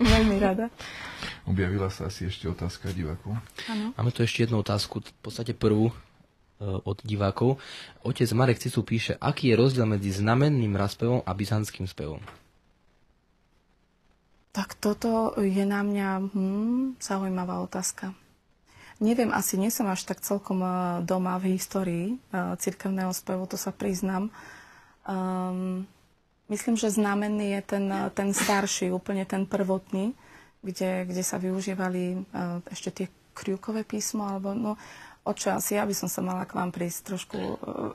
Veľmi 0.00 0.36
rada. 0.40 0.72
Objavila 1.44 1.90
sa 1.90 2.08
asi 2.08 2.30
ešte 2.30 2.46
otázka 2.46 2.94
divákov. 2.94 3.36
Máme 3.68 4.10
tu 4.14 4.22
ešte 4.22 4.46
jednu 4.46 4.62
otázku, 4.62 5.02
v 5.02 5.20
podstate 5.20 5.50
prvú 5.52 5.90
e, 5.90 5.94
od 6.62 7.02
divákov. 7.02 7.58
Otec 8.06 8.30
Marek 8.32 8.62
Cicu 8.62 8.86
píše, 8.86 9.18
aký 9.18 9.52
je 9.52 9.58
rozdiel 9.58 9.84
medzi 9.84 10.14
znamenným 10.14 10.78
raspevom 10.78 11.26
a 11.26 11.32
byzantským 11.34 11.90
spevom? 11.90 12.22
Tak 14.50 14.78
toto 14.78 15.34
je 15.38 15.62
na 15.66 15.82
mňa 15.82 16.08
hm, 16.30 17.02
zaujímavá 17.02 17.62
otázka. 17.66 18.14
Neviem, 19.00 19.32
asi 19.32 19.56
nie 19.56 19.72
som 19.72 19.88
až 19.88 20.04
tak 20.04 20.20
celkom 20.20 20.60
eh, 20.60 20.72
doma 21.08 21.40
v 21.40 21.56
histórii 21.56 22.06
uh, 22.36 22.52
cirkevného 22.60 23.16
spevu, 23.16 23.48
to 23.48 23.56
sa 23.56 23.72
priznám. 23.72 24.28
Um, 25.08 25.88
myslím, 26.52 26.76
že 26.76 26.92
znamenný 26.92 27.56
je 27.56 27.60
ten, 27.64 27.88
eh, 27.88 28.12
ten 28.12 28.36
starší, 28.36 28.92
úplne 28.92 29.24
ten 29.24 29.48
prvotný, 29.48 30.12
kde, 30.60 31.08
kde 31.08 31.22
sa 31.24 31.40
využívali 31.40 32.20
ešte 32.68 32.92
tie 32.92 33.06
kriukové 33.32 33.80
písmo, 33.80 34.28
alebo 34.28 34.52
no, 34.52 34.76
oče, 35.24 35.56
asi 35.56 35.80
ja 35.80 35.88
by 35.88 35.96
som 35.96 36.12
sa 36.12 36.20
mala 36.20 36.44
k 36.44 36.52
vám 36.52 36.68
prísť 36.68 37.00
trošku 37.08 37.38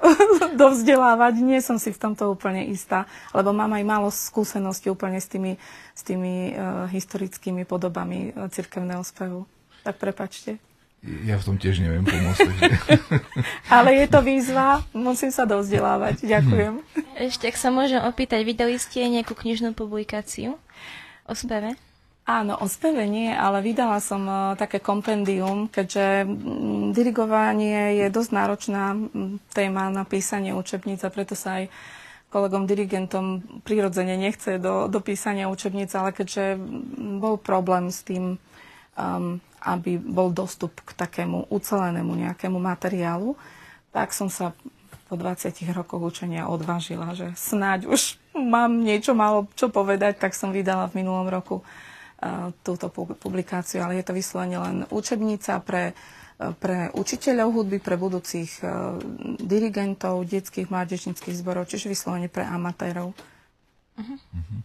dovzdelávať. 0.62 1.46
Nie 1.46 1.62
som 1.62 1.78
si 1.78 1.94
v 1.94 2.02
tomto 2.02 2.34
úplne 2.34 2.66
istá, 2.66 3.06
lebo 3.38 3.54
mám 3.54 3.70
aj 3.78 3.86
málo 3.86 4.10
skúseností 4.10 4.90
úplne 4.90 5.22
s 5.22 5.30
tými, 5.30 5.62
s 5.94 6.02
tými 6.02 6.58
uh, 6.58 6.90
historickými 6.90 7.70
podobami 7.70 8.34
cirkevného 8.50 9.06
spevu. 9.06 9.46
Tak 9.86 10.02
prepačte. 10.02 10.58
Ja 11.06 11.38
v 11.38 11.46
tom 11.46 11.56
tiež 11.62 11.86
neviem 11.86 12.02
pomôcť. 12.02 12.50
Ale 13.76 13.94
je 13.94 14.08
to 14.10 14.26
výzva, 14.26 14.82
musím 14.90 15.30
sa 15.30 15.46
dovzdelávať. 15.46 16.26
Ďakujem. 16.26 16.82
Ešte, 17.22 17.46
ak 17.46 17.58
sa 17.62 17.70
môžem 17.70 18.02
opýtať, 18.02 18.42
vydali 18.42 18.82
ste 18.82 19.06
nejakú 19.06 19.38
knižnú 19.38 19.78
publikáciu 19.78 20.58
o 21.30 21.34
speve? 21.38 21.78
Áno, 22.26 22.58
o 22.58 22.66
speve 22.66 23.06
nie, 23.06 23.30
ale 23.30 23.62
vydala 23.62 24.02
som 24.02 24.26
uh, 24.26 24.58
také 24.58 24.82
kompendium, 24.82 25.70
keďže 25.70 26.26
um, 26.26 26.90
dirigovanie 26.90 28.02
je 28.02 28.08
dosť 28.10 28.32
náročná 28.34 28.98
téma 29.54 29.94
na 29.94 30.10
písanie 30.10 30.50
učebnice, 30.58 31.06
preto 31.14 31.38
sa 31.38 31.62
aj 31.62 31.70
kolegom 32.34 32.66
dirigentom 32.66 33.46
prirodzene 33.62 34.18
nechce 34.18 34.58
do, 34.58 34.90
do 34.90 35.00
písania 35.06 35.54
učebnice, 35.54 35.94
ale 36.02 36.18
keďže 36.18 36.58
bol 37.22 37.38
problém 37.38 37.94
s 37.94 38.02
tým 38.02 38.42
um, 38.98 39.38
aby 39.66 39.98
bol 39.98 40.30
dostup 40.30 40.78
k 40.86 40.94
takému 40.94 41.50
ucelenému 41.50 42.14
nejakému 42.14 42.62
materiálu, 42.62 43.34
tak 43.90 44.14
som 44.14 44.30
sa 44.30 44.54
po 45.10 45.18
20 45.18 45.54
rokoch 45.74 46.02
učenia 46.02 46.50
odvážila, 46.50 47.14
že 47.18 47.34
snáď 47.34 47.90
už 47.90 48.22
mám 48.34 48.82
niečo 48.82 49.18
malo 49.18 49.50
čo 49.58 49.70
povedať, 49.74 50.22
tak 50.22 50.38
som 50.38 50.54
vydala 50.54 50.90
v 50.90 51.02
minulom 51.02 51.30
roku 51.30 51.62
uh, 51.62 52.50
túto 52.66 52.90
publikáciu, 52.94 53.82
ale 53.82 54.02
je 54.02 54.06
to 54.06 54.14
vyslovene 54.18 54.58
len 54.58 54.78
učebnica 54.94 55.62
pre 55.62 55.98
pre 56.36 56.92
učiteľov 56.92 57.48
hudby, 57.56 57.80
pre 57.80 57.96
budúcich 57.96 58.60
dirigentov, 59.40 60.28
detských, 60.28 60.68
mládežnických 60.68 61.40
zborov, 61.40 61.72
čiže 61.72 61.88
vyslovene 61.88 62.28
pre 62.28 62.44
amatérov. 62.44 63.16
Uh-huh. 63.96 64.20
Uh-huh. 64.20 64.60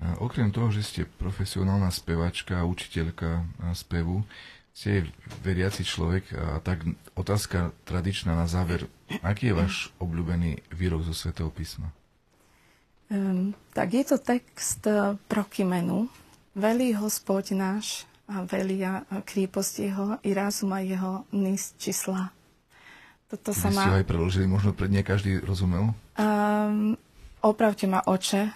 Okrem 0.00 0.48
toho, 0.48 0.72
že 0.72 0.80
ste 0.80 1.02
profesionálna 1.04 1.92
spevačka 1.92 2.60
a 2.60 2.68
učiteľka 2.68 3.44
spevu, 3.76 4.24
ste 4.72 5.12
veriaci 5.44 5.84
človek 5.84 6.32
a 6.32 6.56
tak 6.64 6.88
otázka 7.18 7.76
tradičná 7.84 8.32
na 8.32 8.48
záver. 8.48 8.88
Aký 9.20 9.52
je 9.52 9.58
váš 9.60 9.92
obľúbený 10.00 10.64
výrok 10.72 11.04
zo 11.04 11.12
svätého 11.12 11.52
písma? 11.52 11.92
Um, 13.10 13.52
tak 13.74 13.92
je 13.92 14.06
to 14.06 14.16
text 14.22 14.86
uh, 14.86 15.18
Prokimenu. 15.26 16.06
Velí 16.54 16.94
hospod 16.94 17.50
náš 17.52 18.06
a 18.30 18.46
velia 18.46 19.02
kríposť 19.10 19.74
jeho 19.82 20.06
i 20.22 20.30
razuma 20.30 20.80
jeho 20.80 21.26
nis 21.34 21.74
čísla. 21.76 22.30
Toto 23.26 23.50
sa 23.50 23.70
má... 23.74 23.82
ste 23.84 24.02
aj 24.02 24.06
preložili, 24.06 24.46
možno 24.46 24.70
pre 24.70 24.86
nie 24.86 25.02
každý 25.02 25.42
rozumel? 25.42 25.90
Um, 26.14 26.94
opravte 27.42 27.90
ma 27.90 28.02
oče, 28.06 28.54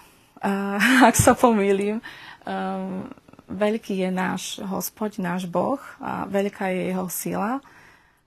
ak 1.09 1.14
sa 1.16 1.32
pomýlim. 1.32 2.05
Um, 2.45 3.09
veľký 3.49 4.01
je 4.01 4.11
náš 4.12 4.61
hospod, 4.64 5.16
náš 5.20 5.49
Boh 5.49 5.80
a 6.01 6.24
veľká 6.28 6.72
je 6.72 6.92
jeho 6.92 7.07
sila 7.12 7.61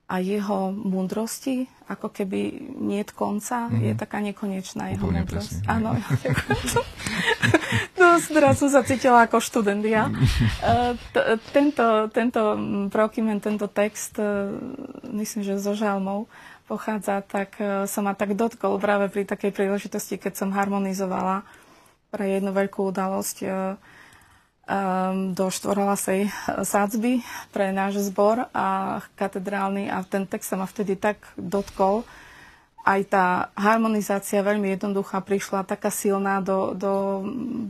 a 0.07 0.23
jeho 0.23 0.71
múdrosti, 0.71 1.67
ako 1.91 2.07
keby 2.15 2.71
nie 2.79 3.03
konca, 3.11 3.67
mm-hmm. 3.67 3.91
je 3.91 3.93
taká 3.99 4.23
nekonečná 4.23 4.95
jeho 4.95 5.11
Úplne 5.11 5.27
múdrosť. 5.27 5.51
Presne. 5.51 5.67
Áno, 5.67 5.89
no, 7.99 8.05
teraz 8.23 8.55
som 8.55 8.69
sa 8.71 8.87
cítila 8.87 9.27
ako 9.27 9.43
študent 9.43 9.83
ja. 9.83 10.07
Uh, 10.67 10.97
tento, 11.53 12.11
tento 12.11 12.41
prokymen, 12.91 13.39
tento 13.39 13.71
text, 13.71 14.19
uh, 14.19 14.51
myslím, 15.15 15.47
že 15.47 15.61
zo 15.61 15.77
žalmov 15.77 16.27
pochádza, 16.67 17.23
tak 17.23 17.55
uh, 17.59 17.87
sa 17.87 17.99
ma 18.03 18.11
tak 18.15 18.35
dotkol 18.35 18.75
práve 18.81 19.07
pri 19.07 19.23
takej 19.23 19.55
príležitosti, 19.55 20.19
keď 20.19 20.33
som 20.43 20.49
harmonizovala 20.51 21.47
pre 22.07 22.39
jednu 22.39 22.55
veľkú 22.55 22.91
udalosť 22.91 23.37
um, 23.43 25.31
do 25.31 25.47
štvorhlasej 25.47 26.27
sádzby 26.63 27.23
pre 27.55 27.71
náš 27.71 28.11
zbor 28.11 28.51
a 28.51 28.99
katedrálny 29.15 29.87
a 29.87 30.03
ten 30.03 30.27
text 30.27 30.51
sa 30.51 30.59
ma 30.59 30.67
vtedy 30.67 30.99
tak 30.99 31.23
dotkol. 31.39 32.03
Aj 32.87 33.03
tá 33.03 33.51
harmonizácia 33.59 34.39
veľmi 34.39 34.79
jednoduchá 34.79 35.19
prišla, 35.19 35.67
taká 35.67 35.91
silná 35.91 36.39
do, 36.39 36.71
do 36.71 36.93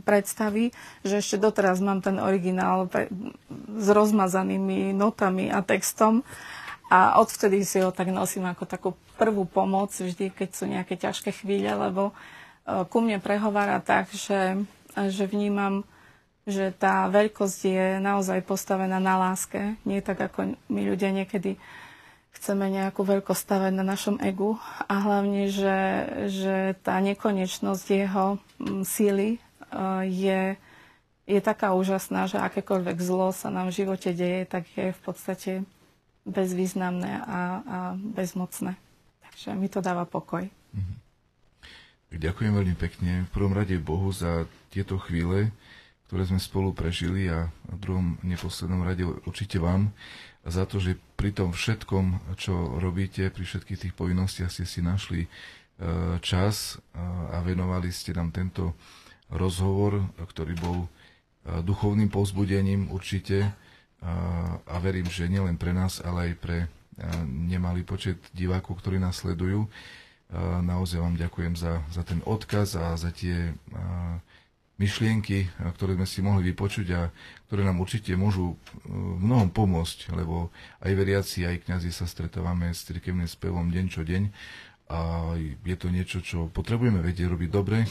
predstavy, 0.06 0.70
že 1.02 1.18
ešte 1.18 1.42
doteraz 1.42 1.82
mám 1.82 1.98
ten 1.98 2.22
originál 2.22 2.86
pre, 2.86 3.10
s 3.74 3.86
rozmazanými 3.90 4.94
notami 4.94 5.50
a 5.50 5.58
textom. 5.58 6.22
A 6.86 7.18
odvtedy 7.18 7.66
si 7.66 7.82
ho 7.82 7.90
tak 7.90 8.14
nosím 8.14 8.46
ako 8.46 8.64
takú 8.64 8.90
prvú 9.18 9.42
pomoc 9.42 9.90
vždy, 9.90 10.30
keď 10.30 10.48
sú 10.54 10.64
nejaké 10.70 10.94
ťažké 10.94 11.34
chvíle, 11.34 11.68
lebo 11.74 12.14
uh, 12.14 12.37
ku 12.88 12.98
mne 13.00 13.18
prehovára 13.18 13.80
tak, 13.80 14.12
že, 14.12 14.60
že 14.94 15.24
vnímam 15.24 15.88
že 16.48 16.72
tá 16.72 17.04
veľkosť 17.12 17.60
je 17.68 17.86
naozaj 18.00 18.40
postavená 18.40 18.96
na 18.96 19.20
láske. 19.20 19.76
Nie 19.84 20.00
tak, 20.00 20.16
ako 20.32 20.56
my 20.72 20.80
ľudia 20.80 21.12
niekedy 21.12 21.60
chceme 22.32 22.72
nejakú 22.72 23.04
veľkosť 23.04 23.40
stavať 23.44 23.72
na 23.76 23.84
našom 23.84 24.16
egu 24.24 24.56
a 24.88 24.94
hlavne, 24.96 25.52
že, 25.52 25.78
že 26.32 26.56
tá 26.80 26.96
nekonečnosť 27.04 27.86
jeho 27.92 28.40
mm, 28.56 28.82
síly 28.88 29.36
e, 29.36 29.38
je, 30.08 30.42
je 31.28 31.40
taká 31.44 31.76
úžasná, 31.76 32.24
že 32.24 32.40
akékoľvek 32.40 32.96
zlo 32.96 33.28
sa 33.36 33.52
nám 33.52 33.68
v 33.68 33.84
živote 33.84 34.16
deje, 34.16 34.48
tak 34.48 34.64
je 34.72 34.96
v 34.96 35.00
podstate 35.04 35.52
bezvýznamné 36.24 37.12
a, 37.12 37.24
a 37.28 37.40
bezmocné. 37.98 38.72
Takže 39.28 39.52
mi 39.52 39.68
to 39.68 39.84
dáva 39.84 40.08
pokoj. 40.08 40.48
Ďakujem 42.08 42.52
veľmi 42.56 42.76
pekne. 42.80 43.28
V 43.28 43.30
prvom 43.36 43.52
rade 43.52 43.76
Bohu 43.76 44.08
za 44.08 44.48
tieto 44.72 44.96
chvíle, 44.96 45.52
ktoré 46.08 46.24
sme 46.24 46.40
spolu 46.40 46.72
prežili 46.72 47.28
a 47.28 47.52
v 47.68 47.76
druhom 47.76 48.16
neposlednom 48.24 48.80
rade 48.80 49.04
určite 49.28 49.60
vám 49.60 49.92
za 50.48 50.64
to, 50.64 50.80
že 50.80 50.96
pri 51.20 51.36
tom 51.36 51.52
všetkom, 51.52 52.32
čo 52.40 52.80
robíte, 52.80 53.28
pri 53.28 53.44
všetkých 53.44 53.80
tých 53.84 53.94
povinnostiach 53.94 54.48
ste 54.48 54.64
si 54.64 54.80
našli 54.80 55.26
e, 55.26 55.28
čas 56.24 56.80
e, 56.80 56.96
a 57.28 57.44
venovali 57.44 57.92
ste 57.92 58.16
nám 58.16 58.32
tento 58.32 58.72
rozhovor, 59.28 60.00
ktorý 60.16 60.56
bol 60.56 60.78
e, 60.84 60.88
duchovným 61.60 62.08
povzbudením 62.08 62.88
určite 62.88 63.52
a 63.98 64.78
verím, 64.78 65.10
že 65.10 65.26
nielen 65.26 65.58
pre 65.58 65.74
nás, 65.74 65.98
ale 65.98 66.30
aj 66.30 66.34
pre 66.38 66.70
nemalý 67.26 67.82
počet 67.82 68.14
divákov, 68.30 68.78
ktorí 68.78 68.94
nás 68.94 69.18
sledujú. 69.18 69.66
Naozaj 70.36 71.00
vám 71.00 71.16
ďakujem 71.16 71.56
za, 71.56 71.80
za 71.88 72.04
ten 72.04 72.20
odkaz 72.28 72.76
a 72.76 72.92
za 73.00 73.08
tie 73.08 73.56
myšlienky, 74.78 75.50
ktoré 75.74 75.98
sme 75.98 76.06
si 76.06 76.20
mohli 76.22 76.52
vypočuť 76.52 76.86
a 76.94 77.10
ktoré 77.50 77.66
nám 77.66 77.82
určite 77.82 78.14
môžu 78.14 78.54
v 78.86 79.18
mnohom 79.24 79.50
pomôcť, 79.50 80.14
lebo 80.14 80.54
aj 80.84 80.92
veriaci, 80.94 81.48
aj 81.48 81.66
kňazi 81.66 81.90
sa 81.90 82.06
stretávame 82.06 82.70
s 82.70 82.86
cirkevným 82.86 83.26
spevom 83.26 83.72
deň 83.72 83.84
čo 83.90 84.06
deň 84.06 84.22
a 84.88 85.32
je 85.40 85.76
to 85.76 85.88
niečo, 85.92 86.18
čo 86.24 86.48
potrebujeme 86.48 87.02
vedieť 87.04 87.28
robiť 87.28 87.50
dobre, 87.52 87.84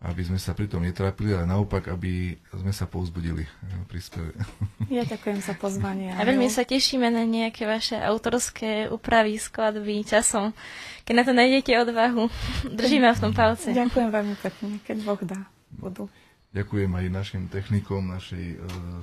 aby 0.00 0.24
sme 0.24 0.40
sa 0.40 0.56
pri 0.56 0.64
tom 0.64 0.80
netrápili, 0.80 1.36
ale 1.36 1.44
naopak, 1.44 1.92
aby 1.92 2.32
sme 2.56 2.72
sa 2.72 2.88
povzbudili 2.88 3.44
pri 3.84 4.00
speve. 4.00 4.32
Ja 4.90 5.04
ďakujem 5.06 5.38
za 5.44 5.54
pozvanie. 5.54 6.10
A 6.16 6.24
veľmi 6.24 6.48
sa 6.50 6.64
tešíme 6.64 7.12
na 7.12 7.22
nejaké 7.22 7.68
vaše 7.68 7.94
autorské 7.94 8.88
úpravy, 8.88 9.36
skladby 9.36 10.02
časom. 10.02 10.56
Keď 11.04 11.14
na 11.14 11.24
to 11.28 11.32
nájdete 11.36 11.70
odvahu, 11.84 12.32
držíme 12.80 13.12
v 13.12 13.20
tom 13.20 13.32
palce. 13.36 13.76
Ďakujem 13.76 14.08
veľmi 14.08 14.34
pekne, 14.40 14.80
keď 14.82 14.96
Boh 15.04 15.20
dá. 15.20 15.40
Budú. 15.70 16.08
Ďakujem 16.50 16.90
aj 16.90 17.06
našim 17.14 17.42
technikom, 17.46 18.10
našej 18.10 18.44
e, 18.50 18.56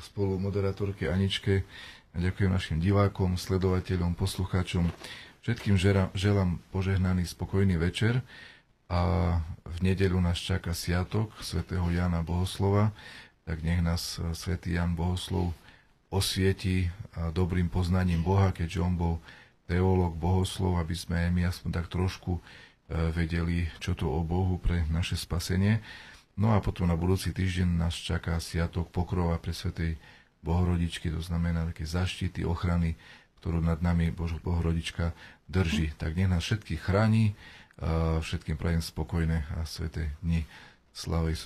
spolumoderátorke 0.03 1.07
Aničke. 1.07 1.63
A 2.11 2.17
ďakujem 2.19 2.51
našim 2.51 2.77
divákom, 2.81 3.39
sledovateľom, 3.39 4.17
poslucháčom. 4.17 4.89
Všetkým 5.45 5.79
želám 6.11 6.59
požehnaný 6.75 7.23
spokojný 7.23 7.79
večer 7.79 8.19
a 8.87 8.99
v 9.67 9.77
nedeľu 9.83 10.23
nás 10.23 10.39
čaká 10.39 10.71
sviatok 10.71 11.35
svätého 11.43 11.83
Jana 11.91 12.23
Bohoslova, 12.23 12.95
tak 13.43 13.63
nech 13.63 13.83
nás 13.83 14.19
e, 14.19 14.31
svätý 14.31 14.75
Jan 14.75 14.95
Bohoslov 14.95 15.51
osvieti 16.07 16.87
dobrým 17.35 17.67
poznaním 17.67 18.23
Boha, 18.23 18.55
keďže 18.55 18.79
on 18.79 18.95
bol 18.95 19.15
teológ, 19.67 20.15
bohoslov, 20.15 20.79
aby 20.79 20.95
sme 20.95 21.27
my 21.35 21.43
aspoň 21.51 21.83
tak 21.83 21.91
trošku 21.91 22.39
e, 22.39 22.41
vedeli, 23.11 23.67
čo 23.83 23.91
to 23.91 24.07
o 24.07 24.23
Bohu 24.23 24.55
pre 24.55 24.87
naše 24.87 25.19
spasenie. 25.19 25.83
No 26.39 26.55
a 26.55 26.63
potom 26.63 26.87
na 26.87 26.95
budúci 26.95 27.35
týždeň 27.35 27.67
nás 27.75 27.97
čaká 27.97 28.39
Sviatok 28.39 28.87
pokrova 28.93 29.35
pre 29.41 29.51
Svetej 29.51 29.99
Bohorodičky, 30.45 31.11
to 31.11 31.19
znamená 31.19 31.67
také 31.67 31.83
zaštity, 31.83 32.47
ochrany, 32.47 32.95
ktorú 33.41 33.59
nad 33.59 33.83
nami 33.83 34.13
Božo 34.13 34.39
Bohorodička 34.39 35.11
drží. 35.49 35.91
Tak 35.99 36.15
nech 36.15 36.29
nás 36.31 36.45
všetkých 36.45 36.79
chráni, 36.79 37.35
všetkým 38.25 38.57
prajem 38.57 38.81
spokojné 38.81 39.45
a 39.53 39.63
sveté 39.69 40.09
dni. 40.25 40.41
Sláva 40.97 41.29
Isusu 41.29 41.45